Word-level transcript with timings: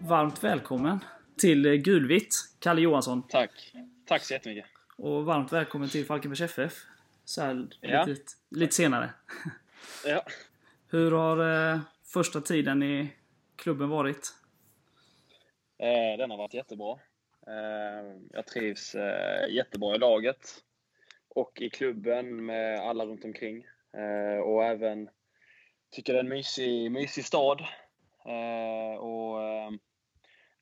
Varmt 0.00 0.44
välkommen 0.44 0.98
till 1.40 1.76
Gulvitt, 1.76 2.34
Kalle 2.58 2.80
Johansson. 2.80 3.22
Tack. 3.28 3.50
Tack 4.06 4.22
så 4.24 4.32
jättemycket. 4.34 4.64
Och 4.96 5.24
varmt 5.24 5.52
välkommen 5.52 5.88
till 5.88 6.06
Falkenbergs 6.06 6.40
FF. 6.40 6.72
Så 7.24 7.42
här 7.42 7.66
Ja. 7.80 8.04
lite, 8.04 8.32
lite 8.50 8.74
senare. 8.74 9.10
Ja. 10.06 10.22
Hur 10.88 11.10
har 11.12 11.72
eh, 11.72 11.80
första 12.04 12.40
tiden 12.40 12.82
i 12.82 13.12
klubben 13.56 13.88
varit? 13.88 14.34
Eh, 15.78 16.18
den 16.18 16.30
har 16.30 16.38
varit 16.38 16.54
jättebra. 16.54 16.98
Eh, 17.46 18.16
jag 18.32 18.46
trivs 18.46 18.94
eh, 18.94 19.48
jättebra 19.54 19.94
i 19.94 19.98
laget 19.98 20.62
och 21.36 21.60
i 21.60 21.70
klubben 21.70 22.46
med 22.46 22.80
alla 22.80 23.06
runt 23.06 23.24
omkring. 23.24 23.66
Eh, 23.96 24.40
och 24.40 24.64
även 24.64 25.08
tycker 25.90 26.12
det 26.12 26.18
är 26.18 26.22
en 26.24 26.28
mysig, 26.28 26.90
mysig 26.92 27.24
stad. 27.24 27.60
Eh, 28.26 28.98
och 28.98 29.42
eh, 29.42 29.70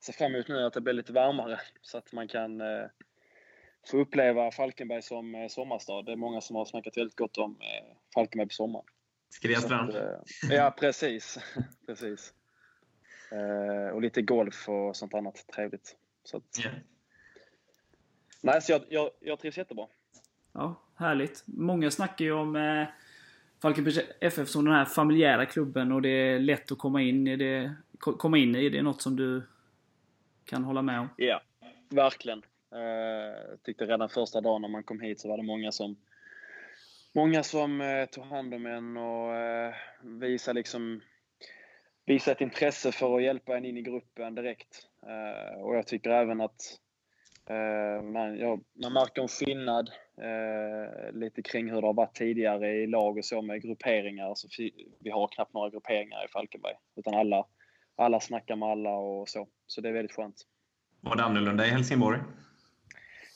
ser 0.04 0.12
fram 0.12 0.34
emot 0.34 0.48
nu 0.48 0.64
att 0.64 0.72
det 0.72 0.80
blir 0.80 0.94
lite 0.94 1.12
varmare 1.12 1.60
så 1.80 1.98
att 1.98 2.12
man 2.12 2.28
kan 2.28 2.60
eh, 2.60 2.86
få 3.90 3.98
uppleva 3.98 4.50
Falkenberg 4.50 5.02
som 5.02 5.34
eh, 5.34 5.48
sommarstad. 5.48 6.02
Det 6.02 6.12
är 6.12 6.16
många 6.16 6.40
som 6.40 6.56
har 6.56 6.64
snackat 6.64 6.96
väldigt 6.96 7.16
gott 7.16 7.38
om 7.38 7.60
eh, 7.60 7.96
Falkenberg 8.14 8.48
på 8.48 8.54
sommaren. 8.54 8.86
Att, 9.88 9.94
eh, 9.94 10.56
Ja, 10.56 10.74
precis. 10.78 11.38
precis. 11.86 12.34
Eh, 13.32 13.94
och 13.94 14.02
lite 14.02 14.22
golf 14.22 14.68
och 14.68 14.96
sånt 14.96 15.14
annat 15.14 15.46
trevligt. 15.54 15.96
Så 16.24 16.36
att, 16.36 16.58
Ja. 16.64 16.70
nej, 18.42 18.62
så 18.62 18.72
jag, 18.72 18.82
jag, 18.88 19.10
jag 19.20 19.38
trivs 19.38 19.58
jättebra. 19.58 19.86
Ja, 20.54 20.80
härligt. 20.96 21.42
Många 21.46 21.90
snackar 21.90 22.24
ju 22.24 22.32
om 22.32 22.56
eh, 22.56 22.86
Falkenbergs 23.62 24.00
FF 24.20 24.48
som 24.48 24.64
den 24.64 24.74
här 24.74 24.84
familjära 24.84 25.46
klubben 25.46 25.92
och 25.92 26.02
det 26.02 26.08
är 26.08 26.38
lätt 26.38 26.72
att 26.72 26.78
komma 26.78 27.02
in 27.02 27.26
i 27.26 27.36
det. 27.36 27.74
Komma 27.98 28.38
in 28.38 28.56
i. 28.56 28.68
Det 28.68 28.78
är 28.78 28.82
något 28.82 29.02
som 29.02 29.16
du 29.16 29.42
kan 30.44 30.64
hålla 30.64 30.82
med 30.82 31.00
om? 31.00 31.08
Ja, 31.16 31.42
verkligen. 31.90 32.42
Eh, 32.72 32.80
jag 33.50 33.62
tyckte 33.62 33.84
redan 33.84 34.08
första 34.08 34.40
dagen 34.40 34.62
när 34.62 34.68
man 34.68 34.82
kom 34.82 35.00
hit 35.00 35.20
så 35.20 35.28
var 35.28 35.36
det 35.36 35.42
många 35.42 35.72
som 35.72 35.96
Många 37.16 37.42
som 37.42 37.80
eh, 37.80 38.06
tog 38.06 38.24
hand 38.24 38.54
om 38.54 38.66
en 38.66 38.96
och 38.96 39.34
eh, 39.34 39.74
visade 40.02 40.58
liksom 40.58 41.00
Visa 42.06 42.32
ett 42.32 42.40
intresse 42.40 42.92
för 42.92 43.16
att 43.16 43.22
hjälpa 43.22 43.56
en 43.56 43.64
in 43.64 43.76
i 43.76 43.82
gruppen 43.82 44.34
direkt. 44.34 44.86
Och 45.58 45.76
jag 45.76 45.86
tycker 45.86 46.10
även 46.10 46.40
att 46.40 46.78
man, 48.12 48.38
ja, 48.38 48.58
man 48.82 48.92
märker 48.92 49.22
en 49.22 49.28
skillnad 49.28 49.90
eh, 50.20 51.12
lite 51.12 51.42
kring 51.42 51.70
hur 51.70 51.80
det 51.80 51.86
har 51.86 51.94
varit 51.94 52.14
tidigare 52.14 52.72
i 52.72 52.86
lag 52.86 53.18
och 53.18 53.24
så 53.24 53.42
med 53.42 53.62
grupperingar. 53.62 54.34
Så 54.34 54.48
fi- 54.48 54.88
vi 55.00 55.10
har 55.10 55.28
knappt 55.28 55.54
några 55.54 55.70
grupperingar 55.70 56.24
i 56.24 56.28
Falkenberg. 56.28 56.74
Utan 56.96 57.14
alla, 57.14 57.46
alla 57.96 58.20
snackar 58.20 58.56
med 58.56 58.68
alla 58.68 58.90
och 58.90 59.28
så. 59.28 59.48
Så 59.66 59.80
det 59.80 59.88
är 59.88 59.92
väldigt 59.92 60.16
skönt. 60.16 60.36
Var 61.00 61.16
det 61.16 61.22
annorlunda 61.24 61.66
i 61.66 61.68
Helsingborg? 61.70 62.18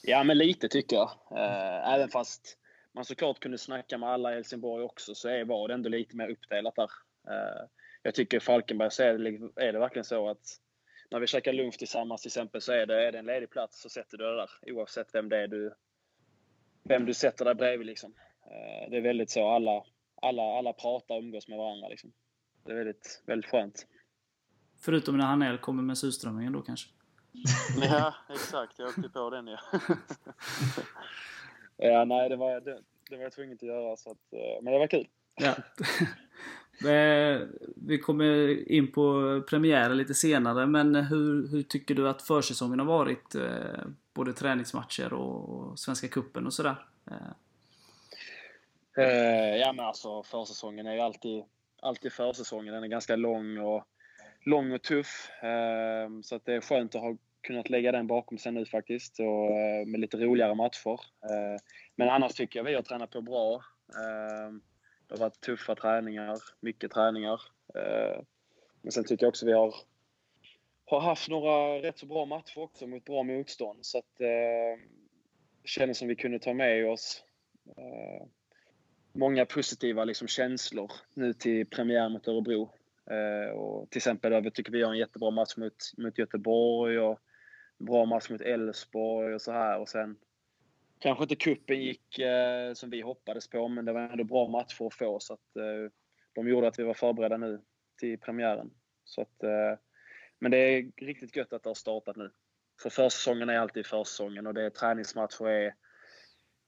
Ja, 0.03 0.25
men 0.25 0.39
lite 0.39 0.69
tycker 0.69 0.97
jag. 0.97 1.11
Eh, 1.39 1.95
även 1.95 2.09
fast 2.09 2.59
man 2.95 3.05
såklart 3.05 3.41
kunde 3.41 3.59
snacka 3.59 3.98
med 3.98 4.09
alla 4.09 4.33
i 4.33 4.34
Helsingborg 4.34 4.84
också 4.84 5.15
så 5.15 5.28
är, 5.28 5.45
var 5.45 5.69
det 5.69 5.75
ändå 5.75 5.89
lite 5.89 6.17
mer 6.17 6.28
uppdelat 6.28 6.77
där. 6.77 6.91
Eh, 7.31 7.67
jag 8.03 8.15
tycker 8.15 8.37
i 8.37 8.41
Falkenberg 8.41 8.91
så 8.91 9.03
är 9.03 9.12
det, 9.12 9.19
li- 9.19 9.53
är 9.56 9.72
det 9.72 9.78
verkligen 9.78 10.05
så 10.05 10.28
att 10.28 10.47
när 11.11 11.20
vi 11.20 11.27
käkar 11.27 11.53
lunch 11.53 11.78
tillsammans 11.78 12.23
till 12.23 12.28
exempel 12.28 12.61
så 12.61 12.73
är 12.73 12.87
det, 12.87 13.09
är 13.09 13.12
det 13.12 13.19
en 13.19 13.27
ledig 13.27 13.51
plats 13.51 13.83
så 13.83 13.89
sätter 13.89 14.19
du 14.19 14.25
dig 14.25 14.37
där 14.37 14.73
oavsett 14.73 15.15
vem 15.15 15.28
det 15.28 15.37
är 15.37 15.48
du, 15.48 15.75
vem 16.83 17.06
du 17.06 17.15
sätter 17.15 17.45
dig 17.45 17.55
bredvid. 17.55 17.87
Liksom. 17.87 18.15
Eh, 18.42 18.91
det 18.91 18.97
är 18.97 19.00
väldigt 19.00 19.31
så. 19.31 19.48
Alla, 19.48 19.84
alla, 20.23 20.42
alla 20.42 20.73
pratar 20.73 21.15
och 21.15 21.23
umgås 21.23 21.48
med 21.48 21.59
varandra. 21.59 21.89
Liksom. 21.89 22.12
Det 22.65 22.73
är 22.73 22.77
väldigt, 22.77 23.23
väldigt 23.27 23.50
skönt. 23.50 23.87
Förutom 24.81 25.17
när 25.17 25.25
Hanell 25.25 25.59
kommer 25.59 25.83
med 25.83 25.98
surströmmingen 25.98 26.53
då 26.53 26.62
kanske? 26.62 26.91
Ja, 27.81 28.15
exakt. 28.31 28.78
Jag 28.78 28.88
åkte 28.88 29.09
på 29.09 29.31
den 29.31 29.47
ja. 29.47 29.59
ja, 31.77 32.04
nej, 32.04 32.28
det 32.28 32.37
var, 32.37 32.60
det, 32.60 32.83
det 33.10 33.16
var 33.16 33.22
jag 33.22 33.33
tvungen 33.33 33.54
att 33.54 33.62
göra. 33.62 33.97
Så 33.97 34.10
att, 34.10 34.33
eh, 34.33 34.62
men 34.62 34.72
det 34.72 34.78
var 34.78 34.87
kul. 34.87 35.09
Ja. 35.34 35.54
Eh, 36.84 37.41
vi 37.77 37.99
kommer 37.99 38.69
in 38.72 38.93
på 38.93 39.43
premiären 39.49 39.97
lite 39.97 40.15
senare, 40.15 40.66
men 40.66 40.94
hur, 40.94 41.49
hur 41.49 41.62
tycker 41.62 41.94
du 41.94 42.09
att 42.09 42.22
försäsongen 42.22 42.78
har 42.78 42.87
varit? 42.87 43.34
Eh, 43.34 43.84
både 44.15 44.33
träningsmatcher 44.33 45.12
och, 45.12 45.78
Svenska 45.78 46.09
Cupen 46.09 46.47
och 46.47 46.53
sådär. 46.53 46.77
Eh, 48.97 49.56
ja, 49.56 49.72
men 49.72 49.84
alltså 49.84 50.22
försäsongen 50.22 50.87
är 50.87 50.94
ju 50.94 51.00
alltid, 51.00 51.44
alltid 51.83 52.12
försäsongen. 52.12 52.75
Den 52.75 52.84
är 52.84 52.89
ganska 52.89 53.16
lång 53.16 53.59
och, 53.59 53.84
lång 54.45 54.72
och 54.72 54.83
tuff. 54.83 55.31
Ehm, 55.43 56.22
så 56.22 56.37
att 56.37 56.45
det 56.45 56.55
är 56.55 56.60
skönt 56.60 56.95
att 56.95 57.00
ha 57.00 57.16
kunnat 57.41 57.71
lägga 57.71 57.93
den 57.93 58.06
bakom 58.06 58.39
sig 58.39 58.53
nu 58.53 58.66
faktiskt. 58.66 59.21
Och, 59.21 59.50
med 59.89 60.00
lite 60.00 60.16
roligare 60.16 60.55
matcher. 60.55 61.00
Men 61.97 62.09
annars 62.09 62.33
tycker 62.33 62.59
jag 62.59 62.65
vi 62.65 62.75
har 62.75 62.83
tränat 62.83 63.10
på 63.10 63.21
bra. 63.21 63.62
Ehm, 63.95 64.60
det 65.09 65.15
har 65.15 65.19
varit 65.19 65.41
tuffa 65.41 65.75
träningar, 65.75 66.37
mycket 66.61 66.91
träningar. 66.91 67.41
Eh, 67.75 68.21
men 68.83 68.93
sen 68.93 69.05
tycker 69.05 69.25
jag 69.25 69.29
också 69.29 69.47
vi 69.47 69.53
har, 69.53 69.75
har 70.85 71.01
haft 71.01 71.29
några 71.29 71.83
rätt 71.83 71.99
så 71.99 72.07
bra 72.07 72.25
matcher 72.25 72.59
också 72.59 72.87
mot 72.87 73.05
bra 73.05 73.23
motstånd. 73.23 73.79
Så 73.87 73.99
att 73.99 74.21
eh, 74.21 74.85
det 75.63 75.69
kändes 75.69 75.99
som 75.99 76.09
vi 76.09 76.17
kunde 76.17 76.39
ta 76.39 76.55
med 76.55 76.91
oss 76.91 77.25
eh, 77.77 78.27
många 79.13 79.47
positiva 79.47 80.05
liksom, 80.05 80.29
känslor 80.29 80.93
nu 81.15 81.33
till 81.33 81.67
premiär 81.67 82.09
mot 82.09 82.29
Örebro. 82.29 82.71
Eh, 83.11 83.51
och 83.51 83.91
till 83.91 83.99
exempel, 83.99 84.33
jag 84.33 84.55
tycker 84.55 84.73
vi 84.73 84.83
har 84.83 84.93
en 84.93 84.99
jättebra 84.99 85.31
match 85.31 85.57
mot, 85.57 85.93
mot 85.97 86.19
Göteborg 86.19 86.99
och 86.99 87.21
en 87.79 87.87
bra 87.87 88.05
match 88.05 88.31
mot 88.31 88.41
Elfsborg 88.41 89.35
och 89.35 89.43
så 89.43 89.53
här. 89.53 89.79
Och 89.79 89.89
sen 89.89 90.17
kanske 91.00 91.25
inte 91.25 91.36
kuppen 91.36 91.82
gick 91.82 92.19
eh, 92.19 92.72
som 92.75 92.91
vi 92.91 93.00
hoppades 93.00 93.48
på, 93.48 93.69
men 93.69 93.84
det 93.84 93.92
var 93.92 94.00
ändå 94.00 94.25
bra 94.25 94.48
matcher 94.48 94.86
att 94.86 94.94
få. 94.94 95.20
Så 95.20 95.32
att, 95.32 95.56
eh, 95.56 95.92
de 96.32 96.48
gjorde 96.48 96.69
att 96.69 96.78
vi 96.78 96.82
var 96.82 96.94
förberedda 96.94 97.36
nu 97.36 97.60
till 98.00 98.19
premiären. 98.19 98.70
Så 99.04 99.20
att, 99.20 99.42
eh, 99.42 99.78
men 100.38 100.50
det 100.50 100.56
är 100.56 100.91
riktigt 100.97 101.36
gött 101.36 101.53
att 101.53 101.62
det 101.62 101.70
har 101.70 101.75
startat 101.75 102.16
nu. 102.16 102.31
För 102.82 102.91
försäsongen 102.91 103.48
är 103.48 103.59
alltid 103.59 103.86
försäsongen 103.86 104.47
och 104.47 104.54
det 104.54 104.62
är 104.62 104.70
träningsmatcher 104.70 105.48
är, 105.48 105.75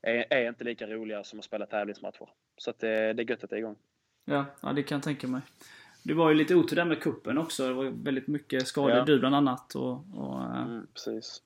är, 0.02 0.24
är 0.30 0.48
inte 0.48 0.64
lika 0.64 0.86
roliga 0.86 1.24
som 1.24 1.38
att 1.38 1.44
spela 1.44 1.66
tävlingsmatcher. 1.66 2.28
Så 2.56 2.70
att 2.70 2.78
det, 2.78 3.12
det 3.12 3.22
är 3.22 3.30
gött 3.30 3.44
att 3.44 3.50
det 3.50 3.56
är 3.56 3.58
igång. 3.58 3.76
Ja, 4.24 4.44
ja, 4.62 4.72
det 4.72 4.82
kan 4.82 4.96
jag 4.96 5.02
tänka 5.02 5.26
mig. 5.26 5.40
Det 6.02 6.14
var 6.14 6.28
ju 6.28 6.34
lite 6.34 6.54
otur 6.54 6.76
där 6.76 6.84
med 6.84 7.02
kuppen 7.02 7.38
också. 7.38 7.66
Det 7.66 7.72
var 7.72 7.84
väldigt 7.84 8.26
mycket 8.26 8.66
skador. 8.66 8.96
Ja. 8.96 9.04
Du 9.04 9.18
bland 9.18 9.34
annat. 9.34 9.74
Och, 9.74 9.92
och, 9.92 10.42
eh, 10.42 10.62
Mm, 10.62 10.86
precis. 10.94 11.42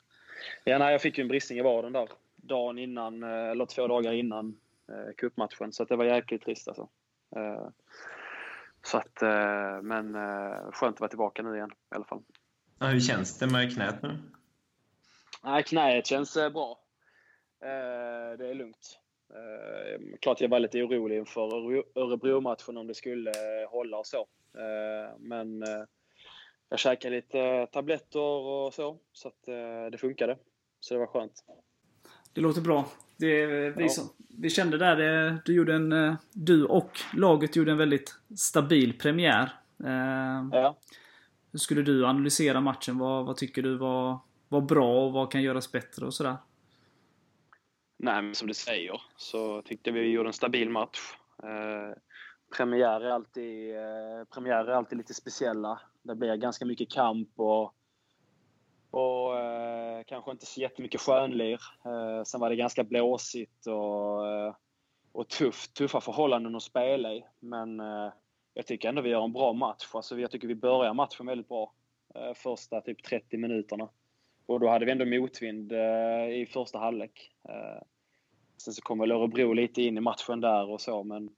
Ja, 0.64 0.78
nej, 0.78 0.92
jag 0.92 1.02
fick 1.02 1.18
ju 1.18 1.22
en 1.22 1.28
bristning 1.28 1.58
i 1.58 1.62
vaden 1.62 1.92
där. 1.92 2.08
Dagen 2.46 2.78
innan, 2.78 3.22
eh, 3.22 3.50
eller 3.50 3.66
två 3.66 3.86
dagar 3.86 4.12
innan 4.12 4.58
eh, 4.88 5.14
cupmatchen. 5.16 5.72
Så 5.72 5.82
att 5.82 5.88
det 5.88 5.96
var 5.96 6.04
jäkligt 6.04 6.42
trist 6.42 6.68
alltså. 6.68 6.88
Eh, 7.36 7.68
så 8.82 8.98
att, 8.98 9.22
eh, 9.22 9.82
men 9.82 10.14
eh, 10.14 10.70
skönt 10.72 10.96
att 10.96 11.00
vara 11.00 11.08
tillbaka 11.08 11.42
nu 11.42 11.56
igen 11.56 11.70
i 11.72 11.94
alla 11.94 12.04
fall. 12.04 12.22
Ja, 12.78 12.86
hur 12.86 13.00
känns 13.00 13.38
det 13.38 13.46
med 13.46 13.74
knät 13.74 14.02
nu? 14.02 14.18
Nej, 15.44 15.62
knäet 15.62 16.06
känns 16.06 16.36
eh, 16.36 16.50
bra. 16.50 16.78
Eh, 17.62 18.38
det 18.38 18.48
är 18.48 18.54
lugnt. 18.54 19.00
Klart 20.20 20.40
jag 20.40 20.48
var 20.48 20.58
lite 20.58 20.82
orolig 20.82 21.16
inför 21.18 21.40
Öre- 21.40 21.84
Örebro-matchen 21.94 22.76
om 22.76 22.86
det 22.86 22.94
skulle 22.94 23.32
hålla 23.70 23.98
och 23.98 24.06
så. 24.06 24.26
Men 25.18 25.64
jag 26.68 26.78
käkade 26.78 27.16
lite 27.16 27.66
tabletter 27.72 28.20
och 28.20 28.74
så, 28.74 28.98
så 29.12 29.28
att 29.28 29.42
det 29.92 29.98
funkade. 29.98 30.38
Så 30.80 30.94
det 30.94 31.00
var 31.00 31.06
skönt. 31.06 31.44
Det 32.34 32.40
låter 32.40 32.60
bra. 32.60 32.86
Det, 33.16 33.46
vi, 33.70 33.84
Ja. 33.84 34.02
vi 34.38 34.50
kände 34.50 34.78
där, 34.78 34.96
det, 34.96 35.42
du, 35.44 35.54
gjorde 35.54 35.74
en, 35.74 35.92
eh, 35.92 36.14
du 36.32 36.64
och 36.64 37.00
laget 37.12 37.56
gjorde 37.56 37.70
en 37.72 37.78
väldigt 37.78 38.14
stabil 38.36 38.98
premiär. 38.98 39.52
Eh, 39.84 40.48
Ja. 40.52 40.76
hur 41.52 41.58
skulle 41.58 41.82
du 41.82 42.06
analysera 42.06 42.60
matchen? 42.60 42.98
Vad, 42.98 43.26
vad 43.26 43.36
tycker 43.36 43.62
du 43.62 43.76
var, 43.76 44.18
var 44.48 44.60
bra 44.60 45.04
och 45.06 45.12
vad 45.12 45.30
kan 45.32 45.42
göras 45.42 45.72
bättre 45.72 46.06
och 46.06 46.14
sådär? 46.14 46.36
Nej, 47.98 48.22
men 48.22 48.34
som 48.34 48.48
du 48.48 48.54
säger 48.54 49.00
så 49.16 49.62
tyckte 49.62 49.90
vi 49.90 50.00
gjorde 50.10 50.28
en 50.28 50.32
stabil 50.32 50.70
match. 50.70 50.98
Eh, 51.42 51.96
premiär, 52.56 53.00
är 53.00 53.10
alltid, 53.10 53.76
eh, 53.76 54.24
premiär 54.34 54.64
är 54.64 54.72
alltid 54.72 54.98
lite 54.98 55.14
speciella. 55.14 55.80
Det 56.02 56.14
blir 56.14 56.36
ganska 56.36 56.64
mycket 56.64 56.90
kamp 56.90 57.28
och, 57.36 57.74
och 58.94 59.38
eh, 59.38 60.02
kanske 60.06 60.30
inte 60.30 60.46
så 60.46 60.60
jättemycket 60.60 61.00
skönlir. 61.00 61.60
Eh, 61.84 62.24
sen 62.24 62.40
var 62.40 62.50
det 62.50 62.56
ganska 62.56 62.84
blåsigt 62.84 63.66
och, 63.66 64.28
eh, 64.28 64.54
och 65.12 65.28
tufft, 65.28 65.74
tuffa 65.74 66.00
förhållanden 66.00 66.56
att 66.56 66.62
spela 66.62 67.12
i. 67.12 67.24
Men 67.40 67.80
eh, 67.80 68.12
jag 68.54 68.66
tycker 68.66 68.88
ändå 68.88 69.02
vi 69.02 69.10
gör 69.10 69.24
en 69.24 69.32
bra 69.32 69.52
match. 69.52 69.88
Alltså, 69.92 70.20
jag 70.20 70.30
tycker 70.30 70.48
vi 70.48 70.54
börjar 70.54 70.94
matchen 70.94 71.26
väldigt 71.26 71.48
bra. 71.48 71.72
Eh, 72.14 72.34
första 72.34 72.80
typ 72.80 73.02
30 73.02 73.36
minuterna. 73.36 73.88
Och 74.46 74.60
då 74.60 74.68
hade 74.68 74.84
vi 74.84 74.92
ändå 74.92 75.04
motvind 75.04 75.72
eh, 75.72 76.28
i 76.28 76.48
första 76.52 76.78
halvlek. 76.78 77.30
Eh, 77.48 77.82
Sen 78.56 78.74
så 78.74 78.82
kommer 78.82 79.04
väl 79.04 79.12
Örebro 79.12 79.52
lite 79.52 79.82
in 79.82 79.98
i 79.98 80.00
matchen 80.00 80.40
där 80.40 80.70
och 80.70 80.80
så, 80.80 81.02
men 81.02 81.30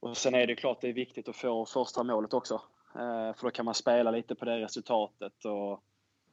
och 0.00 0.16
sen 0.16 0.34
är 0.34 0.46
det 0.46 0.56
klart 0.56 0.80
det 0.80 0.88
är 0.88 0.92
viktigt 0.92 1.28
att 1.28 1.36
få 1.36 1.66
första 1.66 2.02
målet 2.02 2.34
också. 2.34 2.54
Eh, 2.94 3.34
för 3.34 3.42
då 3.42 3.50
kan 3.50 3.64
man 3.64 3.74
spela 3.74 4.10
lite 4.10 4.34
på 4.34 4.44
det 4.44 4.60
resultatet. 4.60 5.44
Och 5.44 5.82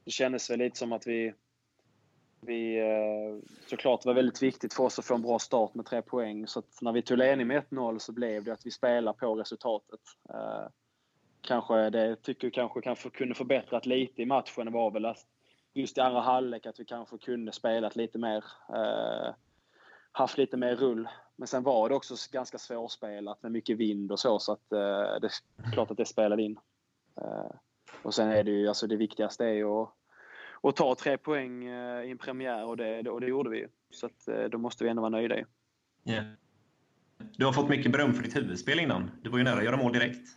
det 0.06 0.12
kändes 0.12 0.50
väl 0.50 0.60
lite 0.60 0.80
som 0.80 0.94
att 0.94 1.08
vi, 1.08 1.34
vi 2.42 2.80
eh, 2.80 3.50
såklart 3.68 4.02
det 4.02 4.10
var 4.10 4.14
väldigt 4.14 4.44
viktigt 4.44 4.74
för 4.74 4.84
oss 4.84 5.00
att 5.00 5.06
få 5.06 5.16
en 5.16 5.22
bra 5.22 5.40
start 5.40 5.74
med 5.74 5.86
tre 5.86 6.02
poäng. 6.02 6.48
Så 6.48 6.60
att 6.60 6.82
när 6.82 6.92
vi 6.92 7.02
tog 7.02 7.18
ledning 7.18 7.48
med 7.48 7.64
1-0 7.70 8.00
så 8.00 8.12
blev 8.12 8.44
det 8.44 8.54
att 8.54 8.66
vi 8.66 8.72
spelade 8.72 9.18
på 9.18 9.36
resultatet. 9.36 10.00
Eh, 10.30 10.68
kanske 11.42 11.90
det 11.90 12.16
tycker 12.16 12.48
jag 12.48 12.54
kanske, 12.54 12.82
kanske 12.82 13.10
kunde 13.10 13.36
förbättrat 13.36 13.86
lite 13.86 14.22
i 14.22 14.26
matchen 14.26 14.72
var 14.72 14.92
väl 14.92 15.06
att 15.06 15.26
just 15.74 15.98
i 15.98 16.02
andra 16.02 16.22
halvlek 16.22 16.66
att 16.66 16.80
vi 16.80 16.86
kanske 16.86 17.18
kunde 17.18 17.52
spelat 17.52 17.96
lite 17.96 18.18
mer. 18.18 18.44
Eh, 18.70 19.34
haft 20.12 20.38
lite 20.38 20.58
mer 20.58 20.76
rull. 20.76 21.10
Men 21.36 21.48
sen 21.48 21.64
var 21.64 21.90
det 21.90 21.96
också 21.96 22.16
ganska 22.32 22.58
svårspelat 22.58 23.44
med 23.44 23.52
mycket 23.52 23.78
vind 23.78 24.12
och 24.12 24.20
så, 24.20 24.40
så 24.40 24.52
att 24.52 24.72
eh, 24.72 25.20
det 25.22 25.28
är 25.28 25.72
klart 25.74 25.92
att 25.92 25.98
det 25.98 26.06
spelade 26.06 26.44
in. 26.44 26.60
Eh, 27.22 27.56
och 28.02 28.14
sen 28.14 28.30
är 28.30 28.44
det 28.44 28.52
ju, 28.52 28.68
alltså 28.68 28.88
det 28.88 28.96
viktigaste 28.96 29.46
är 29.46 29.54
ju 29.54 29.66
att, 29.66 29.90
att 30.62 30.76
ta 30.76 30.96
tre 30.96 31.18
poäng 31.18 31.66
eh, 31.66 32.04
i 32.04 32.12
en 32.12 32.18
premiär 32.18 32.66
och 32.66 32.78
det, 32.78 33.10
och 33.10 33.22
det 33.22 33.28
gjorde 33.28 33.50
vi 33.50 33.58
ju. 33.58 33.68
Så 33.90 34.06
att 34.06 34.28
eh, 34.28 34.44
då 34.44 34.58
måste 34.58 34.84
vi 34.84 34.90
ändå 34.90 35.02
vara 35.02 35.10
nöjda 35.10 35.38
ju. 35.38 35.46
Yeah. 36.06 36.26
Du 37.18 37.46
har 37.46 37.54
fått 37.54 37.70
mycket 37.70 37.92
beröm 37.92 38.14
för 38.14 38.24
ditt 38.24 38.36
huvudspel 38.36 38.80
innan. 38.80 39.12
Du 39.22 39.30
var 39.30 39.38
ju 39.38 39.44
nära 39.44 39.58
att 39.58 39.66
göra 39.66 39.78
mål 39.78 39.94
direkt. 39.94 40.28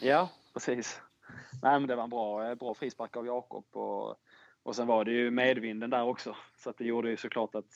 Ja, 0.00 0.30
precis. 0.54 1.00
Nej, 1.62 1.80
men 1.80 1.86
det 1.86 1.96
var 1.96 2.04
en 2.04 2.10
bra, 2.10 2.54
bra 2.54 2.74
frispark 2.74 3.16
av 3.16 3.26
Jakob. 3.26 3.64
Och, 3.72 4.16
och 4.62 4.76
sen 4.76 4.86
var 4.86 5.04
det 5.04 5.12
ju 5.12 5.30
medvinden 5.30 5.90
där 5.90 6.02
också. 6.02 6.36
Så 6.56 6.70
att 6.70 6.78
det 6.78 6.84
gjorde 6.84 7.10
ju 7.10 7.16
såklart 7.16 7.54
att 7.54 7.70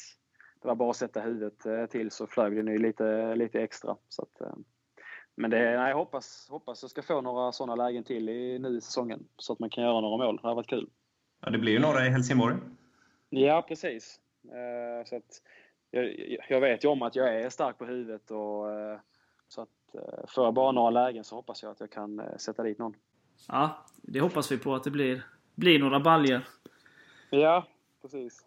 det 0.62 0.68
var 0.68 0.74
bara 0.74 0.90
att 0.90 0.96
sätta 0.96 1.20
huvudet 1.20 1.66
eh, 1.66 1.86
till 1.86 2.10
så 2.10 2.26
flög 2.26 2.56
den 2.56 2.66
ju 2.66 2.78
lite, 2.78 3.34
lite 3.34 3.62
extra. 3.62 3.96
Så 4.08 4.22
att, 4.22 4.40
eh, 4.40 4.54
men 5.34 5.50
det, 5.50 5.58
nej, 5.58 5.88
jag 5.88 5.96
hoppas, 5.96 6.48
hoppas 6.50 6.82
jag 6.82 6.90
ska 6.90 7.02
få 7.02 7.20
några 7.20 7.52
sådana 7.52 7.84
lägen 7.84 8.04
till 8.04 8.28
i, 8.28 8.58
nu 8.58 8.76
i 8.76 8.80
säsongen. 8.80 9.24
Så 9.36 9.52
att 9.52 9.58
man 9.58 9.70
kan 9.70 9.84
göra 9.84 10.00
några 10.00 10.26
mål. 10.26 10.38
Det 10.42 10.48
har 10.48 10.54
varit 10.54 10.66
kul. 10.66 10.88
Ja, 11.40 11.50
det 11.50 11.58
blir 11.58 11.72
ju 11.72 11.78
några 11.78 12.06
i 12.06 12.08
Helsingborg. 12.08 12.56
Ja, 13.28 13.64
precis. 13.68 14.20
Eh, 14.44 15.04
så 15.06 15.16
att, 15.16 15.42
jag, 15.90 16.36
jag 16.48 16.60
vet 16.60 16.84
ju 16.84 16.88
om 16.88 17.02
att 17.02 17.16
jag 17.16 17.40
är 17.40 17.50
stark 17.50 17.78
på 17.78 17.84
huvudet. 17.84 18.30
Och, 18.30 18.66
så 19.48 19.62
att, 19.62 19.68
får 20.28 20.44
jag 20.44 20.54
bara 20.54 20.72
några 20.72 20.90
lägen 20.90 21.24
så 21.24 21.36
hoppas 21.36 21.62
jag 21.62 21.72
att 21.72 21.80
jag 21.80 21.90
kan 21.90 22.22
sätta 22.38 22.62
dit 22.62 22.78
någon. 22.78 22.94
Ja, 23.48 23.86
det 24.02 24.20
hoppas 24.20 24.52
vi 24.52 24.58
på 24.58 24.74
att 24.74 24.84
det 24.84 24.90
blir, 24.90 25.26
blir 25.54 25.78
några 25.78 26.00
baljer. 26.00 26.48
Ja, 27.30 27.66
precis. 28.02 28.46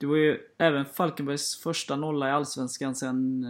Du 0.00 0.06
var 0.06 0.16
ju 0.16 0.38
även 0.58 0.84
Falkenbergs 0.86 1.62
första 1.62 1.96
nolla 1.96 2.28
i 2.28 2.30
Allsvenskan 2.30 2.94
sedan 2.94 3.44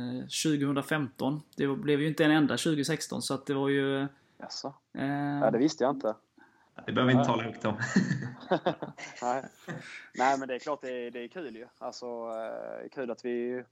2015. 0.45 1.43
Det 1.57 1.67
blev 1.67 2.01
ju 2.01 2.09
inte 2.09 2.25
en 2.25 2.31
enda 2.31 2.57
2016, 2.57 3.23
så 3.23 3.35
att 3.35 3.47
det 3.47 3.55
var 3.55 3.69
ju... 3.69 4.07
Jaså? 4.39 4.75
Eh... 4.95 5.05
Ja, 5.43 5.51
det 5.51 5.59
visste 5.59 5.85
jag 5.85 5.97
inte. 5.97 6.15
Det 6.87 6.93
behöver 6.93 7.13
vi 7.13 7.19
inte 7.19 7.29
tala 7.29 7.43
högt 7.43 7.65
om. 7.65 7.75
Nej. 9.23 9.45
Nej, 10.15 10.39
men 10.39 10.49
det 10.49 10.55
är 10.55 10.59
klart 10.59 10.81
det 10.81 11.07
är, 11.07 11.11
det 11.11 11.25
är 11.25 11.29
kul 11.29 11.57
ju. 11.57 11.67
Alltså, 11.79 12.07
eh, 12.07 12.89
kul 12.89 13.11
att 13.11 13.25
vi, 13.25 13.65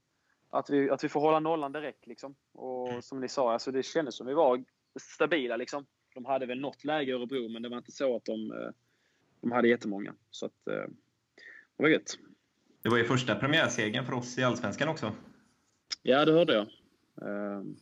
att, 0.49 0.69
vi, 0.69 0.89
att 0.89 1.03
vi 1.03 1.09
får 1.09 1.19
hålla 1.19 1.39
nollan 1.39 1.71
direkt. 1.71 2.07
Liksom. 2.07 2.35
Och 2.53 3.03
som 3.03 3.19
ni 3.19 3.27
sa, 3.27 3.53
alltså, 3.53 3.71
det 3.71 3.83
kändes 3.83 4.15
som 4.15 4.27
vi 4.27 4.33
var 4.33 4.63
stabila. 4.99 5.55
Liksom. 5.55 5.85
De 6.13 6.25
hade 6.25 6.45
väl 6.45 6.59
något 6.59 6.83
läge 6.83 7.11
i 7.11 7.13
Örebro, 7.13 7.49
men 7.49 7.61
det 7.61 7.69
var 7.69 7.77
inte 7.77 7.91
så 7.91 8.15
att 8.15 8.25
de, 8.25 8.51
eh, 8.51 8.69
de 9.41 9.51
hade 9.51 9.67
jättemånga. 9.67 10.13
Så 10.31 10.45
att, 10.45 10.67
eh, 10.67 10.89
det 11.77 11.83
var 11.83 11.89
gött. 11.89 12.17
Det 12.81 12.89
var 12.89 12.97
ju 12.97 13.03
första 13.03 13.35
premiärsegern 13.35 14.05
för 14.05 14.13
oss 14.13 14.37
i 14.37 14.43
Allsvenskan 14.43 14.89
också. 14.89 15.11
Ja, 16.03 16.25
det 16.25 16.31
hörde 16.31 16.53
jag. 16.53 16.67
Ehm, 17.21 17.75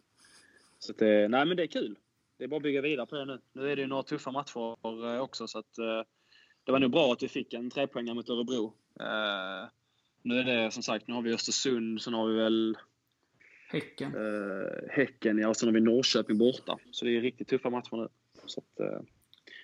så 0.79 0.93
det, 0.93 1.27
nej, 1.27 1.45
men 1.45 1.57
det 1.57 1.63
är 1.63 1.67
kul. 1.67 1.97
Det 2.37 2.43
är 2.43 2.47
bara 2.47 2.57
att 2.57 2.63
bygga 2.63 2.81
vidare 2.81 3.05
på 3.05 3.15
det 3.15 3.25
nu. 3.25 3.39
Nu 3.53 3.71
är 3.71 3.75
det 3.75 3.81
ju 3.81 3.87
några 3.87 4.03
tuffa 4.03 4.31
matcher 4.31 4.77
eh, 5.15 5.21
också, 5.21 5.47
så 5.47 5.59
att 5.59 5.77
eh, 5.77 6.01
det 6.63 6.71
var 6.71 6.79
nog 6.79 6.91
bra 6.91 7.13
att 7.13 7.23
vi 7.23 7.27
fick 7.27 7.53
en 7.53 7.69
trepoängare 7.69 8.15
mot 8.15 8.29
Örebro. 8.29 8.73
Ehm, 8.99 9.67
nu 10.21 10.39
är 10.39 10.43
det 10.43 10.71
som 10.71 10.83
sagt, 10.83 11.07
nu 11.07 11.13
har 11.13 11.21
vi 11.21 11.33
Östersund, 11.33 12.01
sen 12.01 12.13
har 12.13 12.27
vi 12.27 12.35
väl 12.35 12.77
Häcken. 13.69 14.15
Uh, 14.15 14.89
häcken, 14.89 15.37
ja. 15.37 15.53
Sen 15.53 15.67
har 15.67 15.73
vi 15.73 15.81
Norrköping 15.81 16.37
borta. 16.37 16.77
Så 16.91 17.05
det 17.05 17.17
är 17.17 17.21
riktigt 17.21 17.47
tuffa 17.47 17.69
matcher 17.69 17.95
nu. 17.95 18.07
Så 18.45 18.59
att, 18.59 18.77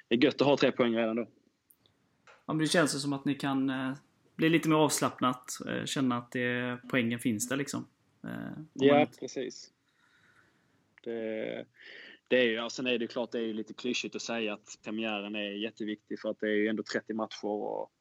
det 0.08 0.16
är 0.16 0.24
gött 0.24 0.42
att 0.42 0.48
ha 0.48 0.58
tre 0.58 0.72
poäng 0.72 0.98
redan 0.98 1.16
då. 1.16 1.28
Ja, 2.46 2.54
men 2.54 2.58
det 2.58 2.68
känns 2.68 3.02
som 3.02 3.14
att 3.14 3.26
ni 3.26 3.36
kan 3.36 3.72
bli 4.36 4.50
lite 4.50 4.70
mer 4.70 4.76
avslappnat. 4.76 5.58
Eh, 5.68 5.86
känna 5.86 6.18
att 6.18 6.32
det, 6.32 6.78
poängen 6.90 7.20
finns 7.20 7.50
där 7.50 7.58
liksom. 7.58 7.88
Eh, 8.24 8.64
ja, 8.74 9.08
precis. 9.20 9.72
Det, 11.04 11.66
det 12.28 12.40
är 12.40 12.44
ju, 12.44 12.54
ja, 12.54 12.70
sen 12.70 12.88
är 12.88 12.98
det 12.98 13.08
klart 13.08 13.32
det 13.32 13.40
är 13.40 13.54
lite 13.54 13.74
klyschigt 13.74 14.16
att 14.16 14.22
säga 14.22 14.54
att 14.54 14.80
premiären 14.84 15.36
är 15.36 15.52
jätteviktig 15.52 16.20
för 16.20 16.30
att 16.30 16.40
det 16.40 16.48
är 16.48 16.56
ju 16.56 16.68
ändå 16.68 16.84
30 16.84 17.14
matcher 17.14 17.46
och, 17.46 17.92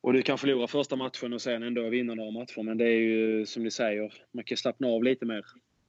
och 0.00 0.12
du 0.12 0.22
kan 0.22 0.38
förlora 0.38 0.66
första 0.66 0.96
matchen 0.96 1.32
och 1.32 1.42
sen 1.42 1.62
ändå 1.62 1.88
vinna 1.88 2.14
några 2.14 2.30
matcher. 2.30 2.62
Men 2.62 2.78
det 2.78 2.84
är 2.84 2.98
ju 2.98 3.46
som 3.46 3.64
du 3.64 3.70
säger, 3.70 4.12
man 4.32 4.44
kan 4.44 4.56
slappna 4.56 4.88
av 4.88 5.04
lite 5.04 5.26
mer 5.26 5.44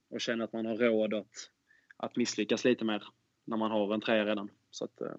och 0.10 0.22
känna 0.22 0.44
att 0.44 0.54
man 0.54 0.66
har 0.66 0.78
råd 0.78 1.14
att, 1.14 1.50
att 1.98 2.16
misslyckas 2.16 2.66
lite 2.66 2.86
mer 2.86 3.04
när 3.46 3.58
man 3.58 3.72
har 3.72 3.94
en 3.94 4.02
tre 4.02 4.26
redan. 4.26 4.50
Så 4.72 4.86
att, 4.86 5.02
eh, 5.02 5.16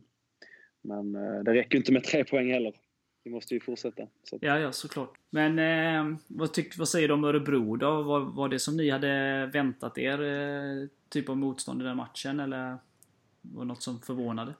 men 0.82 1.12
det 1.44 1.54
räcker 1.54 1.78
inte 1.78 1.92
med 1.92 2.04
tre 2.04 2.24
poäng 2.24 2.52
heller 2.52 2.72
vi 3.24 3.30
måste 3.30 3.54
ju 3.54 3.60
fortsätta. 3.60 4.02
Så. 4.22 4.38
Ja, 4.40 4.58
ja, 4.58 4.72
såklart. 4.72 5.18
Men 5.30 5.58
eh, 5.58 6.18
vad, 6.26 6.52
tyck, 6.52 6.78
vad 6.78 6.88
säger 6.88 7.08
du 7.08 7.14
om 7.14 7.24
Örebro 7.24 7.76
då? 7.76 8.02
Var, 8.02 8.20
var 8.20 8.48
det 8.48 8.58
som 8.58 8.76
ni 8.76 8.90
hade 8.90 9.46
väntat 9.46 9.98
er 9.98 10.22
eh, 10.22 10.88
typ 11.08 11.28
av 11.28 11.36
motstånd 11.36 11.82
i 11.82 11.84
den 11.84 11.96
matchen? 11.96 12.40
Eller 12.40 12.78
var 13.42 13.62
det 13.62 13.68
något 13.68 13.82
som 13.82 14.00
förvånade? 14.00 14.54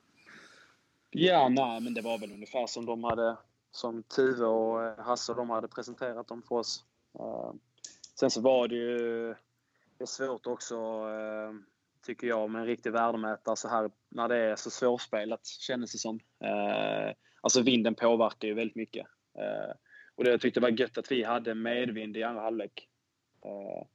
Ja, 1.09 1.49
nej, 1.49 1.81
men 1.81 1.93
det 1.93 2.01
var 2.01 2.17
väl 2.17 2.31
ungefär 2.31 2.67
som 2.67 2.85
de 2.85 3.03
hade 3.03 3.37
som 3.71 4.03
Tuve 4.03 4.45
och 4.45 4.83
eh, 4.83 5.05
Hasse 5.05 5.33
de 5.33 5.49
hade 5.49 5.67
presenterat 5.67 6.27
dem 6.27 6.41
för 6.47 6.55
oss. 6.55 6.83
Uh, 7.19 7.53
sen 8.19 8.31
så 8.31 8.41
var 8.41 8.67
det 8.67 8.75
ju 8.75 9.27
det 9.97 10.03
är 10.03 10.05
svårt 10.05 10.47
också, 10.47 10.75
uh, 11.07 11.53
tycker 12.03 12.27
jag, 12.27 12.49
med 12.49 12.61
en 12.61 12.67
riktig 12.67 12.91
värdemätare 12.91 13.55
så 13.55 13.67
här 13.67 13.91
när 14.09 14.27
det 14.27 14.37
är 14.37 14.55
så 14.55 14.69
svårspelat, 14.69 15.47
kändes 15.47 15.91
det 15.91 15.97
som. 15.97 16.19
Eh, 16.43 17.13
Alltså 17.43 17.61
vinden 17.61 17.95
påverkar 17.95 18.47
ju 18.47 18.53
väldigt 18.53 18.75
mycket. 18.75 19.07
Eh, 19.39 19.75
och 20.15 20.23
det 20.23 20.31
jag 20.31 20.41
tyckte 20.41 20.59
var 20.59 20.69
gött 20.69 20.97
att 20.97 21.11
vi 21.11 21.23
hade 21.23 21.55
medvind 21.55 22.17
i 22.17 22.23
andra 22.23 22.41
halvlek. 22.41 22.87
Eh, 23.45 23.87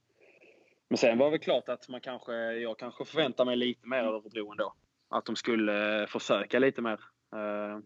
men 0.89 0.97
sen 0.97 1.17
var 1.17 1.25
det 1.25 1.31
väl 1.31 1.39
klart 1.39 1.69
att 1.69 1.89
man 1.89 2.01
kanske, 2.01 2.33
jag 2.35 2.79
kanske 2.79 3.05
förväntar 3.05 3.45
mig 3.45 3.55
lite 3.55 3.87
mer 3.87 4.03
av 4.03 4.15
Örebro 4.15 4.51
ändå. 4.51 4.73
Att 5.09 5.25
de 5.25 5.35
skulle 5.35 6.01
eh, 6.01 6.07
försöka 6.07 6.59
lite 6.59 6.81
mer. 6.81 6.99
Eh, 7.35 7.79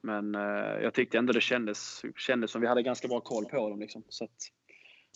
men 0.00 0.34
eh, 0.34 0.82
jag 0.82 0.94
tyckte 0.94 1.18
ändå 1.18 1.32
det 1.32 1.40
kändes, 1.40 2.02
kändes 2.16 2.50
som 2.50 2.60
vi 2.60 2.66
hade 2.66 2.82
ganska 2.82 3.08
bra 3.08 3.20
koll 3.20 3.44
på 3.44 3.70
dem. 3.70 3.80
Liksom. 3.80 4.04
Så 4.08 4.24
att 4.24 4.52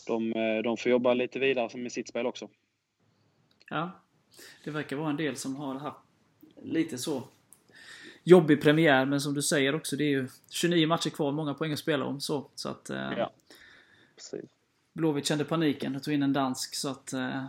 de, 0.06 0.32
eh, 0.32 0.62
de 0.62 0.76
får 0.76 0.90
jobba 0.92 1.14
lite 1.14 1.38
vidare 1.38 1.78
med 1.78 1.92
sitt 1.92 2.08
spel 2.08 2.26
också. 2.26 2.48
Ja, 3.70 3.90
det 4.64 4.70
verkar 4.70 4.96
vara 4.96 5.10
en 5.10 5.16
del 5.16 5.36
som 5.36 5.56
har 5.56 5.74
haft 5.74 5.98
lite 6.62 6.98
så 6.98 7.22
jobbig 8.22 8.62
premiär, 8.62 9.06
men 9.06 9.20
som 9.20 9.34
du 9.34 9.42
säger 9.42 9.74
också, 9.74 9.96
det 9.96 10.04
är 10.04 10.08
ju 10.08 10.28
29 10.50 10.86
matcher 10.86 11.10
kvar, 11.10 11.32
många 11.32 11.54
poäng 11.54 11.72
att 11.72 11.78
spela 11.78 12.04
om. 12.04 12.20
Så, 12.20 12.50
så 12.54 12.68
att, 12.68 12.90
eh, 12.90 13.12
ja, 13.16 13.32
precis. 14.16 14.50
Blåvitt 14.92 15.26
kände 15.26 15.44
paniken 15.44 15.96
och 15.96 16.02
tog 16.02 16.14
in 16.14 16.22
en 16.22 16.32
dansk, 16.32 16.74
så 16.74 16.88
att... 16.88 17.12
Eh, 17.12 17.44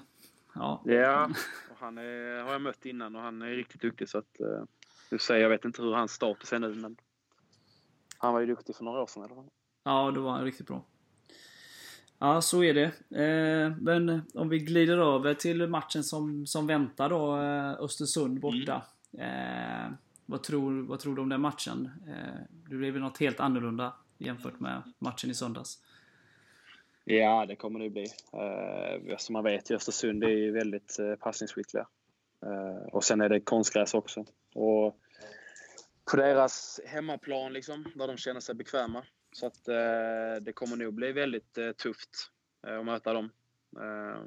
ja. 0.54 0.82
Ja, 0.86 1.30
och 1.72 1.78
han 1.80 1.98
är, 1.98 2.44
har 2.44 2.52
jag 2.52 2.62
mött 2.62 2.86
innan 2.86 3.16
och 3.16 3.22
han 3.22 3.42
är 3.42 3.48
riktigt 3.48 3.82
duktig, 3.82 4.10
så 4.10 4.18
att... 4.18 4.40
Eh, 4.40 4.64
du 5.10 5.18
säger, 5.20 5.42
jag 5.42 5.50
vet 5.50 5.66
inte 5.66 5.82
hur 5.82 5.94
hans 5.94 6.12
status 6.12 6.54
är 6.54 6.60
nu, 6.60 6.74
men... 6.74 6.98
Han 8.18 8.34
var 8.34 8.40
ju 8.40 8.46
duktig 8.46 8.76
för 8.76 8.84
några 8.84 9.02
år 9.02 9.08
sedan 9.08 9.24
alla 9.24 9.36
fall. 9.36 9.50
Ja, 9.84 10.12
då 10.16 10.22
var 10.22 10.32
han 10.32 10.44
riktigt 10.44 10.68
bra. 10.68 10.86
Ja, 12.24 12.42
så 12.42 12.64
är 12.64 12.74
det. 12.74 12.86
Eh, 13.24 13.78
men 13.78 14.22
om 14.34 14.50
vi 14.50 14.60
glider 14.60 14.98
över 15.16 15.34
till 15.34 15.68
matchen 15.68 16.04
som, 16.04 16.48
som 16.48 16.68
väntar 16.68 17.10
då, 17.10 17.38
eh, 17.38 17.84
Östersund 17.84 18.40
borta. 18.40 18.84
Mm. 19.14 19.86
Eh, 19.86 19.92
vad 20.26 20.44
tror, 20.44 20.88
vad 20.88 21.00
tror 21.00 21.16
du 21.16 21.22
om 21.22 21.30
den 21.30 21.42
matchen? 21.42 21.90
Eh, 22.08 22.42
det 22.70 22.76
blev 22.76 22.94
väl 22.94 23.02
något 23.02 23.18
helt 23.18 23.40
annorlunda 23.40 23.94
jämfört 24.18 24.60
med 24.60 24.82
matchen 25.00 25.30
i 25.30 25.34
söndags? 25.34 25.80
Ja, 27.04 27.46
det 27.46 27.56
kommer 27.56 27.80
det 27.80 27.90
bli. 27.90 28.06
Eh, 28.34 29.18
som 29.18 29.34
man 29.34 29.44
vet, 29.44 29.72
Östersund 29.72 30.24
är 30.24 30.30
ju 30.30 30.52
väldigt 30.52 31.00
eh, 31.00 31.16
passningsskickliga. 31.16 31.88
Eh, 32.46 32.88
och 32.88 33.04
sen 33.04 33.22
är 33.22 33.30
det 33.30 33.40
konstgräs 33.40 33.94
också. 33.94 34.26
Och 34.54 34.98
på 36.12 36.18
deras 36.18 36.80
hemmaplan, 36.86 37.54
liksom, 37.54 37.86
där 37.96 38.08
de 38.08 38.18
känner 38.18 38.40
sig 38.40 38.56
bekväma. 38.56 39.04
Så 39.32 39.46
att 39.46 39.68
eh, 39.68 40.36
det 40.42 40.54
kommer 40.54 40.76
nog 40.76 40.94
bli 40.94 41.12
väldigt 41.12 41.58
eh, 41.58 41.72
tufft 41.72 42.10
eh, 42.68 42.80
att 42.80 42.86
möta 42.86 43.14
dem. 43.14 43.30
Eh, 43.78 44.22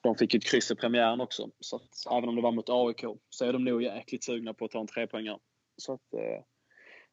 de 0.00 0.16
fick 0.16 0.34
ju 0.34 0.38
ett 0.38 0.50
kryss 0.50 0.70
i 0.70 0.74
premiären 0.74 1.20
också. 1.20 1.50
Så 1.60 1.76
att, 1.76 2.12
även 2.12 2.28
om 2.28 2.36
det 2.36 2.42
var 2.42 2.52
mot 2.52 2.68
AIK 2.68 3.04
så 3.28 3.44
är 3.44 3.52
de 3.52 3.64
nog 3.64 3.82
jäkligt 3.82 4.24
sugna 4.24 4.54
på 4.54 4.64
att 4.64 4.70
ta 4.70 4.80
en 4.80 4.86
trepoängare. 4.86 5.38
Så 5.76 5.92
att, 5.92 6.14
eh, 6.14 6.44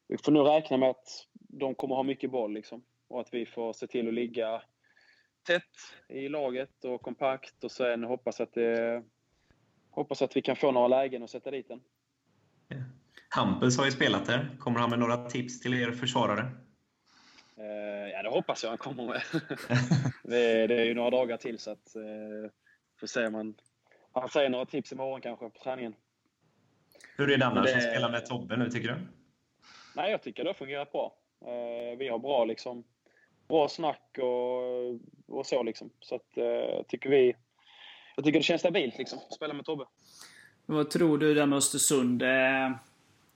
vi 0.07 0.17
får 0.17 0.31
nog 0.31 0.47
räkna 0.47 0.77
med 0.77 0.89
att 0.89 1.27
de 1.33 1.75
kommer 1.75 1.95
ha 1.95 2.03
mycket 2.03 2.31
boll. 2.31 2.53
Liksom. 2.53 2.83
och 3.07 3.21
att 3.21 3.29
vi 3.31 3.45
får 3.45 3.73
se 3.73 3.87
till 3.87 4.07
att 4.07 4.13
ligga 4.13 4.61
tätt 5.47 5.63
i 6.09 6.29
laget 6.29 6.85
och 6.85 7.01
kompakt 7.01 7.63
och 7.63 7.71
sen 7.71 8.03
hoppas 8.03 8.41
att, 8.41 8.53
det, 8.53 9.03
hoppas 9.89 10.21
att 10.21 10.37
vi 10.37 10.41
kan 10.41 10.55
få 10.55 10.71
några 10.71 10.87
lägen 10.87 11.23
och 11.23 11.29
sätta 11.29 11.51
dit 11.51 11.67
den. 11.67 11.81
Hampus 13.29 13.77
har 13.77 13.85
ju 13.85 13.91
spelat 13.91 14.25
där. 14.25 14.57
Kommer 14.59 14.79
han 14.79 14.89
med 14.89 14.99
några 14.99 15.29
tips 15.29 15.59
till 15.59 15.73
er 15.73 15.91
försvarare? 15.91 16.51
Eh, 17.57 18.09
ja, 18.13 18.23
det 18.23 18.29
hoppas 18.29 18.63
jag 18.63 18.69
han 18.69 18.77
kommer 18.77 19.03
med. 19.05 19.21
det, 20.23 20.37
är, 20.51 20.67
det 20.67 20.75
är 20.81 20.85
ju 20.85 20.93
några 20.93 21.09
dagar 21.09 21.37
till 21.37 21.59
så 21.59 21.71
att 21.71 21.95
eh, 21.95 22.51
får 22.99 23.07
se 23.07 23.25
om 23.27 23.33
han, 23.33 23.55
han 24.13 24.29
säger 24.29 24.49
några 24.49 24.65
tips 24.65 24.91
imorgon 24.91 25.21
kanske 25.21 25.49
på 25.49 25.59
träningen. 25.63 25.95
Hur 27.17 27.31
är 27.31 27.37
det 27.37 27.45
annars 27.45 27.65
Det- 27.65 27.77
att 27.77 27.83
spela 27.83 28.09
med 28.09 28.25
Tobbe 28.25 28.57
nu, 28.57 28.69
tycker 28.69 28.87
du? 28.87 28.95
Nej, 29.95 30.11
jag 30.11 30.21
tycker 30.21 30.43
det 30.43 30.49
har 30.49 30.53
fungerat 30.53 30.91
bra. 30.91 31.15
Eh, 31.45 31.97
vi 31.97 32.07
har 32.07 32.19
bra 32.19 32.45
liksom 32.45 32.83
bra 33.47 33.67
snack 33.69 34.17
och, 34.17 35.37
och 35.37 35.45
så 35.45 35.63
liksom. 35.63 35.89
Så 35.99 36.15
att 36.15 36.37
eh, 36.37 36.83
tycker 36.87 37.09
vi 37.09 37.35
jag 38.15 38.25
tycker 38.25 38.39
det 38.39 38.43
känns 38.43 38.61
stabilt 38.61 38.97
liksom, 38.97 39.19
att 39.19 39.33
spela 39.33 39.53
med 39.53 39.65
Tobbe. 39.65 39.85
Vad 40.65 40.89
tror 40.89 41.17
du 41.17 41.33
där 41.33 41.45
med 41.45 41.57
Östersund? 41.57 42.21
Eh, 42.21 42.71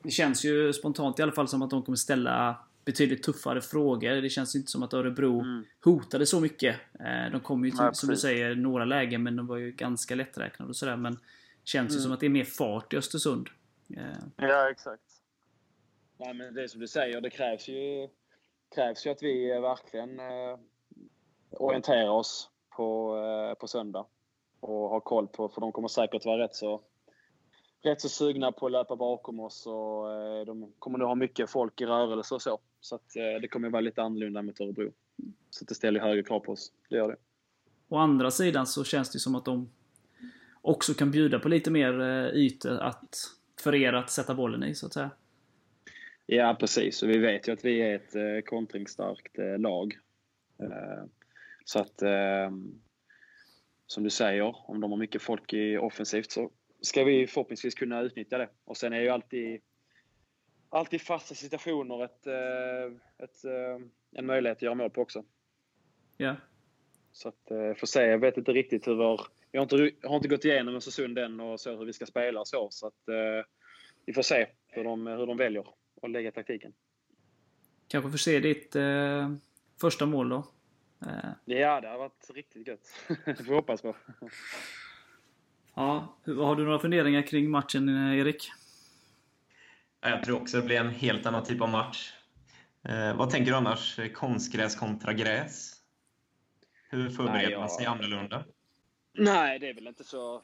Det 0.03 0.11
känns 0.11 0.45
ju 0.45 0.73
spontant 0.73 1.19
i 1.19 1.21
alla 1.23 1.31
fall 1.31 1.47
som 1.47 1.61
att 1.61 1.69
de 1.69 1.83
kommer 1.83 1.95
ställa 1.95 2.57
betydligt 2.85 3.23
tuffare 3.23 3.61
frågor. 3.61 4.09
Det 4.21 4.29
känns 4.29 4.55
ju 4.55 4.59
inte 4.59 4.71
som 4.71 4.83
att 4.83 4.93
Örebro 4.93 5.39
Mm. 5.41 5.63
hotade 5.83 6.25
så 6.25 6.39
mycket. 6.39 6.75
Eh, 6.99 7.31
De 7.31 7.39
kom 7.39 7.65
ju, 7.65 7.71
till, 7.71 7.79
Nej, 7.79 7.95
som 7.95 8.09
du 8.09 8.15
säger, 8.17 8.55
några 8.55 8.85
lägen, 8.85 9.23
men 9.23 9.35
de 9.35 9.47
var 9.47 9.57
ju 9.57 9.71
ganska 9.71 10.15
lätträknade 10.15 10.69
och 10.69 10.75
sådär. 10.75 10.95
Men 10.97 11.19
känns 11.63 11.91
ju 11.91 11.95
Mm. 11.95 12.03
som 12.03 12.11
att 12.11 12.19
det 12.19 12.25
är 12.25 12.29
mer 12.29 12.43
fart 12.43 12.93
i 12.93 12.97
Östersund. 12.97 13.49
Eh, 13.97 14.03
Ja, 14.37 14.69
exakt. 14.71 15.03
Nej, 16.17 16.33
men 16.33 16.53
det 16.53 16.63
är 16.63 16.67
som 16.67 16.79
du 16.81 16.87
säger, 16.87 17.21
det 17.21 17.29
krävs 17.29 17.67
ju, 17.67 18.07
krävs 18.75 19.05
ju 19.05 19.09
att 19.09 19.23
vi 19.23 19.47
verkligen 19.47 20.19
eh, 20.19 20.57
orienterar 21.51 22.09
oss 22.09 22.49
på, 22.75 23.17
eh, 23.17 23.59
på 23.59 23.67
söndag 23.67 24.05
och 24.59 24.89
har 24.89 24.99
koll 24.99 25.27
på, 25.27 25.49
för 25.49 25.61
de 25.61 25.71
kommer 25.71 25.87
säkert 25.87 26.25
vara 26.25 26.43
rätt 26.43 26.55
så, 26.55 26.81
rätt 27.81 28.01
så 28.01 28.09
sugna 28.09 28.51
på 28.51 28.65
att 28.65 28.71
löpa 28.71 28.95
bakom 28.95 29.39
oss 29.39 29.67
och 29.67 30.13
eh, 30.13 30.45
de 30.45 30.73
kommer 30.79 30.97
nog 30.97 31.07
ha 31.07 31.15
mycket 31.15 31.49
folk 31.49 31.81
i 31.81 31.85
rörelse 31.85 32.35
och 32.35 32.41
så. 32.41 32.59
Så 32.79 32.95
att, 32.95 33.15
eh, 33.15 33.41
det 33.41 33.47
kommer 33.47 33.69
vara 33.69 33.81
lite 33.81 34.01
annorlunda 34.01 34.41
mot 34.41 34.61
Örebro. 34.61 34.91
Så 35.49 35.63
att 35.63 35.67
det 35.67 35.75
ställer 35.75 35.99
högre 35.99 36.23
krav 36.23 36.39
på 36.39 36.51
oss. 36.51 36.71
Det 36.89 36.95
gör 36.95 37.07
det. 37.07 37.17
Å 37.89 37.97
andra 37.97 38.31
sidan 38.31 38.67
så 38.67 38.83
känns 38.83 39.11
det 39.11 39.19
som 39.19 39.35
att 39.35 39.45
de 39.45 39.69
också 40.61 40.93
kan 40.93 41.11
bjuda 41.11 41.39
på 41.39 41.49
lite 41.49 41.71
mer 41.71 42.01
eh, 42.01 42.25
ytor 42.25 42.77
att, 42.77 43.17
för 43.61 43.75
er 43.75 43.93
att 43.93 44.09
sätta 44.09 44.35
bollen 44.35 44.63
i, 44.63 44.75
så 44.75 44.85
att 44.85 44.93
säga. 44.93 45.11
Ja, 46.25 46.57
precis. 46.59 47.03
Och 47.03 47.09
vi 47.09 47.17
vet 47.17 47.47
ju 47.47 47.51
att 47.51 47.65
vi 47.65 47.81
är 47.81 47.95
ett 47.95 48.45
kontringsstarkt 48.45 49.37
lag. 49.57 49.97
Så 51.65 51.79
att, 51.79 52.03
som 53.87 54.03
du 54.03 54.09
säger, 54.09 54.69
om 54.69 54.81
de 54.81 54.91
har 54.91 54.97
mycket 54.97 55.21
folk 55.21 55.53
i 55.53 55.77
offensivt 55.77 56.31
så 56.31 56.51
ska 56.81 57.03
vi 57.03 57.27
förhoppningsvis 57.27 57.75
kunna 57.75 58.01
utnyttja 58.01 58.37
det. 58.37 58.49
Och 58.65 58.77
sen 58.77 58.93
är 58.93 59.01
ju 59.01 59.09
alltid, 59.09 59.61
alltid 60.69 61.01
fasta 61.01 61.35
situationer 61.35 62.05
ett, 62.05 62.27
eh, 62.27 63.23
ett, 63.25 63.45
eh, 63.45 63.85
en 64.11 64.25
möjlighet 64.25 64.57
att 64.57 64.61
göra 64.61 64.75
mål 64.75 64.89
på 64.89 65.01
också. 65.01 65.23
Ja. 66.17 66.35
Så 67.11 67.29
att, 67.29 67.51
eh, 67.51 67.73
får 67.73 67.87
se. 67.87 68.05
Jag 68.05 68.19
vet 68.19 68.37
inte 68.37 68.53
riktigt 68.53 68.87
hur 68.87 68.95
vår... 68.95 69.21
Jag 69.51 69.61
har 69.61 69.63
inte, 69.63 70.07
har 70.07 70.15
inte 70.15 70.27
gått 70.27 70.45
igenom 70.45 70.75
Östersund 70.75 71.17
än 71.17 71.39
och 71.39 71.59
så 71.59 71.77
hur 71.77 71.85
vi 71.85 71.93
ska 71.93 72.05
spela 72.05 72.39
och 72.39 72.47
så. 72.47 72.67
Så 72.71 72.87
att, 72.87 73.09
vi 74.05 74.13
får 74.13 74.21
se 74.21 74.47
hur 74.67 74.83
de, 74.83 75.07
hur 75.07 75.25
de 75.25 75.37
väljer 75.37 75.65
att 76.01 76.11
lägga 76.11 76.31
taktiken. 76.31 76.73
Kanske 77.87 78.11
får 78.11 78.17
se 78.17 78.39
ditt 78.39 78.75
eh, 78.75 79.33
första 79.81 80.05
mål 80.05 80.29
då. 80.29 80.47
Eh, 81.01 81.29
Ja, 81.45 81.81
det 81.81 81.87
har 81.87 81.97
varit 81.97 82.29
riktigt 82.33 82.67
gött. 82.67 82.87
Det 83.25 83.35
får 83.35 83.43
vi 83.43 83.53
hoppas 83.53 83.81
på. 83.81 83.95
Ja, 85.81 86.15
har 86.43 86.55
du 86.55 86.63
några 86.65 86.79
funderingar 86.79 87.21
kring 87.21 87.49
matchen, 87.49 87.89
eh, 87.89 88.19
Erik? 88.19 88.51
Ja, 90.01 90.09
Jag 90.09 90.23
tror 90.23 90.41
också 90.41 90.57
det 90.57 90.63
blir 90.65 90.79
en 90.79 90.89
helt 90.89 91.25
annan 91.25 91.43
typ 91.43 91.61
av 91.61 91.69
match. 91.69 92.13
Eh, 92.83 93.17
vad 93.17 93.29
tänker 93.29 93.51
du 93.51 93.57
annars? 93.57 93.99
Konstgräs 94.13 94.75
kontra 94.75 95.13
gräs? 95.13 95.73
Hur 96.89 97.09
förbereder 97.09 97.43
Nej, 97.43 97.51
jag- 97.51 97.59
man 97.59 97.69
sig 97.69 97.85
annorlunda? 97.85 98.43
Nej, 99.13 99.59
det 99.59 99.69
är 99.69 99.73
väl 99.73 99.87
inte 99.87 100.03
så, 100.03 100.41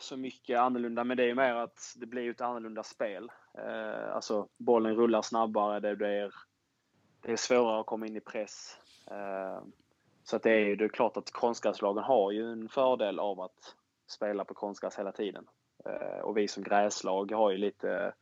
så 0.00 0.16
mycket 0.16 0.58
annorlunda. 0.58 1.04
Men 1.04 1.16
det 1.16 1.22
är 1.22 1.26
ju 1.26 1.34
mer 1.34 1.54
att 1.54 1.94
det 1.96 2.06
blir 2.06 2.30
ett 2.30 2.40
annorlunda 2.40 2.82
spel. 2.82 3.30
Eh, 3.58 4.14
alltså, 4.14 4.48
bollen 4.56 4.94
rullar 4.94 5.22
snabbare. 5.22 5.80
Det, 5.80 5.96
blir, 5.96 6.34
det 7.20 7.32
är 7.32 7.36
svårare 7.36 7.80
att 7.80 7.86
komma 7.86 8.06
in 8.06 8.16
i 8.16 8.20
press. 8.20 8.76
Eh, 9.10 9.62
så 10.24 10.36
att 10.36 10.42
det 10.42 10.50
är 10.50 10.58
ju 10.58 10.76
det 10.76 10.84
är 10.84 10.88
klart 10.88 11.16
att 11.16 11.30
konstgräslagen 11.30 12.04
har 12.04 12.32
ju 12.32 12.52
en 12.52 12.68
fördel 12.68 13.18
av 13.18 13.40
att 13.40 13.74
spela 14.08 14.44
på 14.44 14.54
konstgräs 14.54 14.98
hela 14.98 15.12
tiden. 15.12 15.48
Eh, 15.84 16.20
och 16.20 16.36
vi 16.36 16.48
som 16.48 16.62
gräslag 16.62 17.32
har 17.32 17.50
ju 17.50 17.56
lite... 17.56 18.14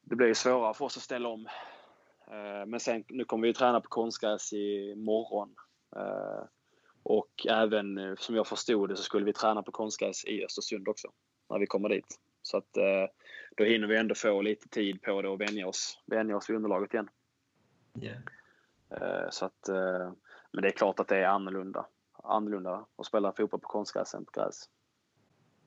Det 0.00 0.16
blir 0.16 0.26
ju 0.26 0.34
svårare 0.34 0.74
för 0.74 0.84
oss 0.84 0.96
att 0.96 1.02
ställa 1.02 1.28
om. 1.28 1.46
Eh, 2.26 2.66
men 2.66 2.80
sen, 2.80 3.04
nu 3.08 3.24
kommer 3.24 3.42
vi 3.42 3.48
ju 3.48 3.54
träna 3.54 3.80
på 3.80 3.88
konstgräs 3.88 4.52
i 4.52 4.94
morgon. 4.94 5.54
Eh, 5.96 6.44
och 7.02 7.46
även 7.48 8.16
som 8.16 8.34
jag 8.34 8.46
förstod 8.46 8.88
det 8.88 8.96
så 8.96 9.02
skulle 9.02 9.24
vi 9.24 9.32
träna 9.32 9.62
på 9.62 9.72
konstgräs 9.72 10.24
i 10.24 10.44
Östersund 10.44 10.88
också. 10.88 11.08
När 11.50 11.58
vi 11.58 11.66
kommer 11.66 11.88
dit. 11.88 12.20
Så 12.42 12.56
att 12.56 12.72
då 13.56 13.64
hinner 13.64 13.86
vi 13.86 13.96
ändå 13.96 14.14
få 14.14 14.42
lite 14.42 14.68
tid 14.68 15.02
på 15.02 15.22
det 15.22 15.28
och 15.28 15.40
vänja 15.40 15.66
oss, 15.66 16.02
vänja 16.06 16.36
oss 16.36 16.50
vid 16.50 16.56
underlaget 16.56 16.94
igen. 16.94 17.10
Yeah. 18.00 19.30
Så 19.30 19.44
att, 19.44 19.68
men 20.52 20.62
det 20.62 20.68
är 20.68 20.72
klart 20.72 21.00
att 21.00 21.08
det 21.08 21.16
är 21.16 21.26
annorlunda. 21.26 21.86
Annorlunda 22.30 22.86
att 22.98 23.06
spela 23.06 23.32
fotboll 23.32 23.60
på 23.60 23.68
konstgräs 23.68 24.14
än 24.14 24.24
på 24.24 24.30
gräs. 24.40 24.68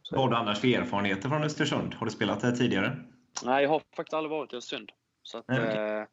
Så- 0.01 0.15
Vad 0.15 0.23
har 0.23 0.29
du 0.31 0.35
annars 0.35 0.59
för 0.59 0.67
erfarenheter 0.67 1.29
från 1.29 1.43
Östersund? 1.43 1.93
Har 1.93 2.05
du 2.05 2.11
spelat 2.11 2.41
där 2.41 2.51
tidigare? 2.51 2.97
Nej, 3.45 3.63
jag 3.63 3.69
har 3.69 3.81
faktiskt 3.95 4.13
aldrig 4.13 4.31
varit 4.31 4.53
i 4.53 4.55
Östersund. 4.55 4.91
Så 5.23 5.37
att, 5.37 5.47
Nej, 5.47 5.59
okej. 5.59 5.77
eh, 5.99 6.05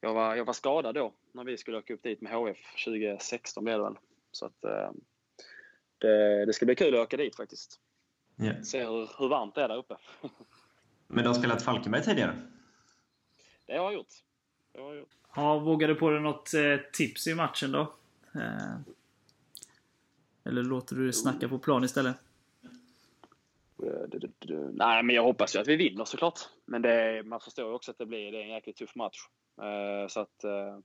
jag, 0.00 0.14
var, 0.14 0.34
jag 0.36 0.44
var 0.44 0.52
skadad 0.52 0.94
då 0.94 1.12
när 1.32 1.44
vi 1.44 1.56
skulle 1.56 1.78
åka 1.78 1.94
upp 1.94 2.02
dit 2.02 2.20
med 2.20 2.32
HF 2.32 2.58
2016 2.84 3.64
blev 3.64 3.78
det 3.78 3.84
väl. 3.84 3.96
Så 4.32 4.46
att, 4.46 4.64
eh, 4.64 4.90
det, 5.98 6.46
det 6.46 6.52
ska 6.52 6.66
bli 6.66 6.74
kul 6.74 6.94
att 6.94 7.00
åka 7.00 7.16
dit 7.16 7.36
faktiskt. 7.36 7.80
Yeah. 8.42 8.62
Se 8.62 8.84
hur, 8.84 9.10
hur 9.18 9.28
varmt 9.28 9.54
det 9.54 9.62
är 9.62 9.68
där 9.68 9.76
uppe. 9.76 9.96
Men 11.06 11.24
du 11.24 11.28
har 11.30 11.34
spelat 11.34 11.62
Falkenberg 11.62 12.02
tidigare? 12.02 12.36
Det 13.66 13.72
har 13.76 13.84
jag 13.84 13.94
gjort. 13.94 14.12
Det 14.72 14.80
har 14.80 14.88
jag 14.88 14.96
gjort. 14.96 15.08
Ja, 15.36 15.58
vågar 15.58 15.88
du 15.88 15.94
på 15.94 16.10
dig 16.10 16.20
något 16.20 16.54
eh, 16.54 16.76
tips 16.92 17.26
i 17.26 17.34
matchen 17.34 17.72
då? 17.72 17.94
Eller 20.44 20.62
låter 20.62 20.96
du 20.96 21.06
det 21.06 21.12
snacka 21.12 21.48
på 21.48 21.58
plan 21.58 21.84
istället? 21.84 22.16
Nej, 24.72 25.02
men 25.02 25.14
jag 25.14 25.22
hoppas 25.22 25.56
ju 25.56 25.58
att 25.58 25.68
vi 25.68 25.76
vinner 25.76 26.04
såklart. 26.04 26.40
Men 26.64 26.82
det, 26.82 27.22
man 27.24 27.40
förstår 27.40 27.68
ju 27.68 27.74
också 27.74 27.90
att 27.90 27.98
det 27.98 28.06
blir 28.06 28.32
det 28.32 28.38
är 28.38 28.42
en 28.42 28.48
jäkligt 28.48 28.76
tuff 28.76 28.94
match. 28.94 29.18
Eh, 29.62 30.08
så 30.08 30.20
att 30.20 30.44
eh, 30.44 30.78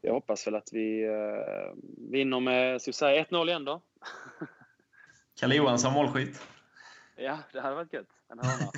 jag 0.00 0.12
hoppas 0.12 0.46
väl 0.46 0.54
att 0.54 0.68
vi 0.72 1.04
eh, 1.04 1.74
vinner 2.10 2.40
med 2.40 2.82
ska 2.82 2.88
vi 2.88 2.92
säga 2.92 3.24
1-0 3.24 3.48
igen 3.48 3.64
då. 3.64 3.82
Kalle 5.40 5.54
Johansson 5.54 5.92
målskytt? 5.92 6.40
Ja, 7.16 7.38
det 7.52 7.60
hade 7.60 7.74
varit 7.74 7.92
gött. 7.92 8.08
En 8.28 8.38
hörna. 8.38 8.72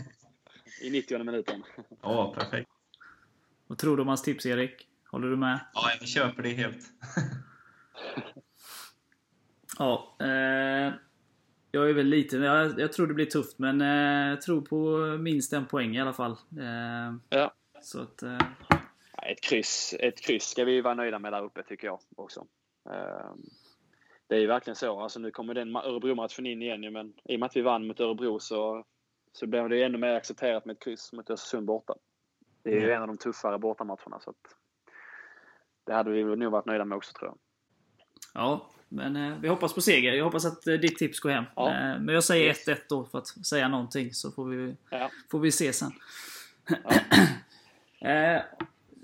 I 0.83 0.91
90 0.91 1.25
minuten. 1.25 1.63
Ja, 2.03 2.35
perfekt. 2.39 2.71
Vad 3.67 3.79
tror 3.79 3.97
du 3.97 4.03
om 4.03 4.09
hans 4.09 4.23
tips, 4.23 4.47
Erik? 4.47 4.89
Håller 5.11 5.29
du 5.29 5.37
med? 5.37 5.61
Ja, 5.75 5.83
jag 6.01 6.09
köper 6.09 6.43
det 6.43 6.49
helt. 6.49 6.87
Ja. 9.79 10.17
Eh, 10.21 10.93
jag 11.71 11.91
är 11.91 11.95
väl 11.95 12.07
lite... 12.07 12.37
Jag, 12.37 12.81
jag 12.81 12.93
tror 12.93 13.07
det 13.07 13.15
blir 13.15 13.27
tufft, 13.27 13.59
men 13.59 13.81
eh, 13.81 14.29
jag 14.31 14.43
tror 14.43 14.61
på 14.61 14.99
minst 15.23 15.53
en 15.53 15.67
poäng 15.67 15.97
i 15.97 16.01
alla 16.01 16.13
fall. 16.13 16.33
Eh, 16.33 17.15
Ja. 17.39 17.53
Så 17.83 18.03
att... 18.03 18.23
Eh, 18.23 18.39
Ett 19.31 19.41
kryss, 19.41 19.95
ett 20.01 20.21
kryss 20.21 20.45
ska 20.45 20.65
vi 20.65 20.81
vara 20.81 20.95
nöjda 20.95 21.19
med 21.19 21.33
där 21.33 21.45
uppe 21.45 21.63
tycker 21.63 21.87
jag 21.87 21.99
också. 22.17 22.47
Eh, 22.91 23.33
Det 24.27 24.35
är 24.37 24.41
ju 24.41 24.47
verkligen 24.47 24.77
så. 24.77 25.01
Alltså, 25.01 25.21
nu 25.21 25.31
kommer 25.31 25.55
den 25.55 25.77
ma- 25.77 25.85
Örebro-matchen 25.85 26.47
in 26.47 26.63
igen 26.63 26.93
men 26.93 27.13
i 27.25 27.37
och 27.37 27.41
med 27.41 27.47
att 27.47 27.57
vi 27.57 27.61
vann 27.63 27.87
mot 27.87 28.01
Örebro 28.01 28.39
så, 28.41 28.85
så 29.33 29.47
blev 29.47 29.69
det 29.69 29.83
ännu 29.83 29.99
mer 29.99 30.15
accepterat 30.15 30.65
med 30.65 30.73
ett 30.75 30.83
kryss 30.83 31.13
mot 31.13 31.31
Östersund 31.31 31.67
borta. 31.67 31.95
Det 32.63 32.71
är 32.71 32.75
ju 32.75 32.81
Mm. 32.85 32.97
en 32.97 33.03
av 33.03 33.09
de 33.09 33.17
tuffare 33.17 33.59
bortamatcherna. 33.59 34.21
Så 34.21 34.31
att 34.31 34.37
det 35.85 35.93
hade 35.93 36.11
vi 36.11 36.25
nog 36.25 36.53
varit 36.53 36.67
nöjda 36.67 36.85
med 36.85 36.97
också 36.97 37.13
tror 37.13 37.31
jag. 37.31 37.39
ja, 38.35 38.67
men 38.95 39.17
eh, 39.17 39.39
vi 39.41 39.49
hoppas 39.49 39.73
på 39.75 39.81
seger. 39.81 40.13
Jag 40.13 40.25
hoppas 40.25 40.45
att 40.45 40.67
eh, 40.67 40.75
ditt 40.75 40.99
tips 40.99 41.21
går 41.21 41.31
hem. 41.31 41.45
Ja. 41.57 41.69
Eh, 41.71 42.01
men 42.01 42.09
jag 42.15 42.25
säger 42.25 42.47
Yes. 42.47 42.69
1-1 42.69 42.77
då 42.89 43.05
för 43.05 43.19
att 43.19 43.27
säga 43.47 43.69
någonting, 43.69 44.15
så 44.15 44.31
får 44.31 44.45
vi, 44.45 44.75
Ja. 44.91 45.11
får 45.31 45.39
vi 45.39 45.53
se 45.53 45.73
sen. 45.73 45.93
eh, 48.01 48.43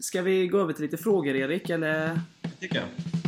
ska 0.01 0.23
vi 0.23 0.47
gå 0.49 0.59
över 0.61 0.73
till 0.73 0.83
lite 0.83 0.97
frågor, 0.99 1.37
Erik? 1.37 1.71
Eller? 1.71 2.21
tycker 2.61 2.77
jag. 2.77 3.20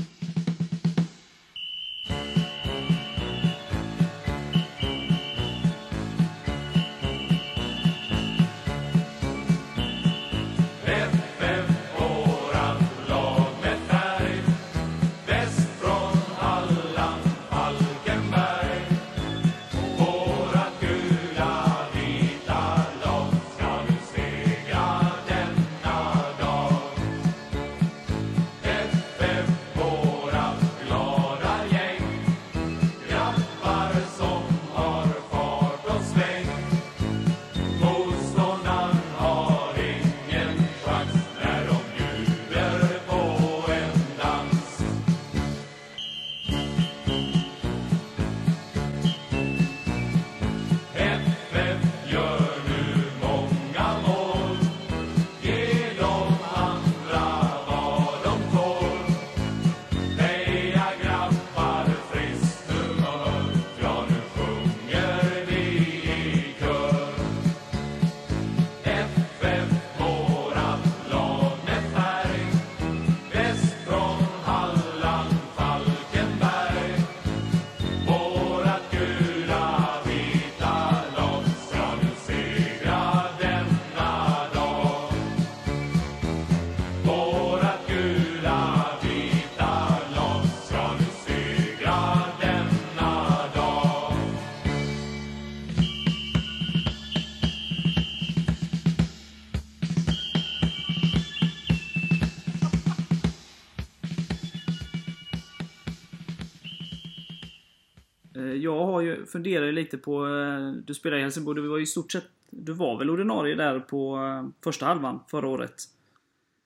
Jag 108.63 108.87
har 108.87 109.01
ju 109.01 109.27
funderat 109.27 109.75
lite 109.75 109.99
på... 109.99 110.27
eh, 110.27 110.73
Du 110.73 110.95
spelade 110.95 111.21
i 111.21 111.23
Helsingborg, 111.23 111.63
du 111.63 111.69
var 111.69 111.77
ju 111.77 111.83
i 111.83 111.87
stort 111.87 112.13
sett... 112.13 112.25
Du 112.51 112.73
var 112.73 112.99
väl 112.99 113.11
ordinarie 113.11 113.55
där 113.55 113.81
på 113.81 114.17
eh, 114.17 114.49
första 114.65 114.87
halvan 114.87 115.21
förra 115.31 115.49
året? 115.49 115.75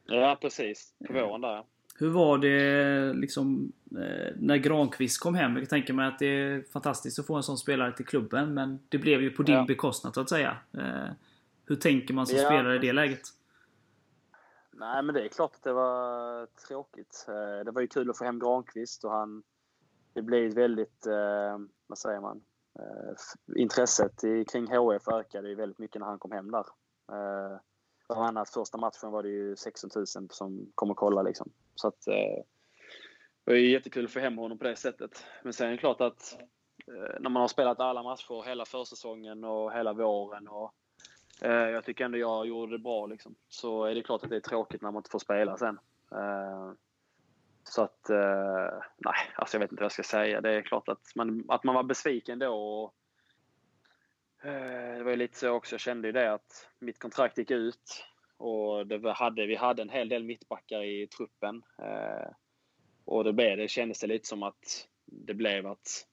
Ja, 0.07 0.39
precis. 0.41 0.95
På 1.07 1.13
våren 1.13 1.41
där. 1.41 1.65
Hur 1.99 2.09
var 2.11 2.39
det 2.39 3.13
liksom 3.15 3.73
eh, 3.91 4.33
när 4.37 4.57
Granqvist 4.57 5.21
kom 5.21 5.35
hem? 5.35 5.57
Jag 5.57 5.69
tänker 5.69 5.93
mig 5.93 6.07
att 6.07 6.19
det 6.19 6.27
är 6.27 6.63
fantastiskt 6.73 7.19
att 7.19 7.27
få 7.27 7.35
en 7.35 7.43
sån 7.43 7.59
spelare 7.59 7.93
till 7.93 8.07
klubben, 8.07 8.55
men 8.55 8.79
det 8.89 8.99
blev 8.99 9.23
ju 9.23 9.31
på 9.31 9.43
din 9.43 9.55
Ja. 9.55 9.65
bekostnad 9.69 10.15
så 10.15 10.21
att 10.21 10.29
säga. 10.29 10.57
Hur 11.67 11.77
tänker 11.77 12.15
man 12.15 12.27
som 12.27 12.39
Ja. 12.39 12.45
spelare 12.45 12.77
i 12.77 12.79
det 12.79 12.93
läget? 12.93 13.21
Nej, 14.73 15.03
men 15.03 15.15
det 15.15 15.25
är 15.25 15.29
klart 15.29 15.55
att 15.55 15.63
det 15.63 15.73
var 15.73 16.47
tråkigt. 16.69 17.25
Det 17.65 17.71
var 17.71 17.81
ju 17.81 17.87
kul 17.87 18.11
att 18.11 18.19
få 18.19 18.25
hem 18.25 18.39
Granqvist 18.39 19.05
och 19.05 19.11
han... 19.11 19.43
Det 20.15 20.23
blev 20.23 20.49
ett 20.49 20.55
väldigt, 20.57 21.07
eh, 21.07 21.59
vad 21.87 21.99
säger 21.99 22.21
man, 22.21 22.45
eh, 22.79 23.61
intresset 23.61 24.25
i, 24.25 24.45
kring 24.45 24.67
HF 24.67 25.09
ökade 25.09 25.49
ju 25.49 25.55
väldigt 25.55 25.79
mycket 25.79 26.01
när 26.01 26.07
han 26.07 26.19
kom 26.19 26.33
hem 26.33 26.51
där. 26.51 26.67
Eh, 27.13 27.59
Bland 28.09 28.27
annat 28.27 28.51
första 28.51 28.79
matchen 28.79 29.11
var 29.11 29.23
det 29.23 29.29
ju 29.29 29.57
16 29.57 29.91
000 29.97 30.07
som 30.31 30.73
kom 30.75 30.91
och 30.91 30.97
kollade 30.97 31.29
liksom. 31.29 31.51
Så 31.75 31.89
att 31.89 32.07
eh, 32.07 32.45
det 33.45 33.53
var 33.53 33.55
ju 33.55 33.71
jättekul 33.71 34.05
att 34.05 34.11
få 34.11 34.21
hem 34.21 34.39
honom 34.39 34.59
på 34.59 34.65
det 34.65 34.77
sättet. 34.77 35.25
Men 35.43 35.53
sen 35.53 35.67
är 35.67 35.71
det 35.71 35.79
klart 35.79 36.01
att 36.01 36.39
eh, 36.87 37.21
när 37.21 37.31
man 37.31 37.41
har 37.41 37.49
spelat 37.49 37.81
alla 37.81 38.03
matcher 38.03 38.47
hela 38.47 38.65
försäsongen 38.65 39.45
och 39.45 39.73
hela 39.73 39.93
våren 39.93 40.49
och 40.49 40.75
Eh, 41.43 41.51
jag 41.51 41.85
tycker 41.85 42.05
ändå 42.05 42.19
jag 42.19 42.47
gjorde 42.47 42.73
det 42.73 42.79
bra 42.79 43.07
liksom. 43.07 43.35
Så 43.49 43.85
är 43.85 43.95
det 43.95 44.03
klart 44.03 44.25
att 44.25 44.31
det 44.31 44.37
är 44.37 44.41
tråkigt 44.41 44.83
när 44.83 44.91
man 44.91 45.01
inte 45.01 45.11
får 45.11 45.19
spela 45.19 45.57
sen. 45.57 45.79
Eh, 46.13 46.73
så 47.69 47.83
att, 47.83 48.11
eh, 48.11 48.81
nej, 48.97 49.17
alltså 49.35 49.57
jag 49.57 49.61
vet 49.61 49.71
inte 49.73 49.81
vad 49.81 49.85
jag 49.85 49.93
ska 49.93 50.03
säga. 50.03 50.41
Det 50.41 50.51
är 50.51 50.63
klart 50.63 50.89
att 50.89 51.13
man, 51.15 51.45
att 51.49 51.65
man 51.65 51.75
var 51.75 51.83
besviken 51.83 52.39
då. 52.39 52.55
Och, 52.55 52.95
eh, 54.49 54.97
det 54.97 55.03
var 55.03 55.11
ju 55.11 55.17
lite 55.17 55.39
så 55.39 55.51
också, 55.51 55.75
jag 55.75 55.81
kände 55.81 56.09
ju 56.09 56.13
det 56.13 56.33
att 56.33 56.71
mitt 56.79 56.99
kontrakt 56.99 57.39
gick 57.39 57.51
ut. 57.51 58.05
Och 58.37 58.87
det 58.87 59.13
hade, 59.13 59.47
vi 59.47 59.57
hade 59.57 59.83
en 59.83 59.89
hel 59.89 60.09
del 60.09 60.25
mittbackar 60.25 60.83
i 60.83 61.07
truppen. 61.07 61.63
Eh, 61.83 62.31
och 63.05 63.25
det, 63.25 63.33
blev, 63.33 63.57
det 63.57 63.69
kändes 63.69 64.01
det 64.01 64.07
lite 64.07 64.29
som 64.29 64.43
att 64.43 64.89
det 65.05 65.35
blev 65.35 65.67
att 65.67 66.07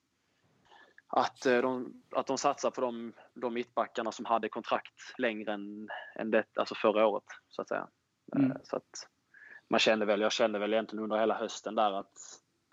att 1.08 1.46
eh, 1.46 1.62
de, 1.62 2.04
att 2.12 2.28
de 2.28 2.38
satsar 2.38 2.72
på 2.72 2.82
de, 2.82 3.14
de 3.34 3.54
mittbackarna 3.54 4.12
som 4.12 4.26
hade 4.26 4.50
kontrakt 4.50 5.14
längre 5.18 5.54
än, 5.54 5.90
än 6.16 6.32
det, 6.32 6.46
alltså 6.56 6.76
förra 6.76 7.08
året. 7.08 7.24
Så 7.50 7.62
att 7.62 7.68
säga. 7.68 7.88
Mm. 8.36 8.52
Eh, 8.52 8.58
Så 8.64 8.76
att 8.78 9.10
man 9.70 9.80
kände 9.80 10.06
väl, 10.06 10.22
jag 10.22 10.32
kände 10.32 10.60
väl 10.60 10.74
egentligen 10.74 11.04
under 11.04 11.20
hela 11.20 11.34
hösten 11.34 11.76
där 11.76 12.00
att, 12.00 12.18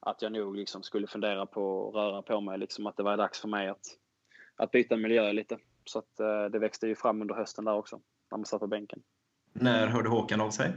att 0.00 0.22
jag 0.22 0.32
nog 0.32 0.56
liksom 0.56 0.82
skulle 0.82 1.06
fundera 1.06 1.46
på 1.46 1.88
att 1.88 1.94
röra 1.94 2.22
på 2.22 2.40
mig. 2.40 2.58
Liksom 2.58 2.86
att 2.86 2.96
det 2.96 3.02
var 3.02 3.16
dags 3.16 3.40
för 3.40 3.48
mig 3.48 3.68
att, 3.68 3.86
att 4.56 4.70
byta 4.70 4.96
miljö 4.96 5.32
lite. 5.32 5.58
Så 5.84 5.98
att 5.98 6.20
eh, 6.20 6.44
det 6.44 6.58
växte 6.58 6.86
ju 6.86 6.94
fram 6.94 7.22
under 7.22 7.34
hösten 7.34 7.64
där 7.64 7.74
också, 7.74 8.00
när 8.30 8.38
man 8.38 8.44
satt 8.44 8.60
på 8.60 8.66
bänken. 8.66 9.02
När 9.52 9.86
hörde 9.86 10.08
Håkan 10.08 10.40
av 10.40 10.50
sig? 10.50 10.72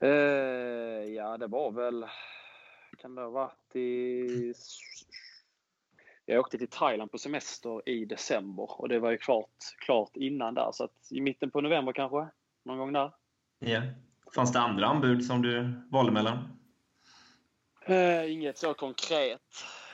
Eh, 0.00 0.08
ja, 1.14 1.38
det 1.38 1.46
var 1.46 1.70
väl... 1.70 2.06
Kan 2.98 3.14
det 3.14 3.22
ha 3.22 3.30
varit 3.30 3.76
i... 3.76 4.54
Jag 6.26 6.40
åkte 6.40 6.58
till 6.58 6.68
Thailand 6.68 7.10
på 7.10 7.18
semester 7.18 7.88
i 7.88 8.04
december 8.04 8.80
och 8.80 8.88
det 8.88 8.98
var 8.98 9.10
ju 9.10 9.18
klart, 9.18 9.56
klart 9.78 10.16
innan 10.16 10.54
där. 10.54 10.72
Så 10.72 10.84
att 10.84 11.08
i 11.10 11.20
mitten 11.20 11.50
på 11.50 11.60
november 11.60 11.92
kanske, 11.92 12.28
någon 12.64 12.78
gång 12.78 12.92
där. 12.92 13.12
Ja. 13.58 13.82
Fanns 14.34 14.52
det 14.52 14.58
andra 14.58 14.86
anbud 14.86 15.24
som 15.24 15.42
du 15.42 15.72
valde 15.90 16.12
mellan? 16.12 16.58
Eh, 17.86 18.32
inget 18.32 18.58
så 18.58 18.74
konkret. 18.74 19.40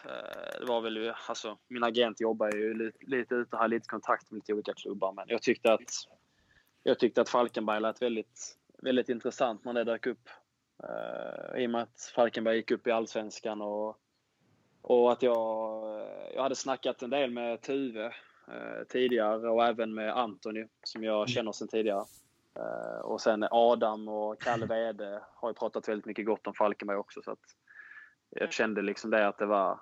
Eh, 0.05 0.61
det 0.61 0.67
var 0.67 0.81
väl 0.81 1.13
alltså 1.29 1.59
min 1.69 1.85
agent 1.85 2.21
jobbar 2.21 2.51
ju 2.53 2.75
lite, 2.75 2.99
lite 3.01 3.35
ute 3.35 3.57
och 3.57 3.59
har 3.59 3.69
lite 3.69 3.89
kontakt 3.89 4.31
med 4.31 4.37
lite 4.37 4.53
olika 4.53 4.73
klubbar. 4.73 5.13
Men 5.13 5.25
jag 5.29 5.43
tyckte 5.43 5.73
att, 5.73 5.91
jag 6.83 6.99
tyckte 6.99 7.21
att 7.21 7.29
Falkenberg 7.29 7.81
lät 7.81 8.03
väldigt, 8.03 8.57
väldigt 8.83 9.09
intressant 9.09 9.65
när 9.65 9.73
det 9.73 9.85
dök 9.85 10.07
upp. 10.07 10.29
Eh, 10.83 11.63
I 11.63 11.67
och 11.67 11.71
med 11.71 11.83
att 11.83 12.13
Falkenberg 12.15 12.57
gick 12.57 12.71
upp 12.71 12.87
i 12.87 12.91
Allsvenskan 12.91 13.63
och, 13.63 13.97
och 14.83 15.13
att 15.13 15.23
jag, 15.23 15.37
jag 16.35 16.43
hade 16.43 16.55
snackat 16.55 17.03
en 17.03 17.11
del 17.11 17.31
med 17.31 17.63
Tuve 17.63 18.07
eh, 18.49 18.85
tidigare 18.89 19.51
och 19.51 19.65
även 19.65 19.95
med 19.95 20.17
Antoni 20.17 20.67
som 20.83 21.05
jag 21.05 21.29
känner 21.29 21.53
sedan 21.53 21.69
tidigare. 21.69 22.05
Eh, 22.57 23.01
och 23.01 23.21
sen 23.21 23.47
Adam 23.51 24.09
och 24.09 24.41
Kalle 24.41 24.67
Wede 24.75 25.23
har 25.35 25.51
ju 25.51 25.55
pratat 25.55 25.89
väldigt 25.89 26.07
mycket 26.07 26.27
gott 26.27 26.47
om 26.47 26.55
Falkenberg 26.55 26.97
också. 26.97 27.23
Så 27.23 27.37
jag 28.31 28.53
kände 28.53 28.83
liksom 28.83 29.11
det 29.11 29.29
att 29.29 29.39
det 29.39 29.47
var, 29.47 29.81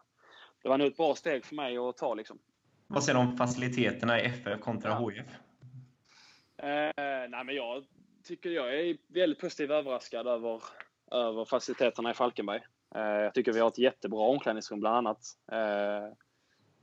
det 0.62 0.68
var 0.68 0.78
nog 0.78 0.86
ett 0.86 0.96
bra 0.96 1.14
steg 1.14 1.44
för 1.44 1.54
mig 1.54 1.78
att 1.78 1.96
ta. 1.96 2.14
Liksom. 2.14 2.38
Vad 2.86 3.04
säger 3.04 3.18
du 3.18 3.26
om 3.26 3.36
faciliteterna 3.36 4.20
i 4.20 4.24
FF 4.24 4.60
kontra 4.60 4.90
Ja. 4.90 5.08
HIF? 5.08 5.26
Eh, 6.56 7.28
nej, 7.28 7.44
men 7.44 7.54
jag 7.54 7.84
tycker 8.24 8.50
jag 8.50 8.80
är 8.80 8.96
väldigt 9.08 9.40
positivt 9.40 9.70
överraskad 9.70 10.26
över, 10.26 10.62
över 11.10 11.44
faciliteterna 11.44 12.10
i 12.10 12.14
Falkenberg. 12.14 12.60
Eh, 12.94 13.02
jag 13.02 13.34
tycker 13.34 13.52
vi 13.52 13.60
har 13.60 13.68
ett 13.68 13.78
jättebra 13.78 14.20
omklädningsrum 14.20 14.80
bland 14.80 14.96
annat. 14.96 15.18
Eh, 15.52 16.14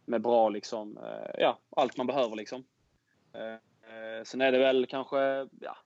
med 0.06 0.22
bra 0.22 0.50
liksom, 0.50 0.98
eh, 0.98 1.32
ja, 1.38 1.60
allt 1.70 1.98
man 1.98 2.08
behöver 2.08 2.36
liksom. 2.36 2.64
Eh, 3.90 4.18
eh, 4.18 4.24
sen 4.24 4.42
är 4.42 4.52
det 4.52 4.58
väl 4.58 4.86
kanske, 4.86 5.48
ja, 5.62 5.78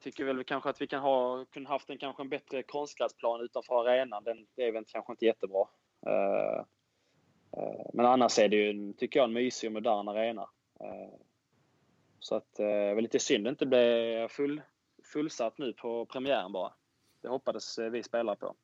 tycker 0.00 0.24
väl 0.24 0.44
kanske 0.44 0.70
att 0.70 0.80
vi 0.80 0.86
kan 0.86 1.02
ha, 1.02 1.44
kunde 1.44 1.68
haft 1.68 1.90
en 1.90 1.98
kanske 1.98 2.22
en 2.22 2.28
bättre 2.28 2.62
konstgräsplan 2.62 3.40
utanför 3.40 3.88
arenan. 3.88 4.24
Den, 4.24 4.46
det 4.54 4.62
är 4.62 4.72
väl 4.72 4.84
kanske 4.84 5.12
inte 5.12 5.26
jättebra. 5.26 5.68
Eh, 6.06 6.58
eh, 7.56 7.86
men 7.94 8.06
annars 8.06 8.38
är 8.38 8.48
det 8.48 8.56
ju, 8.56 8.70
en, 8.70 8.94
tycker 8.94 9.20
jag, 9.20 9.24
en 9.24 9.32
mysig 9.32 9.68
och 9.68 9.72
modern 9.72 10.08
arena. 10.08 10.48
Eh, 10.80 11.18
så 12.18 12.34
att 12.34 12.58
eh, 12.58 12.66
det 12.66 12.94
var 12.94 13.02
lite 13.02 13.18
synd 13.18 13.44
det 13.44 13.50
inte 13.50 13.66
blev 13.66 14.28
full, 14.28 14.62
fullsatt 15.12 15.58
nu 15.58 15.72
på 15.72 16.06
premiären 16.06 16.52
bara. 16.52 16.72
Det 17.20 17.28
hoppades 17.28 17.78
eh, 17.78 17.90
vi 17.90 18.02
spelare 18.02 18.36
på. 18.36 18.56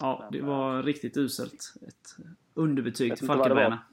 Ja, 0.00 0.28
det 0.32 0.40
var 0.40 0.82
riktigt 0.82 1.16
uselt. 1.16 1.74
Ett 1.88 2.26
underbetyg 2.54 2.96
till 2.96 3.24
inte 3.24 3.26
vad 3.26 3.36
det 3.36 3.40
var. 3.40 3.44
Falkenbergarna. 3.44 3.86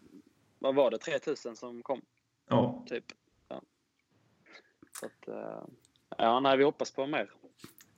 Vad 0.60 0.76
var 0.76 0.92
det? 0.92 0.98
3000 0.98 1.56
som 1.56 1.84
kom? 1.84 2.02
Ja. 2.50 2.84
Typ. 2.88 3.06
Ja. 5.04 5.10
Så 5.10 5.36
att, 5.36 5.38
eh, 5.38 5.63
ja, 6.18 6.39
nej, 6.39 6.58
vi 6.58 6.63
hoppas 6.63 6.92
på 6.92 7.08
mer. 7.08 7.32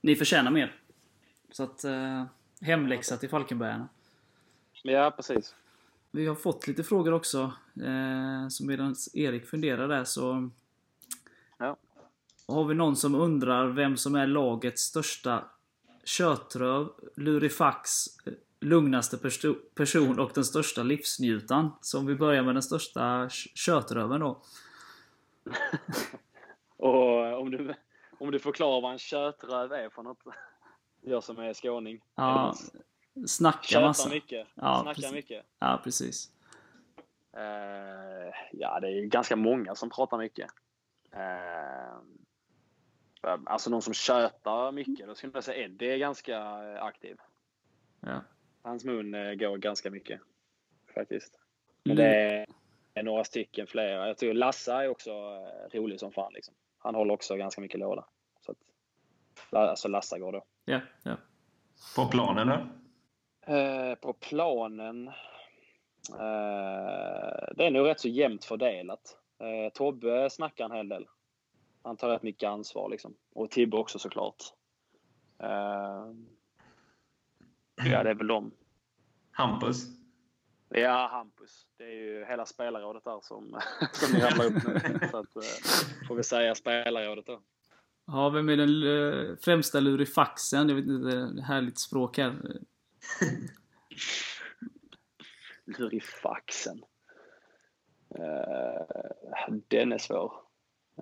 Ni 0.00 0.16
förtjänar 0.16 0.50
mer. 0.50 0.74
Så 1.50 1.62
att, 1.62 1.84
eh, 1.84 2.24
hemläxa 2.60 3.16
till 3.16 3.28
Falkenbergarna. 3.28 3.88
Ja, 4.82 5.10
precis. 5.10 5.54
Vi 6.10 6.26
har 6.26 6.34
fått 6.34 6.66
lite 6.66 6.84
frågor 6.84 7.12
också. 7.12 7.52
Eh, 7.82 8.48
så 8.48 8.66
medan 8.66 8.94
Erik 9.14 9.46
funderar 9.46 9.88
där 9.88 10.04
så... 10.04 10.50
Ja. 11.58 11.76
Har 12.48 12.64
vi 12.64 12.74
någon 12.74 12.96
som 12.96 13.14
undrar 13.14 13.66
vem 13.66 13.96
som 13.96 14.14
är 14.14 14.26
lagets 14.26 14.82
största 14.82 15.44
tjötröv, 16.04 16.88
lurifax, 17.16 18.06
eh, 18.26 18.32
lugnaste 18.60 19.16
perso- 19.16 19.60
person 19.74 20.18
och 20.18 20.30
den 20.34 20.44
största 20.44 20.82
livsnjutan? 20.82 21.70
Så 21.80 21.98
om 21.98 22.06
vi 22.06 22.14
börjar 22.14 22.42
med 22.42 22.54
den 22.54 22.62
största 22.62 23.28
tjötröven 23.30 24.20
då. 24.20 24.42
Och 26.86 27.26
eh, 27.26 27.34
om 27.34 27.50
du, 27.50 27.74
om 28.18 28.30
du 28.30 28.38
förklarar 28.38 28.80
vad 28.80 28.92
en 28.92 28.98
kötröv 28.98 29.72
är 29.72 29.88
för 29.88 30.02
något. 30.02 30.18
Jag 31.00 31.24
som 31.24 31.38
är 31.38 31.54
skåning. 31.54 32.00
Ja, 32.14 32.54
snacka 33.26 33.62
Tjötar 33.62 33.86
massa. 33.86 34.08
mycket. 34.08 34.46
Ja, 34.54 34.78
Snackar 34.82 34.94
precis. 34.94 35.12
mycket. 35.12 35.46
Ja, 35.58 35.80
precis. 35.84 36.30
Eh, 37.36 38.34
ja, 38.52 38.80
det 38.80 38.88
är 38.88 39.04
ganska 39.06 39.36
många 39.36 39.74
som 39.74 39.90
pratar 39.90 40.18
mycket. 40.18 40.50
Eh, 41.12 41.96
alltså 43.46 43.70
någon 43.70 43.82
som 43.82 43.94
tjötar 43.94 44.72
mycket. 44.72 45.06
Då 45.06 45.14
skulle 45.14 45.32
jag 45.34 45.44
säga 45.44 45.64
Eddie 45.64 45.86
är 45.92 45.96
ganska 45.96 46.36
eh, 46.36 46.82
aktiv. 46.84 47.16
Ja. 48.00 48.20
Hans 48.62 48.84
mun 48.84 49.14
eh, 49.14 49.34
går 49.34 49.56
ganska 49.56 49.90
mycket. 49.90 50.20
Faktiskt. 50.94 51.40
Men 51.84 51.96
det 51.96 52.46
är 52.94 53.02
några 53.02 53.24
stycken 53.24 53.66
fler. 53.66 54.06
Jag 54.06 54.18
tror 54.18 54.34
Lassa 54.34 54.84
är 54.84 54.88
också 54.88 55.10
eh, 55.10 55.78
rolig 55.78 56.00
som 56.00 56.12
fan. 56.12 56.32
Liksom. 56.32 56.54
Han 56.86 56.94
håller 56.94 57.14
också 57.14 57.36
ganska 57.36 57.60
mycket 57.60 57.80
låda. 57.80 58.04
Så 58.40 58.52
att, 58.52 58.58
alltså 59.54 59.88
Lassa 59.88 60.18
går 60.18 60.32
då. 60.32 60.44
Ja, 60.64 60.80
ja. 61.02 61.16
På 61.96 62.06
planen 62.06 62.48
då? 62.48 62.54
Eh, 63.52 63.94
på 63.94 64.12
planen. 64.12 65.08
Eh, 66.12 67.54
det 67.54 67.66
är 67.66 67.70
nog 67.70 67.86
rätt 67.86 68.00
så 68.00 68.08
jämnt 68.08 68.44
fördelat. 68.44 69.16
Eh, 69.38 69.72
Tobbe 69.72 70.30
snackar 70.30 70.64
en 70.64 70.72
hel 70.72 70.88
del. 70.88 71.06
Han 71.82 71.96
tar 71.96 72.08
rätt 72.08 72.22
mycket 72.22 72.48
ansvar 72.48 72.88
liksom. 72.88 73.16
Och 73.34 73.50
Tibbe 73.50 73.76
också 73.76 73.98
såklart. 73.98 74.42
Eh, 75.38 76.06
ja, 77.76 78.02
det 78.02 78.10
är 78.10 78.14
väl 78.14 78.26
de. 78.26 78.52
Hampus? 79.30 79.86
Ja, 80.68 81.08
Hampus. 81.12 81.66
Det 81.76 81.84
är 81.84 81.94
ju 81.94 82.24
hela 82.24 82.46
spelarrådet 82.46 83.04
där 83.04 83.20
som, 83.22 83.60
som 83.92 84.12
ni 84.12 84.20
ramlar 84.20 84.44
upp 84.46 84.66
nu. 84.66 85.08
Så 85.10 85.16
att, 85.16 85.36
eh, 85.36 85.42
får 86.08 86.14
vi 86.14 86.22
säga 86.22 86.54
spelarrådet 86.54 87.26
då. 87.26 87.42
Ja, 88.06 88.28
vem 88.28 88.48
är 88.48 88.56
den 88.56 88.82
eh, 89.30 89.36
främsta 89.36 89.80
lurifaxen? 89.80 90.68
Jag 90.68 90.76
vet 90.76 90.86
inte, 90.86 91.42
härligt 91.42 91.78
språk 91.78 92.18
här. 92.18 92.34
Lurifaxen. 95.78 96.84
Uh, 98.18 99.56
den 99.68 99.92
är 99.92 99.98
svår. 99.98 100.32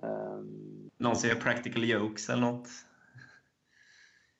Um, 0.01 0.91
Någon 0.97 1.15
säger 1.15 1.35
practical 1.35 1.83
jokes 1.83 2.29
eller 2.29 2.41
något? 2.41 2.67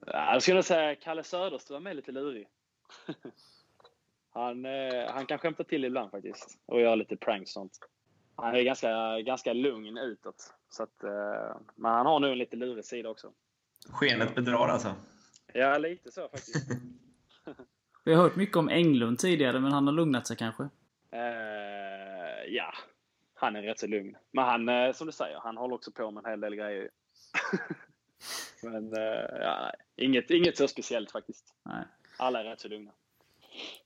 Jag 0.06 0.42
skulle 0.42 0.64
säga 0.64 0.96
Kalle 0.96 1.24
Söderström 1.24 1.88
är 1.88 1.94
lite 1.94 2.12
lurig. 2.12 2.48
Han, 4.36 4.66
eh, 4.66 5.10
han 5.10 5.26
kan 5.26 5.40
skämta 5.40 5.64
till 5.64 5.86
ibland 5.86 6.12
faktiskt 6.12 6.60
och 6.66 6.82
göra 6.82 6.96
lite 6.96 7.18
pranks 7.18 7.50
och 7.50 7.62
sånt. 7.62 7.80
Han 8.36 8.56
är 8.56 8.62
ganska, 8.62 9.22
ganska 9.22 9.54
lugn 9.54 9.98
utåt. 9.98 10.54
Så 10.70 10.84
att, 10.84 11.04
eh, 11.04 11.58
men 11.76 11.92
han 11.92 12.06
har 12.06 12.20
nu 12.20 12.32
en 12.32 12.38
lite 12.38 12.56
lurig 12.56 12.86
sida 12.86 13.10
också. 13.10 13.32
Skenet 13.90 14.36
bedrar 14.36 14.68
alltså? 14.68 14.96
Ja, 15.54 15.78
lite 15.78 16.12
så 16.12 16.22
faktiskt. 16.22 16.72
Vi 18.06 18.14
har 18.14 18.24
hört 18.24 18.36
mycket 18.36 18.58
om 18.58 18.70
Englund 18.70 19.20
tidigare, 19.20 19.60
men 19.60 19.72
han 19.72 19.88
har 19.88 19.94
lugnat 19.94 20.28
sig 20.28 20.38
kanske? 20.38 20.64
Eh, 21.12 22.46
ja, 22.48 22.74
han 23.34 23.56
är 23.56 23.62
rätt 23.62 23.80
så 23.80 23.88
lugn. 23.88 24.18
Men 24.32 24.46
han, 24.46 24.70
eh, 24.70 24.92
som 24.92 25.08
du 25.08 25.14
säger, 25.14 25.40
han 25.40 25.58
håller 25.58 25.76
också 25.76 25.92
på 25.92 26.12
med 26.12 26.26
en 26.26 26.30
hel 26.30 26.40
del 26.40 26.56
grejer. 26.56 26.90
men 28.64 28.98
eh, 28.98 29.42
ja, 29.42 29.72
inget, 29.96 30.32
inget 30.32 30.58
så 30.58 30.68
speciellt 30.68 31.12
faktiskt. 31.12 31.54
Nej. 31.64 31.84
Alla 32.18 32.40
är 32.40 32.44
rätt 32.44 32.60
så 32.60 32.68
lugna. 32.68 32.92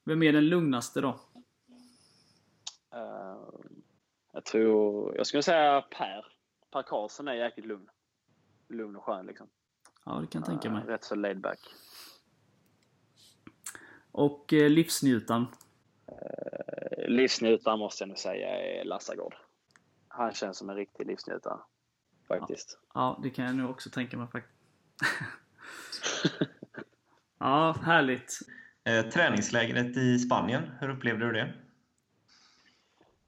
Vem 0.03 0.23
är 0.23 0.33
den 0.33 0.49
lugnaste 0.49 1.01
då? 1.01 1.19
Uh, 2.95 3.49
jag 4.33 4.45
tror, 4.45 5.17
jag 5.17 5.27
skulle 5.27 5.43
säga 5.43 5.81
Per. 5.81 6.25
Per 6.71 6.83
Karlsson 6.83 7.27
är 7.27 7.33
jäkligt 7.33 7.65
lugn. 7.65 7.89
Lugn 8.69 8.95
och 8.95 9.03
skön 9.03 9.25
liksom. 9.25 9.49
Ja, 10.05 10.11
det 10.11 10.27
kan 10.27 10.41
jag 10.41 10.49
tänka 10.49 10.69
mig. 10.69 10.83
Uh, 10.83 10.87
rätt 10.87 11.03
så 11.03 11.15
laid 11.15 11.41
back. 11.41 11.59
Och 14.11 14.53
eh, 14.53 14.69
livsnjutaren? 14.69 15.45
Uh, 16.11 17.07
livsnjutaren 17.07 17.79
måste 17.79 18.03
jag 18.03 18.07
nog 18.07 18.17
säga 18.17 18.47
är 18.47 18.85
Lassagård. 18.85 19.35
Han 20.07 20.33
känns 20.33 20.57
som 20.57 20.69
en 20.69 20.75
riktig 20.75 21.07
livsnjutare. 21.07 21.59
Faktiskt. 22.27 22.79
Ja, 22.81 22.87
ja 22.93 23.19
det 23.23 23.29
kan 23.29 23.45
jag 23.45 23.55
nog 23.55 23.69
också 23.69 23.89
tänka 23.89 24.17
mig 24.17 24.27
faktiskt. 24.27 24.55
ja, 27.39 27.75
härligt. 27.83 28.39
Eh, 28.89 29.09
träningslägret 29.09 29.97
i 29.97 30.19
Spanien, 30.19 30.71
hur 30.79 30.89
upplevde 30.89 31.25
du 31.25 31.31
det? 31.31 31.53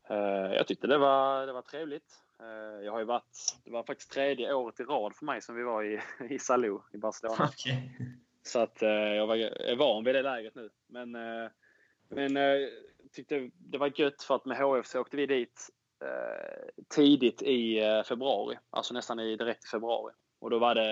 Eh, 0.10 0.56
jag 0.56 0.68
tyckte 0.68 0.88
det 0.88 0.98
var, 0.98 1.48
det 1.48 1.54
var 1.54 1.62
trevligt. 1.62 2.14
Eh, 2.40 2.86
jag 2.86 2.92
har 2.92 3.00
ju 3.00 3.06
varit, 3.06 3.60
det 3.66 3.72
var 3.72 3.84
faktiskt 3.84 4.12
tredje 4.12 4.54
året 4.54 4.80
i 4.80 4.84
rad 4.84 5.16
för 5.16 5.26
mig 5.26 5.42
som 5.42 5.56
vi 5.56 5.64
var 5.64 5.84
i, 5.84 6.02
i 6.30 6.40
Salou 6.40 6.82
i 6.94 6.98
Barcelona. 6.98 7.36
Okay. 7.50 7.78
Så 8.44 8.60
att 8.60 8.78
jag 8.82 9.28
var, 9.28 9.36
är 9.36 9.76
van 9.76 10.04
vid 10.04 10.16
det 10.16 10.22
lägret 10.22 10.56
nu. 10.56 10.70
Men, 10.88 11.12
men 12.10 12.36
jag 12.36 12.70
tyckte 13.14 13.50
det 13.58 13.78
var 13.78 13.92
gött 13.96 14.24
för 14.24 14.36
att 14.36 14.46
med 14.46 14.58
HFC 14.58 14.96
åkte 14.96 15.18
vi 15.18 15.26
dit 15.26 15.70
tidigt 16.96 17.42
i 17.42 17.82
februari. 18.08 18.58
Alltså 18.70 18.94
nästan 18.94 19.20
i, 19.20 19.36
direkt 19.36 19.66
i 19.66 19.68
februari. 19.68 20.14
Och 20.40 20.50
då 20.50 20.60
var 20.60 20.76
det 20.76 20.84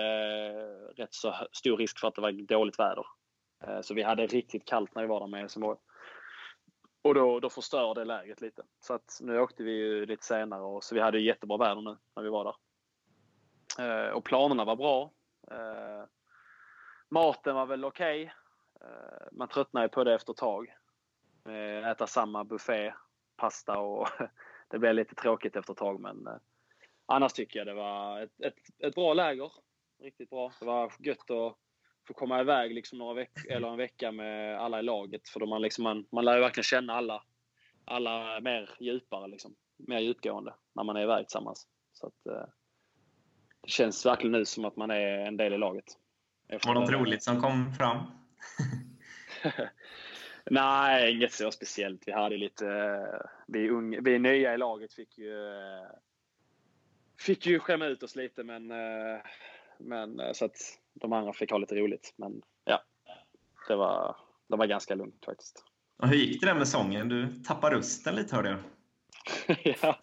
rätt 0.96 1.14
så 1.14 1.34
stor 1.52 1.76
risk 1.76 1.98
för 1.98 2.08
att 2.08 2.14
det 2.14 2.20
var 2.20 2.32
dåligt 2.32 2.78
väder. 2.78 3.04
Eh, 3.66 3.80
så 3.80 3.94
vi 3.94 4.02
hade 4.02 4.26
riktigt 4.26 4.64
kallt 4.64 4.94
när 4.94 5.02
vi 5.02 5.08
var 5.08 5.20
där 5.20 5.26
med 5.26 5.40
Helsingborg. 5.40 5.78
Och 7.02 7.14
då, 7.14 7.40
då 7.40 7.50
förstörde 7.50 8.04
lägret 8.04 8.40
lite. 8.40 8.62
Så 8.80 8.94
att 8.94 9.18
nu 9.20 9.40
åkte 9.40 9.62
vi 9.62 9.72
ju 9.72 10.06
lite 10.06 10.26
senare 10.26 10.62
och 10.62 10.84
så 10.84 10.94
vi 10.94 11.00
hade 11.00 11.20
jättebra 11.20 11.56
väder 11.56 11.82
nu 11.82 11.96
när 12.16 12.22
vi 12.22 12.28
var 12.28 12.44
där. 12.44 12.54
Eh, 13.78 14.10
och 14.10 14.24
planerna 14.24 14.64
var 14.64 14.76
bra. 14.76 15.12
Eh, 15.50 16.04
maten 17.08 17.54
var 17.54 17.66
väl 17.66 17.84
okej. 17.84 18.22
Okay. 18.22 18.36
Man 19.32 19.48
tröttnade 19.48 19.88
på 19.88 20.04
det 20.04 20.14
efter 20.14 20.32
ett 20.32 20.36
tag. 20.36 20.76
Äta 21.90 22.06
samma 22.06 22.44
buffé, 22.44 22.94
pasta 23.36 23.78
och 23.78 24.08
det 24.68 24.78
blev 24.78 24.94
lite 24.94 25.14
tråkigt 25.14 25.56
efter 25.56 25.72
ett 25.72 25.78
tag 25.78 26.00
men 26.00 26.28
annars 27.06 27.32
tycker 27.32 27.58
jag 27.58 27.66
det 27.66 27.74
var 27.74 28.20
ett, 28.20 28.40
ett, 28.40 28.54
ett 28.78 28.94
bra 28.94 29.14
läger. 29.14 29.52
Riktigt 30.02 30.30
bra. 30.30 30.52
Det 30.60 30.66
var 30.66 30.92
gött 30.98 31.30
att 31.30 31.56
få 32.06 32.14
komma 32.14 32.40
iväg 32.40 32.74
liksom 32.74 32.98
några 32.98 33.14
veck 33.14 33.32
eller 33.48 33.68
en 33.68 33.76
vecka 33.76 34.12
med 34.12 34.60
alla 34.60 34.80
i 34.80 34.82
laget. 34.82 35.28
För 35.28 35.40
då 35.40 35.46
man, 35.46 35.62
liksom, 35.62 35.84
man, 35.84 36.06
man 36.12 36.24
lär 36.24 36.34
ju 36.34 36.40
verkligen 36.40 36.64
känna 36.64 36.92
alla, 36.92 37.22
alla 37.84 38.40
mer 38.40 38.70
djupare. 38.80 39.28
Liksom. 39.28 39.54
Mer 39.76 39.98
djupgående 39.98 40.54
när 40.72 40.84
man 40.84 40.96
är 40.96 41.02
iväg 41.02 41.26
tillsammans. 41.26 41.66
Så 41.92 42.06
att, 42.06 42.26
eh, 42.26 42.48
det 43.62 43.70
känns 43.70 44.06
verkligen 44.06 44.32
nu 44.32 44.44
som 44.44 44.64
att 44.64 44.76
man 44.76 44.90
är 44.90 45.26
en 45.26 45.36
del 45.36 45.52
i 45.52 45.58
laget. 45.58 45.84
Var 46.48 46.74
det 46.74 46.80
något 46.80 46.90
roligt 46.90 47.22
som 47.22 47.40
kom 47.40 47.72
fram? 47.74 47.98
Nej, 50.44 51.16
inget 51.16 51.32
så 51.32 51.50
speciellt. 51.50 52.02
Vi 52.06 52.12
hade 52.12 52.36
lite... 52.36 52.64
Vi, 53.46 53.70
unga, 53.70 54.00
vi 54.00 54.18
nya 54.18 54.54
i 54.54 54.58
laget 54.58 54.92
fick 54.92 55.18
ju... 55.18 55.34
Fick 57.20 57.46
ju 57.46 57.58
skämma 57.58 57.86
ut 57.86 58.02
oss 58.02 58.16
lite 58.16 58.44
men... 58.44 58.72
Men 59.78 60.34
så 60.34 60.44
att 60.44 60.79
de 60.94 61.12
andra 61.12 61.32
fick 61.32 61.50
ha 61.50 61.58
lite 61.58 61.74
roligt. 61.74 62.14
Men 62.16 62.42
ja, 62.64 62.82
det 63.68 63.76
var, 63.76 64.16
det 64.48 64.56
var 64.56 64.66
ganska 64.66 64.94
lugnt 64.94 65.24
faktiskt. 65.24 65.64
Och 65.96 66.08
hur 66.08 66.16
gick 66.16 66.40
det 66.40 66.46
där 66.46 66.54
med 66.54 66.68
sången? 66.68 67.08
Du 67.08 67.42
tappade 67.42 67.76
rösten 67.76 68.14
lite 68.14 68.36
hörde 68.36 68.48
jag. 68.48 68.58
ja, 69.82 69.98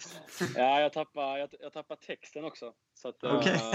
ja 0.56 0.82
jag, 0.82 0.94
tappade, 0.94 1.40
jag, 1.40 1.50
jag 1.60 1.74
tappade 1.74 2.02
texten 2.02 2.46
också. 2.46 2.74
Så 2.94 3.10
att, 3.10 3.24
okay. 3.24 3.54
uh, 3.54 3.74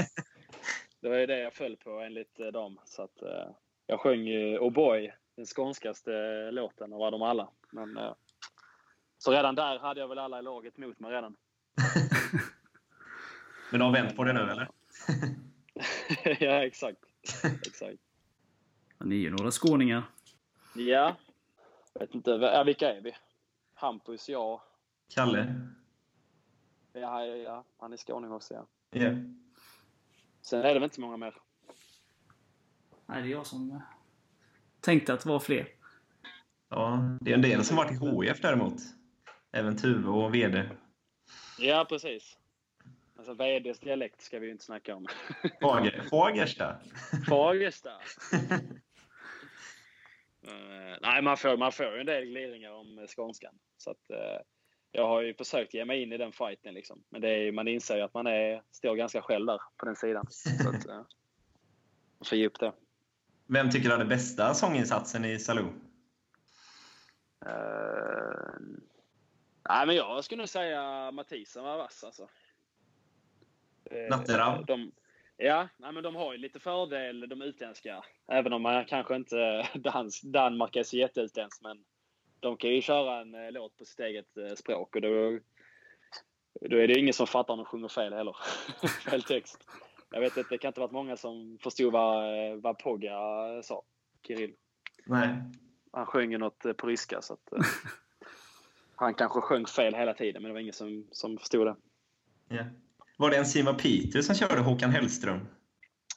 det 1.01 1.09
var 1.09 1.17
ju 1.17 1.27
det 1.27 1.39
jag 1.39 1.55
föll 1.55 1.77
på 1.77 1.91
enligt 1.91 2.41
uh, 2.41 2.47
dem. 2.47 2.79
Så 2.85 3.03
att, 3.03 3.23
uh, 3.23 3.55
jag 3.87 4.01
sjöng 4.01 4.27
ju 4.27 4.59
Oh 4.59 4.73
boy, 4.73 5.15
den 5.37 5.47
skånskaste 5.47 6.11
låten 6.51 6.93
av 6.93 7.13
dem 7.13 7.23
alla. 7.23 7.51
Men, 7.73 7.99
uh, 7.99 8.15
så 9.19 9.33
redan 9.33 9.55
där 9.55 9.79
hade 9.79 10.01
jag 10.01 10.09
väl 10.09 10.19
alla 10.19 10.39
i 10.39 10.43
laget 10.43 10.77
mot 10.77 11.01
mig 11.01 11.13
redan. 11.13 11.37
Men 13.71 13.81
du 13.81 13.85
har 13.85 13.93
vänt 13.93 14.17
på 14.17 14.25
det 14.25 14.33
nu 14.33 14.41
eller? 14.41 14.69
ja, 16.41 16.65
exakt. 16.65 16.99
exakt. 17.67 17.99
Ni 18.99 19.15
är 19.15 19.21
ju 19.21 19.31
några 19.31 19.51
skåningar. 19.51 20.03
Ja. 20.75 21.17
Jag 21.93 22.01
vet 22.01 22.15
inte. 22.15 22.31
Ja, 22.31 22.65
vilka 22.65 22.95
är 22.95 23.01
vi? 23.01 23.17
Hampus, 23.75 24.29
jag. 24.29 24.61
Kalle? 25.15 25.55
Ja, 26.93 27.25
ja, 27.25 27.65
han 27.79 27.93
är 27.93 27.97
skåning 27.97 28.33
också, 28.33 28.55
ja. 28.55 28.67
Yeah. 29.01 29.17
Sen 30.43 30.61
är 30.61 30.69
det 30.69 30.75
väl 30.75 30.83
inte 30.83 30.95
så 30.95 31.01
många 31.01 31.17
mer. 31.17 31.35
Nej, 33.07 33.23
det 33.23 33.29
är 33.29 33.33
jag 33.33 33.47
som 33.47 33.83
tänkte 34.81 35.15
att 35.15 35.21
det 35.21 35.29
var 35.29 35.41
fler. 35.41 35.69
Ja, 36.69 37.19
det 37.21 37.31
är 37.31 37.35
en 37.35 37.43
del 37.43 37.65
som 37.65 37.77
varit 37.77 37.93
i 37.93 38.27
HIF 38.29 38.41
däremot. 38.41 38.81
Även 39.53 39.77
Tuve 39.77 40.09
och 40.09 40.35
VD. 40.35 40.71
Ja, 41.59 41.87
precis. 41.89 42.39
Alltså 43.29 43.35
VDs 43.35 43.81
dialekt 43.81 44.23
ska 44.23 44.39
vi 44.39 44.47
ju 44.47 44.53
inte 44.53 44.65
snacka 44.65 44.97
om. 44.97 45.07
Fager, 45.63 46.03
Fagersta. 46.11 46.77
Fagersta. 47.29 47.91
uh, 47.91 48.59
nej, 51.03 51.23
man 51.23 51.37
får, 51.37 51.57
man 51.57 51.73
får 51.73 51.87
ju 51.87 52.01
en 52.01 52.07
del 52.07 52.25
gliringar 52.25 52.73
om 52.73 53.07
skånskan. 53.09 53.55
Så 53.77 53.91
att, 53.91 54.11
uh, 54.11 54.41
jag 54.93 55.09
har 55.09 55.23
ju 55.23 55.35
försökt 55.35 55.75
ge 55.75 55.85
mig 55.85 56.03
in 56.03 56.13
i 56.13 56.17
den 56.17 56.33
fighten. 56.33 56.75
Liksom. 56.75 57.03
Men 57.09 57.21
det 57.21 57.29
är, 57.29 57.53
man 57.53 57.69
inser 57.69 57.97
ju 57.97 58.03
att 58.03 58.15
man 58.15 58.27
är, 58.27 58.63
står 58.71 58.97
ganska 58.97 59.23
själv 59.23 59.47
där 59.47 59.61
på 59.77 59.87
den 59.87 59.97
sidan. 59.97 60.27
Så 60.31 60.69
att, 60.69 60.87
uh, 60.87 60.95
man 62.19 62.27
får 62.27 62.39
ge 62.39 62.47
upp 62.47 62.61
det. 62.61 62.73
Vem 63.47 63.71
tycker 63.71 63.89
du 63.89 63.95
hade 63.95 64.05
bästa 64.05 64.55
sånginsatsen 64.55 65.25
i 65.25 65.39
Salou? 65.39 65.67
Uh, 67.47 68.61
nej, 69.69 69.87
men 69.87 69.97
jag 69.97 70.25
skulle 70.25 70.39
nog 70.39 70.49
säga 70.49 71.11
Mathisen 71.11 71.65
var 71.65 71.77
vass 71.77 72.05
alltså. 72.05 72.29
Natteram? 74.11 74.65
De, 74.65 74.93
ja, 75.37 75.69
nej, 75.77 75.93
men 75.93 76.03
de 76.03 76.17
har 76.17 76.33
ju 76.33 76.39
lite 76.39 76.61
fördel, 76.61 77.29
de 77.29 77.43
utländska. 77.43 78.05
Även 78.29 78.53
om 78.53 78.63
man 78.63 78.85
kanske 78.85 79.17
inte... 79.17 79.69
Dans, 79.75 80.21
Danmark 80.21 80.77
är 80.77 80.83
så 80.83 80.97
jätteutländskt, 80.97 81.63
men 81.63 81.85
de 82.41 82.57
kan 82.57 82.71
ju 82.71 82.81
köra 82.81 83.21
en 83.21 83.35
eh, 83.35 83.53
låt 83.53 83.77
på 83.77 83.85
sitt 83.85 84.01
eget 84.01 84.37
eh, 84.37 84.55
språk 84.55 84.97
och 84.97 85.03
då, 85.03 85.39
då 86.61 86.77
är 86.77 86.89
det 86.89 86.99
ingen 86.99 87.15
som 87.15 87.27
fattar 87.27 87.55
om 87.55 87.59
de 87.59 87.67
sjunger 87.67 87.89
fel 87.89 88.13
heller. 88.13 88.37
fel 89.11 89.23
text. 89.23 89.69
Jag 90.11 90.21
vet 90.21 90.37
inte, 90.37 90.51
det 90.51 90.59
kan 90.59 90.69
inte 90.69 90.81
varit 90.81 90.93
många 90.93 91.17
som 91.17 91.59
förstod 91.63 91.93
vad, 91.93 92.25
eh, 92.25 92.57
vad 92.57 92.79
Pogga 92.79 93.17
sa, 93.63 93.83
Kirill. 94.27 94.55
Nej. 95.05 95.29
Han 95.93 96.07
sjöng 96.07 96.33
ju 96.33 96.39
något 96.39 96.77
på 96.77 96.87
ryska 96.87 97.23
så 97.23 97.33
att... 97.33 97.53
han 98.97 99.15
kanske 99.15 99.41
sjöng 99.41 99.67
fel 99.67 99.95
hela 99.95 100.15
tiden, 100.15 100.43
men 100.43 100.49
det 100.49 100.53
var 100.53 100.61
ingen 100.61 100.73
som, 100.73 101.07
som 101.11 101.39
förstod 101.39 101.67
det. 101.67 101.77
Yeah. 102.55 102.67
Var 103.17 103.31
det 103.31 103.37
en 103.37 103.47
Sima 103.47 103.75
Peter 103.75 104.23
som 104.23 104.35
körde 104.35 104.61
Håkan 104.61 104.91
Hellström? 104.91 105.41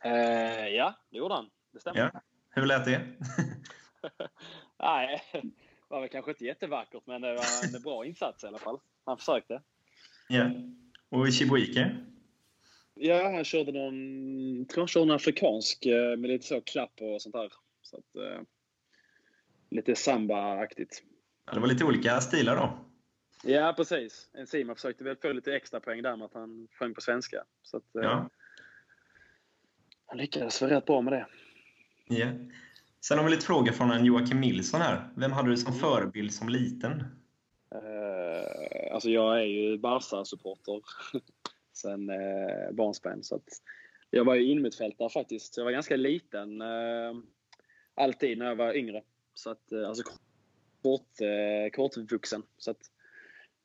Eh, 0.04 0.68
ja, 0.68 0.94
det 1.12 1.18
gjorde 1.18 1.36
han. 1.36 1.50
Det 1.74 1.80
stämmer. 1.80 2.00
Ja. 2.00 2.22
Hur 2.50 2.66
lät 2.66 2.86
det? 2.86 3.02
Nej, 4.80 5.24
det 5.32 5.42
var 5.88 6.02
väl 6.02 6.10
kanske 6.10 6.32
inte 6.32 6.46
jättevackert, 6.46 7.04
men 7.06 7.22
det 7.22 7.34
var 7.34 7.76
en 7.76 7.82
bra 7.82 8.06
insats 8.06 8.44
i 8.44 8.48
alla 8.48 8.60
fall. 8.60 8.80
Han 9.06 9.18
försökte. 9.18 9.62
Ja. 10.28 10.52
Och 11.10 11.34
Chibuike? 11.34 11.96
Ja, 12.94 13.32
han 13.32 13.44
körde 13.44 13.72
någon, 13.72 14.66
tror 14.66 14.82
han 14.82 14.88
körde 14.88 15.06
en 15.06 15.16
afrikansk 15.16 15.86
med 16.18 16.28
lite 16.28 16.48
så 16.48 16.62
klapp 16.62 17.02
och 17.02 17.22
sånt 17.22 17.36
där. 17.36 17.54
Så 17.82 17.98
att, 17.98 18.16
eh, 18.16 18.42
lite 19.70 19.96
samba-aktigt. 19.96 21.04
Ja, 21.46 21.54
det 21.54 21.60
var 21.60 21.68
lite 21.68 21.86
olika 21.86 22.22
stilar 22.22 22.56
då. 22.56 22.80
Ja, 23.48 23.74
precis. 23.78 24.30
Enzima 24.34 24.76
försökte 24.76 25.04
väl 25.04 25.16
få 25.16 25.32
lite 25.32 25.56
extra 25.56 25.80
poäng 25.80 26.02
där 26.02 26.16
med 26.16 26.26
att 26.26 26.34
han 26.34 26.68
sjöng 26.72 26.94
på 26.94 27.02
svenska. 27.02 27.44
Så 27.62 27.78
att, 27.78 27.96
eh, 27.96 28.04
Ja. 28.04 28.30
Han 30.06 30.18
lyckades 30.18 30.62
väl 30.62 30.70
rätt 30.70 30.86
bra 30.86 31.02
med 31.02 31.14
det. 31.14 31.28
Ja. 32.08 32.28
Sen 33.02 33.18
har 33.18 33.26
vi 33.26 33.32
lite 33.32 33.46
frågor 33.46 33.72
från 33.72 33.92
en 33.92 34.06
Joakim 34.06 34.42
Nilsson 34.42 34.82
här. 34.82 35.10
Vem 35.16 35.32
hade 35.32 35.50
du 35.50 35.58
som 35.58 35.74
förebild 35.74 36.34
som 36.34 36.50
liten? 36.50 37.04
Eh, 37.76 38.94
alltså 38.94 39.10
jag 39.10 39.40
är 39.40 39.46
ju 39.46 39.78
Barca-supporter 39.78 40.82
sen 41.74 42.10
eh, 42.10 42.72
barnsben. 42.72 43.24
Så 43.24 43.36
att 43.36 43.48
jag 44.10 44.26
var 44.26 44.36
ju 44.36 44.52
innermittfältare 44.52 45.10
faktiskt. 45.10 45.58
Jag 45.58 45.64
var 45.64 45.72
ganska 45.72 45.96
liten 45.96 46.62
eh, 46.62 47.14
alltid 47.96 48.38
när 48.38 48.46
jag 48.46 48.56
var 48.56 48.74
yngre. 48.74 49.04
Så 49.34 49.50
att, 49.50 49.72
eh, 49.72 49.88
alltså 49.88 50.04
kort, 50.82 51.22
eh, 51.22 51.72
kortvuxen. 51.72 52.44
Så 52.58 52.72
att 52.72 52.92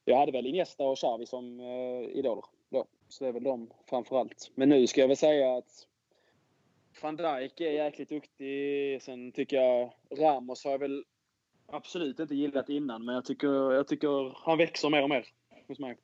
jag 0.04 0.16
hade 0.16 0.32
väl 0.32 0.46
Iniesta 0.46 0.84
och 0.84 0.98
Xavi 0.98 1.26
som 1.26 1.60
eh, 1.60 2.18
idoler 2.18 2.44
då. 2.70 2.86
Så 3.08 3.24
det 3.24 3.28
är 3.28 3.32
väl 3.32 3.42
de 3.42 3.70
framför 3.88 4.20
allt. 4.20 4.50
Men 4.54 4.68
nu 4.68 4.86
ska 4.86 5.00
jag 5.00 5.08
väl 5.08 5.16
säga 5.16 5.56
att 5.56 5.86
van 7.02 7.16
Dijk 7.16 7.60
är 7.60 7.70
jäkligt 7.70 8.08
duktig. 8.08 9.02
Sen 9.02 9.32
tycker 9.32 9.56
jag 9.56 9.92
Ramos 10.18 10.64
har 10.64 10.70
jag 10.70 10.78
väl 10.78 11.04
absolut 11.66 12.20
inte 12.20 12.34
gillat 12.34 12.68
innan, 12.68 13.04
men 13.04 13.14
jag 13.14 13.24
tycker, 13.24 13.72
jag 13.72 13.88
tycker 13.88 14.34
han 14.44 14.58
växer 14.58 14.90
mer 14.90 15.02
och 15.02 15.08
mer 15.08 15.26
hos 15.68 15.78
mig. 15.78 15.96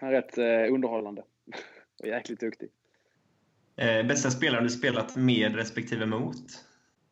Han 0.00 0.08
är 0.08 0.12
rätt 0.12 0.38
eh, 0.38 0.74
underhållande 0.74 1.22
och 2.00 2.06
jäkligt 2.06 2.40
duktig. 2.40 2.68
Eh, 3.76 4.06
bästa 4.06 4.30
spelare 4.30 4.62
du 4.62 4.68
spelat 4.68 5.16
med 5.16 5.54
respektive 5.54 6.06
mot? 6.06 6.36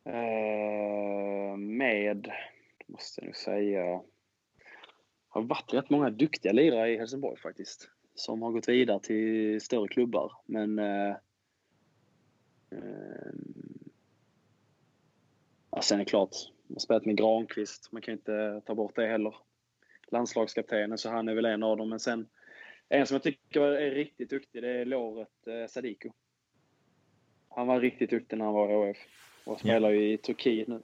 Eh, 0.05 1.57
med, 1.57 2.33
måste 2.87 3.21
jag 3.21 3.27
nog 3.27 3.37
säga, 3.37 4.01
har 5.37 5.43
varit 5.43 5.75
rätt 5.75 5.91
många 5.91 6.11
duktiga 6.11 6.53
lirare 6.53 6.91
i 6.91 6.99
Helsingborg 6.99 7.41
faktiskt. 7.41 7.91
Som 8.15 8.43
har 8.43 8.51
gått 8.51 8.69
vidare 8.69 9.01
till 9.01 9.61
större 9.61 9.89
klubbar. 9.89 10.33
Men 10.47 10.79
eh, 10.79 11.17
eh, 12.71 13.33
ja, 15.71 15.83
sen 15.83 16.01
är 16.01 16.05
det 16.05 16.11
klart, 16.11 16.37
man 16.67 16.75
har 16.75 16.81
spelat 16.81 17.05
med 17.05 17.17
Granqvist. 17.17 17.93
Man 17.93 18.03
kan 18.03 18.15
inte 18.15 18.63
ta 18.67 18.75
bort 18.75 18.97
det 18.97 19.07
heller. 19.07 19.35
Landslagskaptenen, 20.09 20.99
så 20.99 21.11
han 21.11 21.29
är 21.29 21.35
väl 21.35 21.45
en 21.45 21.63
av 21.63 21.77
dem. 21.77 21.89
Men 21.89 22.01
sen 22.01 22.29
en 22.89 23.07
som 23.07 23.15
jag 23.15 23.23
tycker 23.23 23.61
är 23.61 23.91
riktigt 23.91 24.31
duktig, 24.31 24.63
det 24.63 24.71
är 24.71 24.85
Loret 24.85 25.47
eh, 25.47 25.67
Sadiku. 25.69 26.11
Han 27.49 27.67
var 27.67 27.81
riktigt 27.81 28.11
duktig 28.11 28.39
när 28.39 28.45
han 28.45 28.55
var 28.55 28.87
i 28.87 28.93
HF 28.93 28.99
och 29.45 29.61
spelar 29.61 29.91
ju 29.91 30.13
i 30.13 30.19
Turkiet 30.19 30.69
nu. 30.69 30.83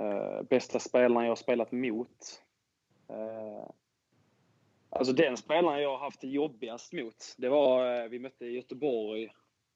Uh, 0.00 0.42
bästa 0.42 0.78
spelaren 0.78 1.24
jag 1.24 1.30
har 1.30 1.36
spelat 1.36 1.72
mot? 1.72 2.42
Uh, 3.10 3.70
alltså 4.90 5.12
den 5.12 5.36
spelaren 5.36 5.82
jag 5.82 5.90
har 5.90 5.98
haft 5.98 6.20
det 6.20 6.28
jobbigast 6.28 6.92
mot, 6.92 7.34
det 7.38 7.48
var 7.48 8.02
uh, 8.02 8.08
vi 8.08 8.18
mötte 8.18 8.46
Göteborg 8.46 9.28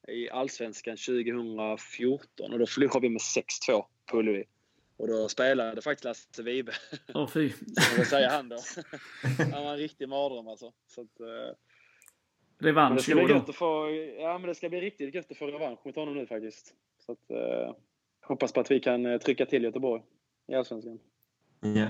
i 0.09 0.31
Allsvenskan 0.31 0.97
2014 0.97 2.53
och 2.53 2.59
då 2.59 2.67
förlorade 2.67 3.01
vi 3.01 3.09
med 3.09 3.21
6-2 3.69 3.85
på 4.07 4.19
Ullevi. 4.19 4.45
Och 4.97 5.09
då 5.09 5.29
spelade 5.29 5.83
faktiskt 5.83 6.05
Lasse 6.05 6.43
Vibe. 6.43 6.73
Åh 7.15 7.29
fy. 7.29 7.51
Så 7.77 7.97
vad 7.97 8.07
säger 8.07 8.31
han 8.31 8.49
då? 8.49 8.57
han 9.53 9.65
var 9.65 9.73
en 9.73 9.79
riktig 9.79 10.09
mardröm 10.09 10.49
alltså. 10.49 10.73
Så 10.87 11.01
att, 11.01 11.21
uh, 11.21 11.55
men 12.59 12.65
det 12.65 12.69
Revansch 12.69 13.01
ska 13.01 13.15
bli 13.15 13.35
gött 13.35 13.49
att 13.49 13.55
få, 13.55 13.91
ja, 14.19 14.39
men 14.39 14.49
det 14.49 14.55
ska 14.55 14.69
bli 14.69 14.81
riktigt 14.81 15.15
gött 15.15 15.31
att 15.31 15.37
få 15.37 15.47
revansch 15.47 15.87
mot 15.87 15.97
honom 15.97 16.15
nu 16.15 16.27
faktiskt. 16.27 16.75
Så 16.99 17.13
att, 17.13 17.31
eh, 17.31 17.75
hoppas 18.21 18.53
på 18.53 18.61
att 18.61 18.71
vi 18.71 18.81
kan 18.81 19.07
eh, 19.07 19.19
trycka 19.19 19.47
till 19.47 19.65
Göteborg 19.65 20.03
i 20.47 20.55
Allsvenskan. 20.55 20.99
Ja. 21.61 21.87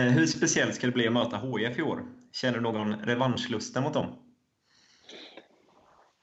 Eh, 0.00 0.08
hur 0.12 0.26
speciellt 0.26 0.74
ska 0.74 0.86
det 0.86 0.92
bli 0.92 1.06
att 1.06 1.12
möta 1.12 1.36
HIF 1.36 1.78
i 1.78 1.82
år? 1.82 2.06
Känner 2.32 2.54
du 2.54 2.60
någon 2.60 2.94
revanschlusta 2.94 3.80
mot 3.80 3.94
dem? 3.94 4.06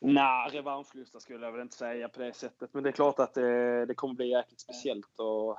Nej, 0.01 0.49
revanschlusta 0.51 1.19
skulle 1.19 1.45
jag 1.45 1.51
väl 1.51 1.61
inte 1.61 1.77
säga 1.77 2.09
på 2.09 2.19
det 2.21 2.33
sättet. 2.33 2.73
Men 2.73 2.83
det 2.83 2.89
är 2.89 2.91
klart 2.91 3.19
att 3.19 3.33
det, 3.33 3.85
det 3.85 3.93
kommer 3.95 4.13
bli 4.13 4.29
jäkligt 4.29 4.59
speciellt 4.59 5.19
att, 5.19 5.57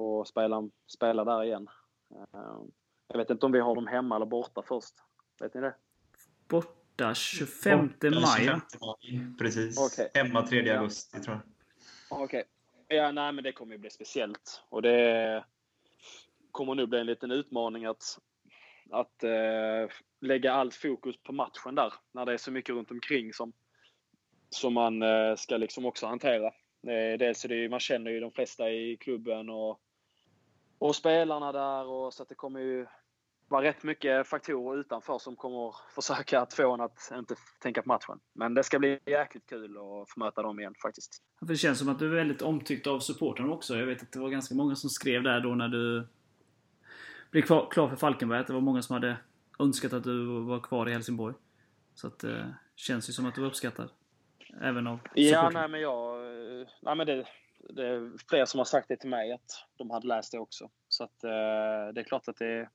att 0.00 0.28
spela, 0.28 0.68
spela 0.86 1.24
där 1.24 1.44
igen. 1.44 1.68
Eh, 2.14 2.40
jag 3.08 3.18
vet 3.18 3.30
inte 3.30 3.46
om 3.46 3.52
vi 3.52 3.60
har 3.60 3.74
dem 3.74 3.86
hemma 3.86 4.16
eller 4.16 4.26
borta 4.26 4.62
först. 4.62 4.94
Vet 5.40 5.54
ni 5.54 5.60
det? 5.60 5.74
Borta 6.48 7.14
25 7.14 7.92
Eller 8.02 8.20
maj. 8.20 8.38
25 8.44 8.60
va? 8.80 8.96
maj, 9.02 9.26
Precis. 9.38 9.78
Okej. 9.78 10.10
Hemma 10.14 10.46
3 10.46 10.62
Ja. 10.66 10.78
augusti, 10.78 11.20
tror 11.20 11.36
jag. 12.10 12.22
Okej. 12.22 12.44
Ja, 12.88 13.12
nej, 13.12 13.32
men 13.32 13.44
det 13.44 13.52
kommer 13.52 13.72
ju 13.72 13.78
bli 13.78 13.90
speciellt. 13.90 14.62
Och 14.68 14.82
det 14.82 15.44
kommer 16.50 16.74
nu 16.74 16.86
bli 16.86 17.00
en 17.00 17.06
liten 17.06 17.30
utmaning 17.30 17.84
att, 17.84 18.18
att 18.90 19.24
eh, 19.24 19.96
lägga 20.20 20.52
allt 20.52 20.74
fokus 20.74 21.16
på 21.22 21.32
matchen 21.32 21.74
där. 21.74 21.92
När 22.12 22.26
det 22.26 22.32
är 22.32 22.36
så 22.36 22.50
mycket 22.50 22.74
runt 22.74 22.90
omkring 22.90 23.32
som, 23.32 23.52
som 24.50 24.74
man 24.74 25.02
eh, 25.02 25.34
ska 25.36 25.56
liksom 25.56 25.86
också 25.86 26.06
hantera. 26.06 26.46
Eh, 26.86 27.18
dels 27.18 27.44
är 27.44 27.48
det 27.48 27.54
ju, 27.54 27.68
man 27.68 27.80
känner 27.80 28.10
ju 28.10 28.20
de 28.20 28.32
flesta 28.32 28.70
i 28.70 28.96
klubben 28.96 29.50
och, 29.50 29.80
och 30.78 30.96
spelarna 30.96 31.52
där. 31.52 31.86
Och, 31.86 32.14
så 32.14 32.22
att 32.22 32.28
det 32.28 32.34
kommer 32.34 32.60
ju 32.60 32.86
vara 33.48 33.62
rätt 33.62 33.82
mycket 33.82 34.26
faktorer 34.26 34.80
utanför 34.80 35.18
som 35.18 35.36
kommer 35.36 35.74
försöka 35.94 36.40
att 36.40 36.54
få 36.54 36.74
en 36.74 36.80
att 36.80 37.12
inte 37.14 37.34
tänka 37.62 37.82
på 37.82 37.88
matchen. 37.88 38.20
Men 38.32 38.54
det 38.54 38.62
ska 38.62 38.78
bli 38.78 39.00
jäkligt 39.06 39.46
kul 39.48 39.76
att 39.76 40.10
få 40.10 40.20
möta 40.20 40.42
dem 40.42 40.60
igen 40.60 40.74
faktiskt. 40.82 41.22
Det 41.40 41.56
känns 41.56 41.78
som 41.78 41.88
att 41.88 41.98
du 41.98 42.06
är 42.10 42.14
väldigt 42.14 42.42
omtyckt 42.42 42.86
av 42.86 43.00
supportrarna 43.00 43.52
också. 43.52 43.76
Jag 43.76 43.86
vet 43.86 44.02
att 44.02 44.12
det 44.12 44.18
var 44.20 44.28
ganska 44.28 44.54
många 44.54 44.74
som 44.76 44.90
skrev 44.90 45.22
där 45.22 45.40
då 45.40 45.54
när 45.54 45.68
du 45.68 46.08
blev 47.30 47.42
klar 47.42 47.88
för 47.88 47.96
Falkenberg. 47.96 48.44
Det 48.46 48.52
var 48.52 48.60
många 48.60 48.82
som 48.82 48.94
hade 48.94 49.16
önskat 49.58 49.92
att 49.92 50.04
du 50.04 50.26
var 50.42 50.60
kvar 50.60 50.88
i 50.88 50.92
Helsingborg. 50.92 51.34
Så 51.94 52.06
att 52.06 52.18
det 52.18 52.54
känns 52.76 53.08
ju 53.08 53.12
som 53.12 53.26
att 53.26 53.34
du 53.34 53.40
var 53.40 53.48
uppskattad. 53.48 53.90
Även 54.60 54.86
av 54.86 54.98
Ja, 55.14 55.28
supportrarna. 55.28 55.60
nej 55.60 55.68
men 55.68 55.80
jag... 55.80 56.16
eh, 56.60 56.66
Nej 56.82 56.94
men 56.96 57.06
det, 57.06 57.26
det 57.70 57.86
är 57.86 58.12
fler 58.28 58.44
som 58.44 58.58
har 58.58 58.64
sagt 58.64 58.88
det 58.88 58.96
till 58.96 59.10
mig 59.10 59.32
att 59.32 59.64
de 59.76 59.90
hade 59.90 60.06
läst 60.06 60.32
det 60.32 60.38
också. 60.38 60.70
Så 60.88 61.04
att 61.04 61.24
eh, 61.24 61.30
det 61.94 62.00
är 62.00 62.04
klart 62.04 62.28
att 62.28 62.36
det, 62.36 62.68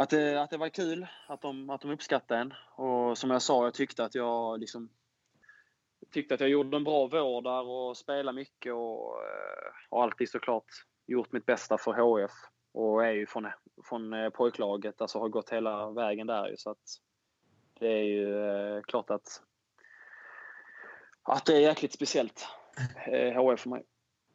att 0.00 0.10
det, 0.10 0.42
att 0.42 0.50
det 0.50 0.56
var 0.56 0.68
kul 0.68 1.06
att 1.28 1.42
de, 1.42 1.70
att 1.70 1.80
de 1.80 1.90
uppskattade 1.90 2.40
en. 2.40 2.54
Och 2.76 3.18
som 3.18 3.30
jag 3.30 3.42
sa, 3.42 3.64
jag 3.64 3.74
tyckte 3.74 4.04
att 4.04 4.14
jag 4.14 4.60
liksom 4.60 4.90
tyckte 6.10 6.34
att 6.34 6.40
jag 6.40 6.50
gjorde 6.50 6.76
en 6.76 6.84
bra 6.84 7.06
vår 7.06 7.42
där 7.42 7.66
och 7.66 7.96
spelade 7.96 8.36
mycket 8.36 8.72
och, 8.72 9.22
eh, 9.22 9.72
har 9.90 10.02
alltid 10.02 10.30
såklart 10.30 10.64
gjort 11.06 11.32
mitt 11.32 11.46
bästa 11.46 11.78
för 11.78 11.92
HF. 11.92 12.30
Och 12.72 13.06
är 13.06 13.12
ju 13.12 13.26
från, 13.26 13.48
från 13.84 14.12
eh, 14.12 14.30
pojklaget, 14.30 15.00
alltså 15.00 15.18
har 15.18 15.28
gått 15.28 15.50
hela 15.50 15.90
vägen 15.90 16.26
där 16.26 16.48
ju. 16.48 16.56
Så 16.56 16.70
att 16.70 16.78
det 17.80 17.88
är 17.88 18.02
ju 18.02 18.46
eh, 18.76 18.82
klart 18.82 19.10
att 19.10 19.42
att 21.22 21.46
det 21.46 21.56
är 21.56 21.60
jäkligt 21.60 21.92
speciellt. 21.92 22.46
Eh, 23.06 23.42
HF 23.42 23.60
för 23.60 23.70
mig. 23.70 23.84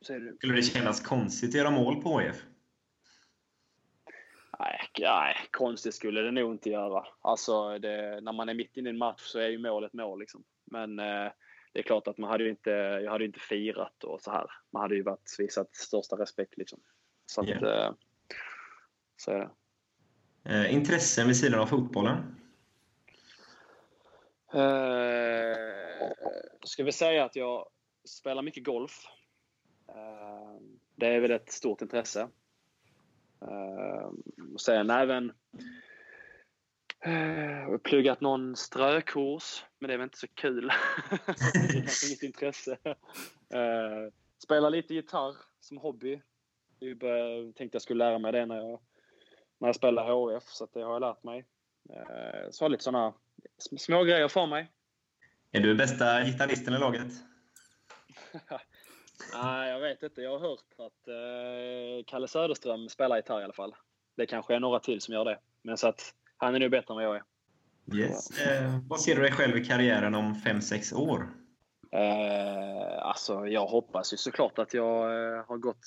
Så 0.02 0.14
är 0.14 0.20
det. 0.20 0.38
Skulle 0.38 0.56
det 0.56 0.62
kännas 0.62 1.00
konstigt 1.00 1.50
att 1.50 1.56
göra 1.56 1.72
mål 1.72 2.02
på 2.02 2.20
HIF? 2.20 2.46
Nej, 4.60 4.80
nej, 5.00 5.36
konstigt 5.52 5.96
skulle 5.96 6.22
det 6.22 6.32
nog 6.32 6.54
inte 6.54 6.70
göra. 6.70 7.06
Alltså, 7.22 7.80
det, 7.80 8.22
när 8.22 8.32
man 8.32 8.50
är 8.50 8.54
mitt 8.54 8.78
inne 8.78 8.90
i 8.90 8.94
en 8.94 8.98
match 8.98 9.22
så 9.22 9.40
är 9.40 9.48
ju 9.48 9.58
målet 9.58 9.94
mål. 9.94 10.20
Liksom. 10.20 10.44
Men 10.66 11.00
eh, 11.00 11.32
det 11.74 11.80
är 11.80 11.84
klart 11.84 12.08
att 12.08 12.18
man 12.18 12.30
hade 12.30 12.44
ju 12.44 12.50
inte, 12.50 12.70
jag 12.70 13.12
hade 13.12 13.24
ju 13.24 13.28
inte 13.28 13.40
firat 13.40 14.04
och 14.04 14.22
så 14.22 14.32
här. 14.32 14.48
Man 14.72 14.82
hade 14.82 14.96
ju 14.96 15.04
varit, 15.04 15.36
visat 15.40 15.76
största 15.76 16.16
respekt. 16.16 16.58
Liksom. 16.58 16.80
Så 17.26 17.42
att, 17.42 17.48
Ja. 17.48 17.86
eh, 17.86 17.94
så 19.18 19.32
är 19.32 19.40
det. 19.40 19.50
Eh, 20.50 20.74
intressen 20.74 21.28
vid 21.28 21.38
sidan 21.38 21.60
av 21.60 21.66
fotbollen? 21.66 22.16
Eh, 24.54 25.58
ska 26.64 26.84
vi 26.84 26.92
säga 26.92 27.26
att 27.26 27.36
jag 27.36 27.66
spelar 28.06 28.42
mycket 28.42 28.64
golf. 28.64 29.06
Eh, 29.90 30.62
det 30.96 31.08
är 31.08 31.20
väl 31.20 31.32
ett 31.32 31.52
stort 31.52 31.82
intresse. 31.82 32.30
Eh, 33.42 34.10
och 34.54 34.62
sen 34.62 34.90
även 34.90 35.34
eh, 37.06 37.78
pluggat 37.84 38.22
någon 38.22 38.56
strökurs, 38.56 39.66
men 39.80 39.88
det 39.88 39.94
är 39.94 39.98
väl 39.98 40.04
inte 40.04 40.18
så 40.18 40.28
kul. 40.28 40.72
det 41.10 41.26
är 41.58 42.08
inget 42.08 42.24
intresse. 42.24 42.78
Eh, 43.50 44.12
spelar 44.44 44.70
lite 44.70 44.94
gitarr 44.94 45.36
som 45.60 45.78
hobby. 45.78 46.22
Jag 46.80 47.56
tänkte 47.56 47.76
jag 47.76 47.82
skulle 47.82 48.06
lära 48.06 48.20
mig 48.20 48.32
det 48.32 48.46
när 48.46 48.56
jag, 48.56 48.80
när 49.58 49.68
jag 49.68 49.76
spelade 49.76 50.12
HF, 50.12 50.44
så 50.44 50.68
det 50.74 50.82
har 50.82 50.94
jag 50.94 51.02
lärt 51.02 51.24
mig. 51.24 51.46
Eh, 51.90 52.50
så 52.52 52.66
har 52.66 52.70
lite 52.70 52.84
sådana 52.84 53.14
sm- 53.70 53.78
små 53.78 54.04
grejer 54.04 54.28
för 54.28 54.46
mig. 54.46 54.72
Är 55.52 55.60
du 55.60 55.76
bästa 55.76 56.24
gitarristen 56.24 56.74
i 56.74 56.80
laget? 56.80 57.12
Nej, 59.34 59.72
jag 59.72 59.80
vet 59.80 60.04
inte. 60.04 60.22
Jag 60.22 60.40
har 60.40 60.50
hört 60.50 60.74
att 60.78 61.08
eh, 61.08 62.06
Kalle 62.08 62.28
Söderström 62.28 62.90
spelar 62.90 63.16
gitarr 63.16 63.42
i 63.42 63.44
alla 63.44 63.54
fall. 63.54 63.76
Det 64.18 64.26
kanske 64.26 64.56
är 64.56 64.60
några 64.60 64.80
till 64.80 65.02
som 65.02 65.14
gör 65.14 65.26
det. 65.26 65.40
Men 65.62 65.78
så 65.78 65.88
att 65.88 66.14
han 66.38 66.56
är 66.56 66.60
nog 66.60 66.72
bättre 66.72 66.94
än 66.94 66.96
vad 66.96 67.06
jag 67.06 67.16
är. 67.16 67.24
Yes. 67.94 68.40
Eh, 68.40 68.80
vad 68.90 69.02
ser 69.02 69.16
du 69.16 69.22
dig 69.22 69.32
själv 69.32 69.58
i 69.58 69.66
karriären 69.66 70.16
om 70.16 70.34
5-6 70.34 70.96
år? 70.96 71.30
Eh, 71.92 73.06
alltså, 73.06 73.48
jag 73.48 73.68
hoppas 73.68 74.14
ju 74.14 74.18
såklart 74.18 74.60
att 74.60 74.74
jag 74.74 75.04
eh, 75.04 75.46
har 75.48 75.58
gått, 75.58 75.86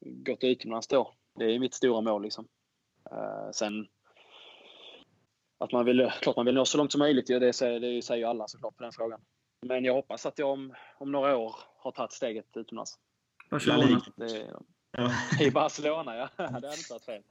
gått 0.00 0.44
utomlands 0.44 0.88
då. 0.88 1.14
det 1.38 1.44
är 1.44 1.58
mitt 1.58 1.74
stora 1.74 2.00
mål 2.00 2.22
liksom. 2.22 2.48
Uh, 3.12 3.50
sen 3.52 3.86
att 5.58 5.72
man 5.72 5.84
vill, 5.84 6.12
klart 6.20 6.36
man 6.36 6.46
vill 6.46 6.54
nå 6.54 6.64
så 6.64 6.78
långt 6.78 6.92
som 6.92 6.98
möjligt, 6.98 7.26
det, 7.26 7.52
säger, 7.52 7.80
det 7.80 8.02
säger 8.02 8.20
ju 8.20 8.26
alla 8.26 8.48
såklart 8.48 8.76
på 8.76 8.82
den 8.82 8.92
frågan. 8.92 9.20
Men 9.64 9.84
jag 9.84 9.94
hoppas 9.94 10.26
att 10.26 10.38
jag 10.38 10.50
om, 10.50 10.74
om 10.98 11.12
några 11.12 11.36
år 11.36 11.56
har 11.76 11.90
tagit 11.92 12.12
steget 12.12 12.56
utomlands. 12.56 12.98
Barcelona. 13.50 14.00
Det, 14.16 14.50
I 15.40 15.50
Barcelona, 15.50 16.16
ja. 16.16 16.28
det 16.36 16.52
hade 16.52 16.68
inte 16.68 16.92
varit 16.92 17.04
fel. 17.04 17.22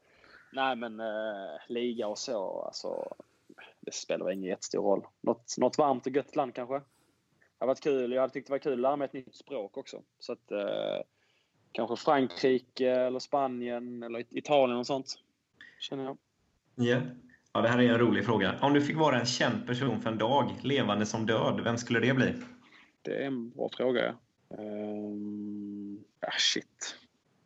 Nej, 0.54 0.76
men 0.76 1.00
eh, 1.00 1.60
liga 1.68 2.08
och 2.08 2.18
så, 2.18 2.62
alltså, 2.62 3.16
det 3.80 3.94
spelar 3.94 4.32
ingen 4.32 4.50
jättestor 4.50 4.84
roll. 4.84 5.08
Något, 5.22 5.58
något 5.58 5.78
varmt 5.78 6.08
och 6.08 6.16
gött 6.16 6.36
land 6.36 6.56
kanske. 6.56 6.82
Det 7.60 7.66
varit 7.66 7.84
kul. 7.84 8.12
Jag 8.12 8.22
hade 8.22 8.34
tyckt 8.34 8.48
det 8.48 8.54
var 8.54 8.60
kul 8.60 8.74
att 8.74 8.80
lära 8.80 8.96
mig 8.96 9.06
ett 9.06 9.14
nytt 9.14 9.36
språk 9.36 9.78
också. 9.78 10.02
Så 10.20 10.34
att, 10.34 10.52
eh, 10.52 11.02
kanske 11.72 11.96
Frankrike 11.96 12.92
eller 12.92 13.20
Spanien 13.20 14.04
eller 14.04 14.26
Italien 14.30 14.80
och 14.80 14.88
sånt. 14.88 15.20
Känner 15.80 16.04
jag. 16.04 16.18
Yeah. 16.88 17.04
Ja, 17.56 17.62
det 17.62 17.68
här 17.68 17.80
är 17.82 17.90
en 17.90 18.00
rolig 18.00 18.26
fråga. 18.26 18.60
Om 18.62 18.74
du 18.74 18.82
fick 18.82 18.98
vara 18.98 19.20
en 19.20 19.26
känd 19.26 19.68
person 19.68 20.02
för 20.02 20.10
en 20.10 20.18
dag, 20.18 20.56
levande 20.62 21.06
som 21.06 21.26
död, 21.26 21.62
vem 21.64 21.78
skulle 21.78 22.00
det 22.00 22.14
bli? 22.14 22.34
Det 23.02 23.24
är 23.24 23.28
en 23.28 23.50
bra 23.50 23.70
fråga. 23.78 24.16
Ja. 24.50 24.58
Um, 24.58 26.04
ah, 26.20 26.32
shit. 26.38 26.98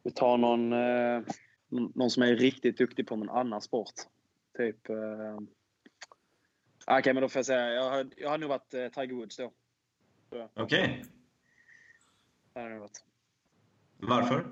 Vi 0.04 0.12
tar 0.12 0.38
någon, 0.38 0.74
uh, 0.74 1.24
någon 1.70 2.10
som 2.10 2.24
är 2.24 2.36
riktigt 2.36 2.78
duktig 2.78 3.08
på 3.08 3.16
någon 3.16 3.30
annan 3.30 3.62
sport. 3.62 3.94
Typ... 4.58 4.90
Uh, 4.90 4.96
Okej, 6.86 7.00
okay, 7.00 7.14
men 7.14 7.22
då 7.22 7.30
får 7.30 7.40
jag 7.40 7.46
säga, 7.46 7.70
jag 7.70 7.90
har, 7.90 8.08
jag 8.18 8.30
har 8.30 8.38
nog 8.38 8.50
varit 8.50 8.74
uh, 8.74 8.88
Tiger 8.88 9.16
Woods 9.16 9.38
då. 9.38 9.52
Okej. 10.54 11.04
Okay. 12.54 12.80
Varför? 13.98 14.48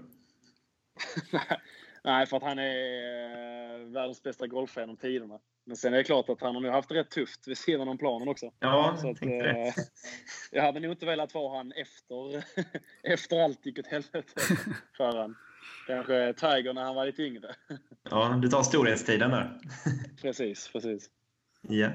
Nej, 2.06 2.26
för 2.26 2.38
att 2.38 2.44
han 2.44 2.60
är 2.60 3.80
eh, 3.80 3.86
världens 3.86 4.24
bästa 4.24 4.48
golfare 4.48 4.84
genom 4.84 4.98
tiderna. 4.98 5.39
Men 5.65 5.78
sen 5.78 5.94
är 5.94 5.98
det 5.98 6.04
klart 6.04 6.30
att 6.30 6.41
han 6.41 6.56
har 6.56 6.62
nu 6.62 6.70
haft 6.70 6.89
det 6.89 6.96
rätt 6.96 7.10
tufft 7.10 7.48
vid 7.48 7.58
sidan 7.58 7.88
om 7.88 7.98
planen 7.98 8.28
också. 8.28 8.52
Ja, 8.60 8.98
så 9.02 9.10
att, 9.10 9.22
eh, 9.22 9.74
jag 10.52 10.63
hade 10.63 10.80
nog 10.80 10.91
inte 10.91 11.06
velat 11.06 11.34
vara 11.34 11.58
han 11.58 11.72
efter, 11.72 12.44
efter 13.04 13.44
allt 13.44 13.65
gick 13.65 13.80
åt 13.80 13.88
helvete 13.88 14.41
för 14.98 15.18
han. 15.18 15.36
Kanske 15.88 16.34
Tiger 16.34 16.74
när 16.74 16.84
han 16.84 16.96
var 16.96 17.06
lite 17.06 17.24
yngre. 17.24 17.56
Ja, 18.10 18.39
du 18.41 18.50
tar 18.50 18.63
storhetstiden 18.63 19.32
där. 19.32 19.60
precis, 20.22 20.70
precis. 20.74 21.10
Ja. 21.62 21.89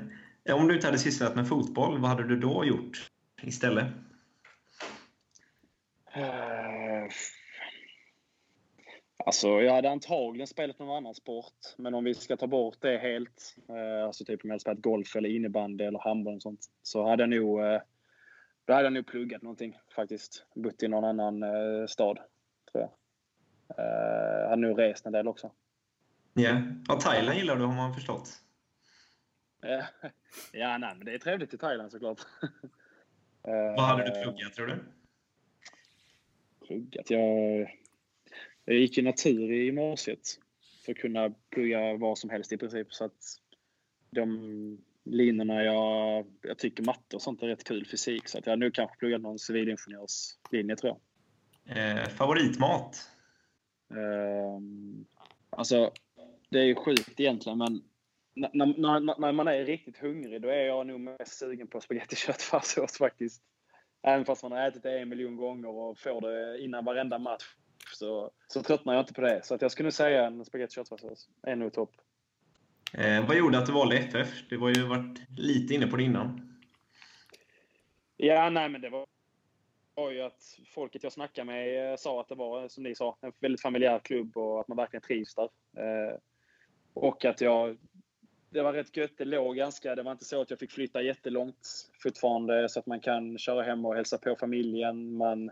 Om 0.52 0.68
du 0.68 0.74
inte 0.74 0.86
hade 0.86 0.98
sysslat 0.98 1.36
med 1.36 1.48
fotboll, 1.48 1.98
vad 1.98 2.10
hade 2.10 2.28
du 2.28 2.36
då 2.36 2.64
gjort 2.64 3.10
istället? 3.42 3.86
Uh, 6.16 7.10
Alltså, 9.26 9.48
jag 9.48 9.74
hade 9.74 9.90
antagligen 9.90 10.46
spelat 10.46 10.78
någon 10.78 10.96
annan 10.96 11.14
sport, 11.14 11.54
men 11.76 11.94
om 11.94 12.04
vi 12.04 12.14
ska 12.14 12.36
ta 12.36 12.46
bort 12.46 12.76
det 12.80 12.98
helt, 12.98 13.56
eh, 13.68 14.04
alltså 14.06 14.24
typ 14.24 14.44
om 14.44 14.50
jag 14.50 14.54
hade 14.54 14.60
spelat 14.60 14.80
golf 14.80 15.16
eller 15.16 15.28
innebandy 15.28 15.84
eller 15.84 15.98
handboll 15.98 16.34
och 16.34 16.42
sånt, 16.42 16.66
så 16.82 17.08
hade 17.08 17.22
jag 17.22 17.30
nog, 17.30 17.60
eh, 17.64 17.80
då 18.64 18.72
hade 18.72 18.84
jag 18.84 18.92
nog 18.92 19.06
pluggat 19.06 19.42
någonting 19.42 19.78
faktiskt. 19.94 20.46
Bott 20.54 20.82
i 20.82 20.88
någon 20.88 21.04
annan 21.04 21.42
eh, 21.42 21.86
stad, 21.86 22.18
tror 22.72 22.84
jag. 22.84 22.90
Eh, 23.78 24.48
hade 24.48 24.62
nog 24.62 24.78
rest 24.78 25.06
en 25.06 25.12
del 25.12 25.28
också. 25.28 25.52
Ja, 26.34 26.42
yeah. 26.42 26.62
ja 26.88 26.94
Thailand 26.94 27.38
gillar 27.38 27.56
du 27.56 27.64
har 27.64 27.74
man 27.74 27.94
förstått. 27.94 28.30
ja, 30.52 30.78
nej, 30.78 30.94
men 30.96 31.04
det 31.04 31.14
är 31.14 31.18
trevligt 31.18 31.54
i 31.54 31.58
Thailand 31.58 31.92
såklart. 31.92 32.20
Vad 33.42 33.80
hade 33.80 34.04
du 34.04 34.22
pluggat, 34.22 34.54
tror 34.54 34.66
du? 34.66 34.84
Pluggat? 36.66 37.10
Jag 37.10 37.70
jag 38.72 38.80
gick 38.80 38.96
ju 38.96 39.02
natur 39.02 39.52
i 39.52 39.64
gymnasiet 39.64 40.38
för 40.84 40.92
att 40.92 40.98
kunna 40.98 41.30
plugga 41.50 41.96
vad 41.96 42.18
som 42.18 42.30
helst 42.30 42.52
i 42.52 42.56
princip. 42.56 42.94
Så 42.94 43.04
att 43.04 43.38
de 44.10 44.78
linjerna 45.04 45.64
jag, 45.64 46.26
jag 46.42 46.58
tycker 46.58 46.82
matte 46.82 47.16
och 47.16 47.22
sånt 47.22 47.42
är 47.42 47.46
rätt 47.46 47.64
kul, 47.64 47.86
fysik. 47.86 48.28
Så 48.28 48.38
att 48.38 48.46
jag 48.46 48.52
har 48.52 48.56
nu 48.56 48.70
kanske 48.70 48.96
pluggat 48.96 49.20
någon 49.20 49.38
civilingenjörslinje 49.38 50.76
tror 50.76 50.96
jag. 50.96 51.00
Eh, 51.76 52.08
favoritmat? 52.08 53.10
Eh, 53.90 54.60
alltså, 55.50 55.92
det 56.48 56.58
är 56.58 56.64
ju 56.64 56.74
sjukt 56.74 57.20
egentligen, 57.20 57.58
men 57.58 57.82
när, 58.34 58.50
när, 58.54 59.20
när, 59.20 59.32
man 59.32 59.48
är 59.48 59.64
riktigt 59.64 59.98
hungrig 59.98 60.42
då 60.42 60.48
är 60.48 60.66
jag 60.66 60.86
nog 60.86 61.00
mest 61.00 61.38
sugen 61.38 61.66
på 61.66 61.80
spagetti 61.80 62.16
köttfärssås 62.16 62.92
faktiskt. 62.98 63.42
Även 64.02 64.24
fast 64.24 64.42
man 64.42 64.52
har 64.52 64.68
ätit 64.68 64.82
det 64.82 64.98
en 64.98 65.08
miljon 65.08 65.36
gånger 65.36 65.68
och 65.68 65.98
får 65.98 66.20
det 66.20 66.64
innan 66.64 66.84
varenda 66.84 67.18
match 67.18 67.44
så, 67.94 68.30
så 68.48 68.62
tröttnar 68.62 68.94
jag 68.94 69.02
inte 69.02 69.14
på 69.14 69.20
det. 69.20 69.40
Så 69.44 69.54
att 69.54 69.62
jag 69.62 69.70
skulle 69.70 69.92
säga 69.92 70.26
en 70.26 70.44
spagetti 70.44 70.74
köttfärssås. 70.74 71.28
är 71.42 71.56
nog 71.56 71.72
topp. 71.72 71.92
Eh, 72.92 73.26
vad 73.26 73.36
gjorde 73.36 73.58
att 73.58 73.66
du 73.66 73.72
valde 73.72 73.98
FF? 73.98 74.28
Du 74.48 74.56
var 74.56 74.68
ju 74.68 74.86
varit 74.86 75.38
lite 75.38 75.74
inne 75.74 75.86
på 75.86 75.96
det 75.96 76.02
innan. 76.02 76.58
Ja, 78.16 78.50
nej 78.50 78.68
men 78.68 78.80
det 78.80 78.90
var, 78.90 79.06
var 79.94 80.10
ju 80.10 80.22
att 80.22 80.58
folket 80.74 81.02
jag 81.02 81.12
snackade 81.12 81.44
med 81.44 81.90
eh, 81.90 81.96
sa 81.96 82.20
att 82.20 82.28
det 82.28 82.34
var, 82.34 82.68
som 82.68 82.82
ni 82.82 82.94
sa, 82.94 83.18
en 83.20 83.32
väldigt 83.40 83.62
familjär 83.62 83.98
klubb 83.98 84.36
och 84.36 84.60
att 84.60 84.68
man 84.68 84.76
verkligen 84.76 85.02
trivs 85.02 85.34
där. 85.34 85.48
Eh, 85.76 86.16
och 86.94 87.24
att 87.24 87.40
jag... 87.40 87.78
Det 88.52 88.62
var 88.62 88.72
rätt 88.72 88.96
gött. 88.96 89.18
Det 89.18 89.24
låg 89.24 89.56
ganska... 89.56 89.94
Det 89.94 90.02
var 90.02 90.12
inte 90.12 90.24
så 90.24 90.40
att 90.40 90.50
jag 90.50 90.58
fick 90.58 90.72
flytta 90.72 91.02
jättelångt 91.02 91.90
fortfarande 92.02 92.68
så 92.68 92.80
att 92.80 92.86
man 92.86 93.00
kan 93.00 93.38
köra 93.38 93.62
hem 93.62 93.84
och 93.84 93.94
hälsa 93.94 94.18
på 94.18 94.36
familjen. 94.36 95.16
Man 95.16 95.50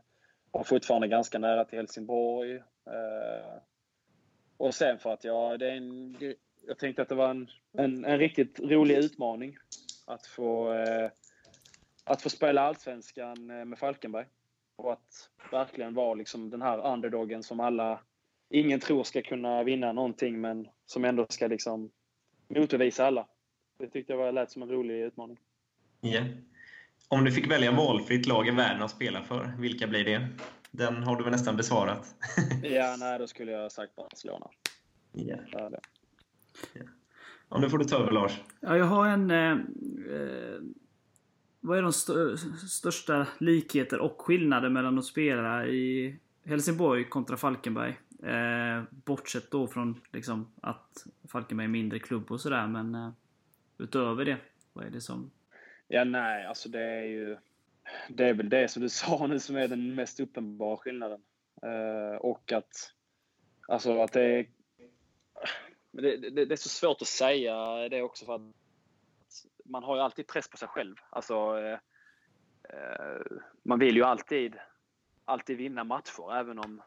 och 0.51 0.67
fortfarande 0.67 1.09
ganska 1.09 1.39
nära 1.39 1.65
till 1.65 1.79
Helsingborg. 1.79 2.57
Eh, 2.57 3.59
och 4.57 4.75
sen 4.75 4.99
för 4.99 5.13
att 5.13 5.25
jag, 5.25 5.59
det 5.59 5.71
är 5.71 5.77
en, 5.77 6.17
jag 6.67 6.79
tänkte 6.79 7.03
att 7.03 7.09
det 7.09 7.15
var 7.15 7.31
en, 7.31 7.51
en, 7.73 8.05
en 8.05 8.19
riktigt 8.19 8.61
rolig 8.61 8.99
utmaning 8.99 9.57
att 10.07 10.27
få, 10.27 10.73
eh, 10.73 11.11
att 12.05 12.23
få 12.23 12.31
spela 12.31 12.63
Allsvenskan 12.63 13.51
eh, 13.51 13.65
med 13.65 13.79
Falkenberg. 13.79 14.27
Och 14.77 14.93
att 14.93 15.31
verkligen 15.51 15.95
vara 15.95 16.15
liksom 16.15 16.51
den 16.51 16.63
här 16.63 16.93
underdogen 16.93 17.43
som 17.43 17.61
alla, 17.61 18.01
ingen 18.51 18.81
tror 18.81 19.05
ska 19.05 19.23
kunna 19.23 19.63
vinna 19.63 19.93
någonting 19.93 20.41
men 20.41 20.69
som 20.87 21.05
ändå 21.05 21.27
ska 21.29 21.47
liksom 21.47 21.91
motbevisa 22.49 23.07
alla. 23.07 23.29
Det 23.79 23.89
tyckte 23.89 24.13
jag 24.13 24.19
var, 24.19 24.33
lät 24.33 24.51
som 24.51 24.63
en 24.63 24.71
rolig 24.71 24.95
utmaning. 24.95 25.39
Yeah. 26.03 26.27
Om 27.09 27.25
du 27.25 27.33
fick 27.33 27.51
välja 27.51 27.73
valfritt 27.73 28.27
lag 28.27 28.49
i 28.49 28.51
världen 28.51 28.83
att 28.83 28.91
spela 28.91 29.23
för, 29.23 29.55
vilka 29.59 29.87
blir 29.87 30.05
det? 30.05 30.29
Den 30.71 31.03
har 31.03 31.17
du 31.17 31.23
väl 31.23 31.33
nästan 31.33 31.57
besvarat? 31.57 32.15
ja, 32.63 32.97
nej, 32.99 33.19
då 33.19 33.27
skulle 33.27 33.53
jag 33.53 33.73
sagt 33.73 33.97
Barcelona. 33.97 34.47
Yeah. 35.15 35.41
Ja. 35.53 35.71
Ja, 37.51 37.59
nu 37.59 37.71
får 37.71 37.79
du 37.79 37.85
ta 37.85 37.97
över 37.97 38.13
Lars. 38.13 38.41
Ja, 38.61 38.77
jag 38.77 38.85
har 38.85 39.09
en... 39.09 39.31
Eh, 39.31 39.53
eh, 40.13 40.61
vad 41.61 41.79
är 41.79 41.83
de 41.83 41.89
st 41.89 42.13
största 42.69 43.27
likheter 43.39 44.01
och 44.01 44.21
skillnader 44.21 44.69
mellan 44.69 44.99
att 44.99 45.05
spela 45.05 45.67
i 45.67 46.17
Helsingborg 46.45 47.09
kontra 47.09 47.37
Falkenberg? 47.37 47.99
Eh, 48.23 48.83
bortsett 48.91 49.51
då 49.51 49.67
från 49.67 50.01
liksom, 50.13 50.53
att 50.63 51.07
Falkenberg 51.29 51.65
är 51.65 51.69
en 51.69 51.73
mindre 51.73 51.99
klubb 51.99 52.31
och 52.31 52.41
sådär, 52.41 52.67
men 52.67 52.95
eh, 52.95 53.11
utöver 53.79 54.25
det, 54.25 54.37
vad 54.73 54.87
är 54.87 54.91
det 54.91 55.01
som 55.01 55.31
Ja, 55.89 56.05
nej, 56.05 56.47
alltså 56.47 56.68
det 56.68 56.82
är 56.82 57.03
ju... 57.03 57.36
Det 58.09 58.24
är 58.24 58.34
väl 58.34 58.49
det 58.49 58.68
som 58.68 58.82
du 58.82 58.89
sa 58.89 59.26
nu 59.26 59.39
som 59.39 59.57
är 59.57 59.68
den 59.68 59.95
mest 59.95 60.20
uppenbara 60.20 60.76
skillnaden. 60.76 61.22
Uh, 61.64 62.16
och 62.16 62.53
att... 62.53 62.93
Alltså 63.68 64.01
att 64.01 64.12
det 64.12 64.22
är... 64.22 64.47
Det, 65.91 66.16
det, 66.16 66.45
det, 66.45 66.55
är 66.55 66.57
så 66.57 66.68
svårt 66.68 67.03
att 67.03 67.09
säga 67.09 67.89
det 67.89 68.03
också 68.03 68.24
för 68.24 68.34
att 68.34 68.43
man 69.64 69.82
har 69.82 69.97
ju 69.97 70.03
alltid 70.03 70.26
press 70.26 70.49
på 70.49 70.57
sig 70.57 70.68
själv. 70.68 70.97
Alltså, 71.11 71.57
uh, 71.57 71.78
uh, 72.74 73.39
man 73.62 73.78
vill 73.78 73.97
ju 73.97 74.03
alltid, 74.03 74.57
alltid 75.24 75.57
vinna 75.57 75.84
matcher 75.84 76.36
även 76.36 76.59
om... 76.59 76.82